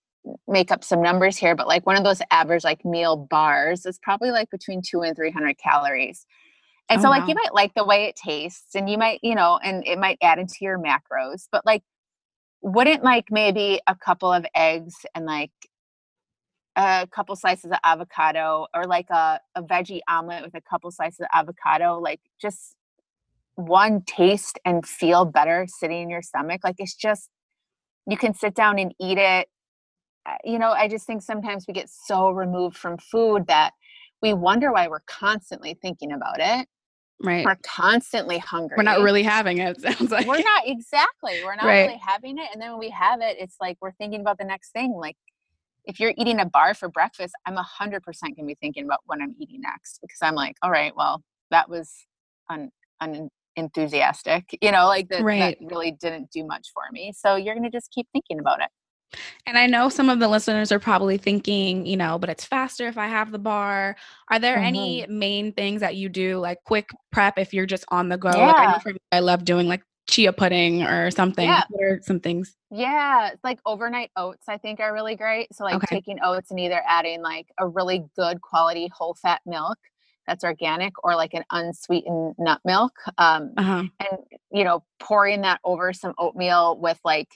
make 0.47 0.71
up 0.71 0.83
some 0.83 1.01
numbers 1.01 1.37
here, 1.37 1.55
but 1.55 1.67
like 1.67 1.87
one 1.87 1.97
of 1.97 2.03
those 2.03 2.21
average 2.29 2.63
like 2.63 2.85
meal 2.85 3.17
bars 3.17 3.87
is 3.87 3.97
probably 3.97 4.29
like 4.29 4.51
between 4.51 4.83
two 4.83 5.01
and 5.01 5.15
three 5.15 5.31
hundred 5.31 5.57
calories. 5.57 6.27
And 6.91 6.99
oh, 6.99 7.03
so 7.03 7.09
like 7.09 7.21
wow. 7.21 7.27
you 7.29 7.35
might 7.35 7.53
like 7.53 7.73
the 7.73 7.85
way 7.85 8.03
it 8.03 8.17
tastes 8.17 8.75
and 8.75 8.89
you 8.89 8.97
might, 8.97 9.19
you 9.23 9.33
know, 9.33 9.57
and 9.63 9.87
it 9.87 9.97
might 9.97 10.17
add 10.21 10.39
into 10.39 10.55
your 10.59 10.77
macros, 10.77 11.47
but 11.49 11.65
like 11.65 11.83
wouldn't 12.61 13.01
like 13.01 13.25
maybe 13.31 13.79
a 13.87 13.95
couple 13.95 14.31
of 14.31 14.45
eggs 14.53 14.93
and 15.15 15.25
like 15.25 15.51
a 16.75 17.07
couple 17.09 17.33
slices 17.37 17.71
of 17.71 17.77
avocado 17.85 18.67
or 18.75 18.87
like 18.87 19.09
a, 19.09 19.39
a 19.55 19.63
veggie 19.63 20.01
omelet 20.09 20.43
with 20.43 20.53
a 20.53 20.59
couple 20.69 20.91
slices 20.91 21.21
of 21.21 21.27
avocado, 21.33 21.97
like 21.97 22.19
just 22.41 22.75
one 23.55 24.01
taste 24.05 24.59
and 24.65 24.85
feel 24.85 25.23
better 25.23 25.67
sitting 25.69 26.01
in 26.01 26.09
your 26.09 26.21
stomach. 26.21 26.59
Like 26.61 26.75
it's 26.77 26.95
just, 26.95 27.29
you 28.05 28.17
can 28.17 28.33
sit 28.33 28.53
down 28.53 28.79
and 28.79 28.93
eat 28.99 29.17
it. 29.17 29.47
Uh, 30.25 30.35
you 30.43 30.59
know, 30.59 30.71
I 30.71 30.89
just 30.89 31.07
think 31.07 31.21
sometimes 31.21 31.67
we 31.69 31.73
get 31.73 31.89
so 31.89 32.31
removed 32.31 32.75
from 32.75 32.97
food 32.97 33.47
that 33.47 33.71
we 34.21 34.33
wonder 34.33 34.73
why 34.73 34.89
we're 34.89 35.03
constantly 35.07 35.73
thinking 35.81 36.11
about 36.11 36.39
it. 36.39 36.67
Right. 37.23 37.45
We're 37.45 37.57
constantly 37.63 38.39
hungry. 38.39 38.75
We're 38.77 38.83
not 38.83 39.01
really 39.01 39.23
having 39.23 39.59
it, 39.59 39.77
it 39.77 39.81
sounds 39.97 40.11
like. 40.11 40.25
We're 40.27 40.39
not 40.39 40.63
exactly. 40.65 41.41
We're 41.43 41.55
not 41.55 41.65
right. 41.65 41.87
really 41.87 42.01
having 42.03 42.37
it. 42.37 42.49
And 42.53 42.61
then 42.61 42.71
when 42.71 42.79
we 42.79 42.89
have 42.89 43.21
it, 43.21 43.37
it's 43.39 43.57
like 43.61 43.77
we're 43.81 43.91
thinking 43.93 44.21
about 44.21 44.37
the 44.37 44.45
next 44.45 44.71
thing. 44.71 44.93
Like 44.93 45.17
if 45.85 45.99
you're 45.99 46.13
eating 46.17 46.39
a 46.39 46.45
bar 46.45 46.73
for 46.73 46.89
breakfast, 46.89 47.33
I'm 47.45 47.57
a 47.57 47.63
hundred 47.63 48.03
percent 48.03 48.35
gonna 48.35 48.47
be 48.47 48.57
thinking 48.59 48.85
about 48.85 48.99
what 49.05 49.21
I'm 49.21 49.35
eating 49.39 49.61
next 49.61 49.99
because 50.01 50.19
I'm 50.21 50.35
like, 50.35 50.55
all 50.61 50.71
right, 50.71 50.95
well, 50.95 51.23
that 51.51 51.69
was 51.69 51.91
un, 52.49 52.69
un 52.99 53.29
enthusiastic, 53.55 54.57
you 54.61 54.71
know, 54.71 54.87
like 54.87 55.09
that, 55.09 55.23
right. 55.23 55.57
that 55.59 55.73
really 55.73 55.91
didn't 55.91 56.31
do 56.31 56.45
much 56.45 56.69
for 56.73 56.83
me. 56.91 57.13
So 57.15 57.35
you're 57.35 57.55
gonna 57.55 57.71
just 57.71 57.91
keep 57.91 58.07
thinking 58.13 58.39
about 58.39 58.61
it. 58.61 58.69
And 59.45 59.57
I 59.57 59.67
know 59.67 59.89
some 59.89 60.09
of 60.09 60.19
the 60.19 60.27
listeners 60.27 60.71
are 60.71 60.79
probably 60.79 61.17
thinking, 61.17 61.85
you 61.85 61.97
know, 61.97 62.17
but 62.17 62.29
it's 62.29 62.45
faster 62.45 62.87
if 62.87 62.97
I 62.97 63.07
have 63.07 63.31
the 63.31 63.39
bar. 63.39 63.95
Are 64.29 64.39
there 64.39 64.55
mm-hmm. 64.55 64.65
any 64.65 65.05
main 65.07 65.53
things 65.53 65.81
that 65.81 65.95
you 65.95 66.09
do, 66.09 66.39
like 66.39 66.63
quick 66.63 66.89
prep 67.11 67.37
if 67.37 67.53
you're 67.53 67.65
just 67.65 67.85
on 67.89 68.09
the 68.09 68.17
go? 68.17 68.29
Yeah. 68.29 68.51
Like 68.51 68.85
I 68.85 68.91
me, 68.91 68.97
I 69.11 69.19
love 69.19 69.43
doing 69.43 69.67
like 69.67 69.83
chia 70.09 70.33
pudding 70.33 70.83
or 70.83 71.11
something. 71.11 71.47
Yeah. 71.47 71.63
What 71.69 71.83
are 71.83 71.99
some 72.03 72.19
things? 72.19 72.55
Yeah, 72.69 73.31
It's 73.31 73.43
like 73.43 73.59
overnight 73.65 74.11
oats, 74.15 74.45
I 74.47 74.57
think 74.57 74.79
are 74.79 74.93
really 74.93 75.15
great. 75.15 75.53
So 75.53 75.63
like 75.63 75.75
okay. 75.75 75.95
taking 75.95 76.19
oats 76.23 76.51
and 76.51 76.59
either 76.59 76.81
adding 76.87 77.21
like 77.21 77.47
a 77.57 77.67
really 77.67 78.03
good 78.15 78.41
quality 78.41 78.89
whole 78.93 79.15
fat 79.15 79.41
milk 79.45 79.77
that's 80.27 80.43
organic 80.43 80.93
or 81.03 81.15
like 81.15 81.33
an 81.33 81.43
unsweetened 81.51 82.35
nut 82.37 82.61
milk. 82.63 82.93
Um, 83.17 83.53
uh-huh. 83.57 83.83
And 83.99 84.19
you 84.51 84.63
know, 84.63 84.83
pouring 84.99 85.41
that 85.41 85.59
over 85.63 85.93
some 85.93 86.13
oatmeal 86.17 86.77
with 86.79 86.99
like 87.03 87.29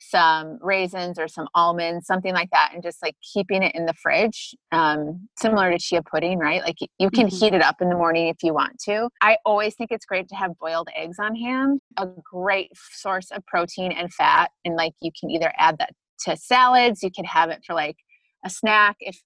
some 0.00 0.58
raisins 0.60 1.18
or 1.18 1.28
some 1.28 1.46
almonds, 1.54 2.06
something 2.06 2.32
like 2.32 2.50
that, 2.50 2.70
and 2.72 2.82
just 2.82 3.02
like 3.02 3.16
keeping 3.32 3.62
it 3.62 3.74
in 3.74 3.86
the 3.86 3.94
fridge, 3.94 4.54
um, 4.72 5.28
similar 5.38 5.70
to 5.70 5.78
chia 5.78 6.02
pudding, 6.02 6.38
right? 6.38 6.62
Like 6.62 6.76
you 6.80 7.10
can 7.10 7.26
mm-hmm. 7.26 7.36
heat 7.36 7.54
it 7.54 7.62
up 7.62 7.76
in 7.80 7.88
the 7.88 7.94
morning 7.94 8.28
if 8.28 8.42
you 8.42 8.54
want 8.54 8.78
to. 8.84 9.08
I 9.20 9.36
always 9.44 9.74
think 9.74 9.90
it's 9.92 10.06
great 10.06 10.28
to 10.28 10.34
have 10.34 10.58
boiled 10.58 10.88
eggs 10.96 11.18
on 11.20 11.36
hand, 11.36 11.80
a 11.96 12.08
great 12.24 12.70
source 12.92 13.30
of 13.30 13.44
protein 13.46 13.92
and 13.92 14.12
fat. 14.12 14.50
And 14.64 14.74
like 14.74 14.94
you 15.00 15.10
can 15.18 15.30
either 15.30 15.52
add 15.58 15.78
that 15.78 15.92
to 16.26 16.36
salads, 16.36 17.02
you 17.02 17.10
can 17.10 17.24
have 17.24 17.50
it 17.50 17.60
for 17.66 17.74
like 17.74 17.96
a 18.44 18.50
snack. 18.50 18.96
If 19.00 19.20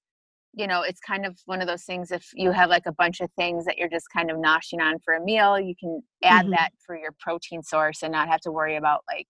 you 0.57 0.69
know, 0.69 0.83
it's 0.83 1.01
kind 1.01 1.27
of 1.27 1.37
one 1.47 1.61
of 1.61 1.67
those 1.67 1.83
things 1.83 2.13
if 2.13 2.29
you 2.33 2.53
have 2.53 2.71
like 2.71 2.87
a 2.87 2.93
bunch 2.93 3.21
of 3.21 3.29
things 3.37 3.65
that 3.65 3.77
you're 3.77 3.89
just 3.89 4.07
kind 4.13 4.31
of 4.31 4.37
noshing 4.37 4.81
on 4.81 4.99
for 5.05 5.15
a 5.15 5.21
meal, 5.21 5.59
you 5.59 5.75
can 5.79 6.01
add 6.23 6.43
mm-hmm. 6.43 6.53
that 6.53 6.71
for 6.87 6.97
your 6.97 7.11
protein 7.19 7.63
source 7.63 8.03
and 8.03 8.13
not 8.13 8.29
have 8.29 8.41
to 8.41 8.53
worry 8.53 8.77
about 8.77 9.01
like 9.13 9.27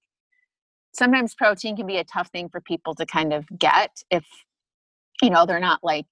sometimes 0.94 1.34
protein 1.34 1.76
can 1.76 1.86
be 1.86 1.98
a 1.98 2.04
tough 2.04 2.28
thing 2.28 2.48
for 2.48 2.60
people 2.60 2.94
to 2.94 3.04
kind 3.04 3.32
of 3.32 3.44
get 3.58 3.90
if 4.10 4.24
you 5.22 5.30
know, 5.30 5.46
they're 5.46 5.60
not 5.60 5.80
like 5.82 6.06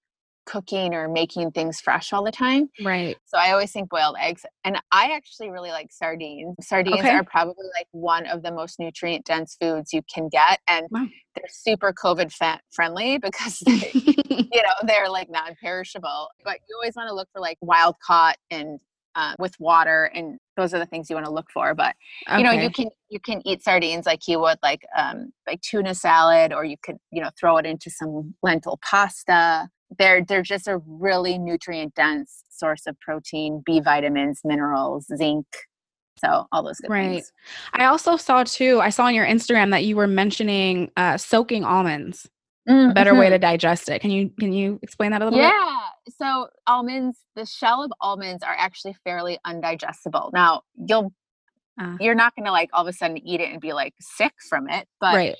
cooking 0.45 0.93
or 0.93 1.09
making 1.09 1.53
things 1.53 1.81
fresh 1.81 2.13
all 2.13 2.25
the 2.25 2.33
time. 2.33 2.69
Right. 2.83 3.17
So 3.27 3.39
I 3.39 3.53
always 3.53 3.71
think 3.71 3.91
boiled 3.91 4.17
eggs. 4.19 4.45
And 4.65 4.77
I 4.91 5.13
actually 5.15 5.51
really 5.51 5.71
like 5.71 5.93
sardines. 5.93 6.57
Sardines 6.61 6.99
okay. 6.99 7.11
are 7.11 7.23
probably 7.23 7.67
like 7.79 7.87
one 7.93 8.27
of 8.27 8.43
the 8.43 8.51
most 8.51 8.81
nutrient 8.81 9.25
dense 9.25 9.57
foods 9.61 9.93
you 9.93 10.03
can 10.13 10.29
get. 10.29 10.61
And 10.67 10.87
wow. 10.91 11.07
they're 11.37 11.45
super 11.49 11.93
COVID 11.93 12.33
friendly 12.73 13.19
because 13.23 13.61
they, 13.67 13.91
you 13.95 14.63
know, 14.63 14.75
they're 14.85 15.11
like 15.11 15.31
non 15.31 15.55
perishable. 15.61 16.29
But 16.45 16.59
you 16.69 16.77
always 16.77 16.97
want 16.97 17.09
to 17.09 17.15
look 17.15 17.29
for 17.33 17.41
like 17.41 17.59
wild 17.61 17.97
caught 18.05 18.37
and 18.51 18.81
uh, 19.15 19.35
with 19.39 19.59
water 19.59 20.11
and 20.15 20.39
those 20.57 20.73
are 20.75 20.79
the 20.79 20.87
things 20.87 21.09
you 21.11 21.17
want 21.17 21.27
to 21.27 21.33
look 21.33 21.51
for 21.53 21.75
but 21.75 21.95
okay. 22.29 22.39
you 22.39 22.45
know 22.45 22.53
you 22.53 22.71
can 22.71 22.89
you 23.09 23.21
can 23.21 23.47
eat 23.47 23.63
sardines 23.63 24.07
like 24.07 24.27
you 24.27 24.39
would 24.39 24.59
like 24.63 24.85
um 24.97 25.33
like 25.47 25.61
tuna 25.61 25.95
salad 25.95 26.53
or 26.53 26.65
you 26.65 26.77
could 26.83 26.97
you 27.11 27.21
know 27.21 27.31
throw 27.39 27.57
it 27.57 27.67
into 27.67 27.91
some 27.91 28.35
lentil 28.43 28.79
pasta 28.83 29.69
they're 29.99 30.25
they're 30.25 30.43
just 30.43 30.69
a 30.69 30.79
really 30.87 31.39
nutrient 31.39 31.95
dense 31.95 32.43
source 32.51 32.87
of 32.87 32.99
protein, 33.01 33.63
B 33.65 33.81
vitamins, 33.81 34.41
minerals, 34.45 35.07
zinc. 35.17 35.47
So 36.19 36.47
all 36.53 36.63
those 36.63 36.79
good 36.79 36.91
right. 36.91 37.15
things. 37.15 37.33
I 37.73 37.87
also 37.87 38.17
saw 38.17 38.45
too. 38.45 38.81
I 38.81 38.91
saw 38.91 39.07
on 39.07 39.15
your 39.15 39.27
Instagram 39.27 39.71
that 39.71 39.85
you 39.85 39.97
were 39.97 40.07
mentioning 40.07 40.91
uh, 40.97 41.17
soaking 41.17 41.65
almonds. 41.65 42.29
Mm-hmm. 42.69 42.91
A 42.91 42.95
better 42.95 43.15
way 43.15 43.29
to 43.29 43.39
digest 43.39 43.89
it. 43.89 44.01
Can 44.01 44.11
you 44.11 44.31
can 44.39 44.53
you 44.53 44.79
explain 44.83 45.11
that 45.11 45.21
a 45.21 45.25
little 45.25 45.39
yeah. 45.39 45.51
bit? 45.51 45.57
Yeah. 45.57 46.13
So 46.19 46.49
almonds, 46.67 47.19
the 47.35 47.45
shell 47.45 47.83
of 47.83 47.93
almonds 48.01 48.45
are 48.45 48.55
actually 48.57 48.95
fairly 49.03 49.39
undigestible. 49.45 50.33
Now 50.33 50.63
you'll 50.77 51.13
uh. 51.81 51.97
you're 51.99 52.15
not 52.15 52.37
going 52.37 52.47
to 52.47 52.53
like 52.53 52.71
all 52.73 52.83
of 52.83 52.89
a 52.89 52.93
sudden 52.93 53.19
eat 53.19 53.41
it 53.41 53.51
and 53.51 53.61
be 53.61 53.73
like 53.73 53.95
sick 54.01 54.33
from 54.49 54.69
it, 54.69 54.87
but 55.01 55.15
right. 55.15 55.31
it 55.31 55.39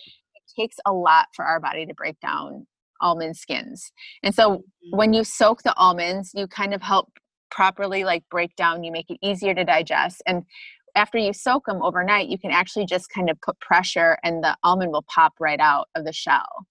takes 0.59 0.77
a 0.85 0.93
lot 0.93 1.29
for 1.35 1.45
our 1.45 1.61
body 1.61 1.87
to 1.87 1.95
break 1.95 2.19
down 2.21 2.67
almond 3.01 3.37
skins. 3.37 3.93
And 4.23 4.35
so 4.35 4.51
mm-hmm. 4.51 4.97
when 4.97 5.13
you 5.13 5.23
soak 5.23 5.63
the 5.63 5.77
almonds, 5.77 6.33
you 6.35 6.49
kind 6.49 6.75
of 6.75 6.83
help 6.83 7.09
properly 7.51 8.03
like 8.03 8.25
break 8.31 8.57
down, 8.57 8.83
you 8.83 8.91
make 8.91 9.11
it 9.11 9.19
easier 9.23 9.55
to 9.55 9.65
digest. 9.65 10.23
And 10.27 10.45
after 10.95 11.19
you 11.19 11.33
soak 11.33 11.67
them 11.67 11.83
overnight, 11.83 12.29
you 12.29 12.39
can 12.39 12.51
actually 12.51 12.87
just 12.87 13.11
kind 13.11 13.31
of 13.31 13.41
put 13.41 13.61
pressure 13.61 14.19
and 14.25 14.43
the 14.43 14.57
almond 14.63 14.93
will 14.93 15.05
pop 15.09 15.35
right 15.39 15.61
out 15.61 15.89
of 15.95 16.05
the 16.05 16.13
shell. 16.13 16.67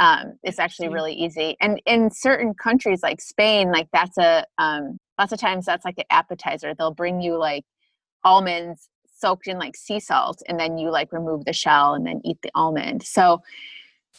Um, 0.00 0.38
it's 0.42 0.58
actually 0.58 0.88
really 0.88 1.12
easy. 1.12 1.56
And 1.60 1.80
in 1.86 2.10
certain 2.10 2.54
countries 2.54 3.02
like 3.02 3.20
Spain, 3.20 3.70
like 3.70 3.86
that's 3.92 4.18
a, 4.18 4.44
um, 4.58 4.98
lots 5.18 5.32
of 5.32 5.38
times 5.38 5.66
that's 5.66 5.84
like 5.84 5.98
an 5.98 6.04
appetizer. 6.10 6.74
They'll 6.74 6.94
bring 6.94 7.20
you 7.20 7.38
like 7.38 7.64
almonds 8.24 8.88
soaked 9.14 9.46
in 9.46 9.58
like 9.58 9.76
sea 9.76 10.00
salt 10.00 10.42
and 10.48 10.58
then 10.58 10.78
you 10.78 10.90
like 10.90 11.12
remove 11.12 11.44
the 11.44 11.52
shell 11.52 11.94
and 11.94 12.06
then 12.06 12.20
eat 12.24 12.38
the 12.42 12.50
almond. 12.54 13.02
So 13.02 13.42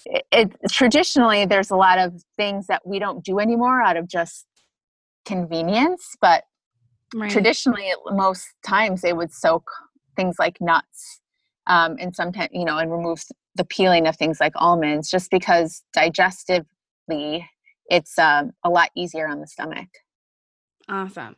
it, 0.05 0.25
it, 0.31 0.55
traditionally 0.71 1.45
there's 1.45 1.71
a 1.71 1.75
lot 1.75 1.99
of 1.99 2.21
things 2.37 2.67
that 2.67 2.85
we 2.85 2.99
don't 2.99 3.23
do 3.23 3.39
anymore 3.39 3.81
out 3.81 3.97
of 3.97 4.07
just 4.07 4.45
convenience 5.25 6.15
but 6.21 6.45
right. 7.13 7.29
traditionally 7.31 7.91
most 8.11 8.47
times 8.65 9.01
they 9.01 9.13
would 9.13 9.31
soak 9.31 9.69
things 10.15 10.37
like 10.39 10.59
nuts 10.61 11.19
um, 11.67 11.95
and 11.99 12.15
sometimes 12.15 12.49
you 12.51 12.65
know 12.65 12.77
and 12.77 12.91
remove 12.91 13.21
the 13.55 13.65
peeling 13.65 14.07
of 14.07 14.15
things 14.15 14.39
like 14.39 14.53
almonds 14.55 15.09
just 15.09 15.29
because 15.31 15.83
digestively 15.95 17.45
it's 17.89 18.17
um, 18.17 18.51
a 18.63 18.69
lot 18.69 18.89
easier 18.95 19.27
on 19.27 19.39
the 19.39 19.47
stomach 19.47 19.89
awesome 20.89 21.35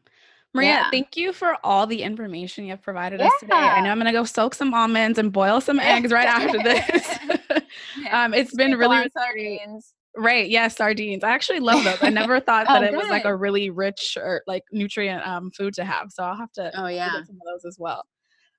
Maria, 0.55 0.70
yeah. 0.70 0.91
thank 0.91 1.18
you 1.18 1.34
for 1.34 1.57
all 1.64 1.88
the 1.88 2.03
information 2.03 2.66
you've 2.66 2.82
provided 2.84 3.20
yeah. 3.20 3.26
us 3.26 3.34
today. 3.39 3.53
I 3.55 3.82
know 3.82 3.89
I'm 3.89 3.97
going 3.97 4.05
to 4.05 4.11
go 4.11 4.24
soak 4.24 4.53
some 4.53 4.72
almonds 4.74 5.18
and 5.18 5.32
boil 5.32 5.59
some 5.59 5.80
eggs 5.80 6.11
right 6.11 6.28
after 6.28 6.61
this. 6.61 7.18
um, 8.11 8.34
it's 8.36 8.55
been 8.55 8.78
really 8.78 9.09
sardines. 9.18 9.93
Right. 10.16 10.47
Yeah, 10.47 10.68
sardines. 10.68 11.24
I 11.24 11.32
actually 11.32 11.59
love 11.59 11.84
those. 11.84 11.97
I 12.01 12.09
never 12.09 12.39
thought 12.39 12.68
that 12.68 12.84
oh, 12.84 12.86
it 12.86 12.91
good. 12.91 12.97
was 12.97 13.07
like 13.07 13.26
a 13.26 13.36
really 13.36 13.72
rich 13.72 14.16
or 14.22 14.43
like 14.45 14.64
nutrient 14.72 15.26
um, 15.28 15.49
food 15.49 15.74
to 15.76 15.86
have. 15.86 16.11
So 16.11 16.24
I'll 16.24 16.36
have 16.36 16.51
to 16.53 16.72
oh 16.80 16.88
yeah 16.88 17.11
some 17.11 17.36
of 17.36 17.41
those 17.51 17.66
as 17.66 17.78
well. 17.80 18.05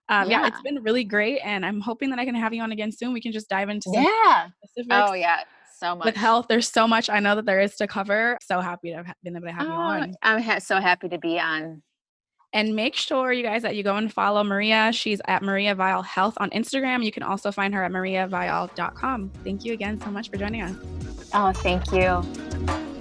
Um, 0.09 0.31
yeah. 0.31 0.43
yeah. 0.43 0.47
it's 0.49 0.61
been 0.63 0.83
really 0.83 1.05
great, 1.05 1.41
and 1.45 1.65
I'm 1.65 1.81
hoping 1.81 2.11
that 2.11 2.19
I 2.19 2.25
can 2.25 2.35
have 2.35 2.53
you 2.53 2.63
on 2.63 2.73
again 2.73 2.93
soon. 2.93 3.13
We 3.13 3.21
can 3.21 3.33
just 3.33 3.49
dive 3.49 3.69
into 3.69 3.91
yeah. 3.93 4.49
Oh 4.91 5.15
yeah, 5.15 5.41
so 5.79 5.97
much 5.97 6.05
with 6.05 6.17
health. 6.17 6.47
There's 6.49 6.71
so 6.71 6.87
much 6.87 7.09
I 7.09 7.21
know 7.21 7.37
that 7.37 7.47
there 7.47 7.61
is 7.61 7.77
to 7.77 7.87
cover. 7.87 8.39
So 8.43 8.61
happy 8.61 8.91
to 8.91 8.97
have 8.97 9.15
been 9.23 9.37
able 9.37 9.47
to 9.47 9.53
have 9.53 9.67
oh, 9.67 9.71
you 9.71 9.77
on. 9.77 10.15
I'm 10.23 10.43
ha- 10.43 10.59
so 10.59 10.81
happy 10.81 11.09
to 11.09 11.19
be 11.19 11.39
on. 11.39 11.83
And 12.53 12.77
make 12.77 12.95
sure 12.95 13.33
you 13.33 13.43
guys 13.43 13.63
that 13.63 13.75
you 13.75 13.83
go 13.83 13.97
and 13.97 14.13
follow 14.13 14.45
Maria. 14.45 14.93
She's 14.93 15.21
at 15.27 15.43
Maria 15.43 15.75
Vial 15.75 16.03
Health 16.03 16.35
on 16.37 16.51
Instagram. 16.51 17.05
You 17.05 17.11
can 17.11 17.25
also 17.25 17.51
find 17.51 17.75
her 17.75 17.83
at 17.83 17.91
mariavial.com. 17.91 19.31
Thank 19.43 19.65
you 19.65 19.73
again 19.73 20.01
so 20.01 20.11
much 20.11 20.31
for 20.31 20.37
joining 20.37 20.63
us. 20.63 20.77
Oh, 21.35 21.53
thank 21.53 21.91
you. 21.91 22.93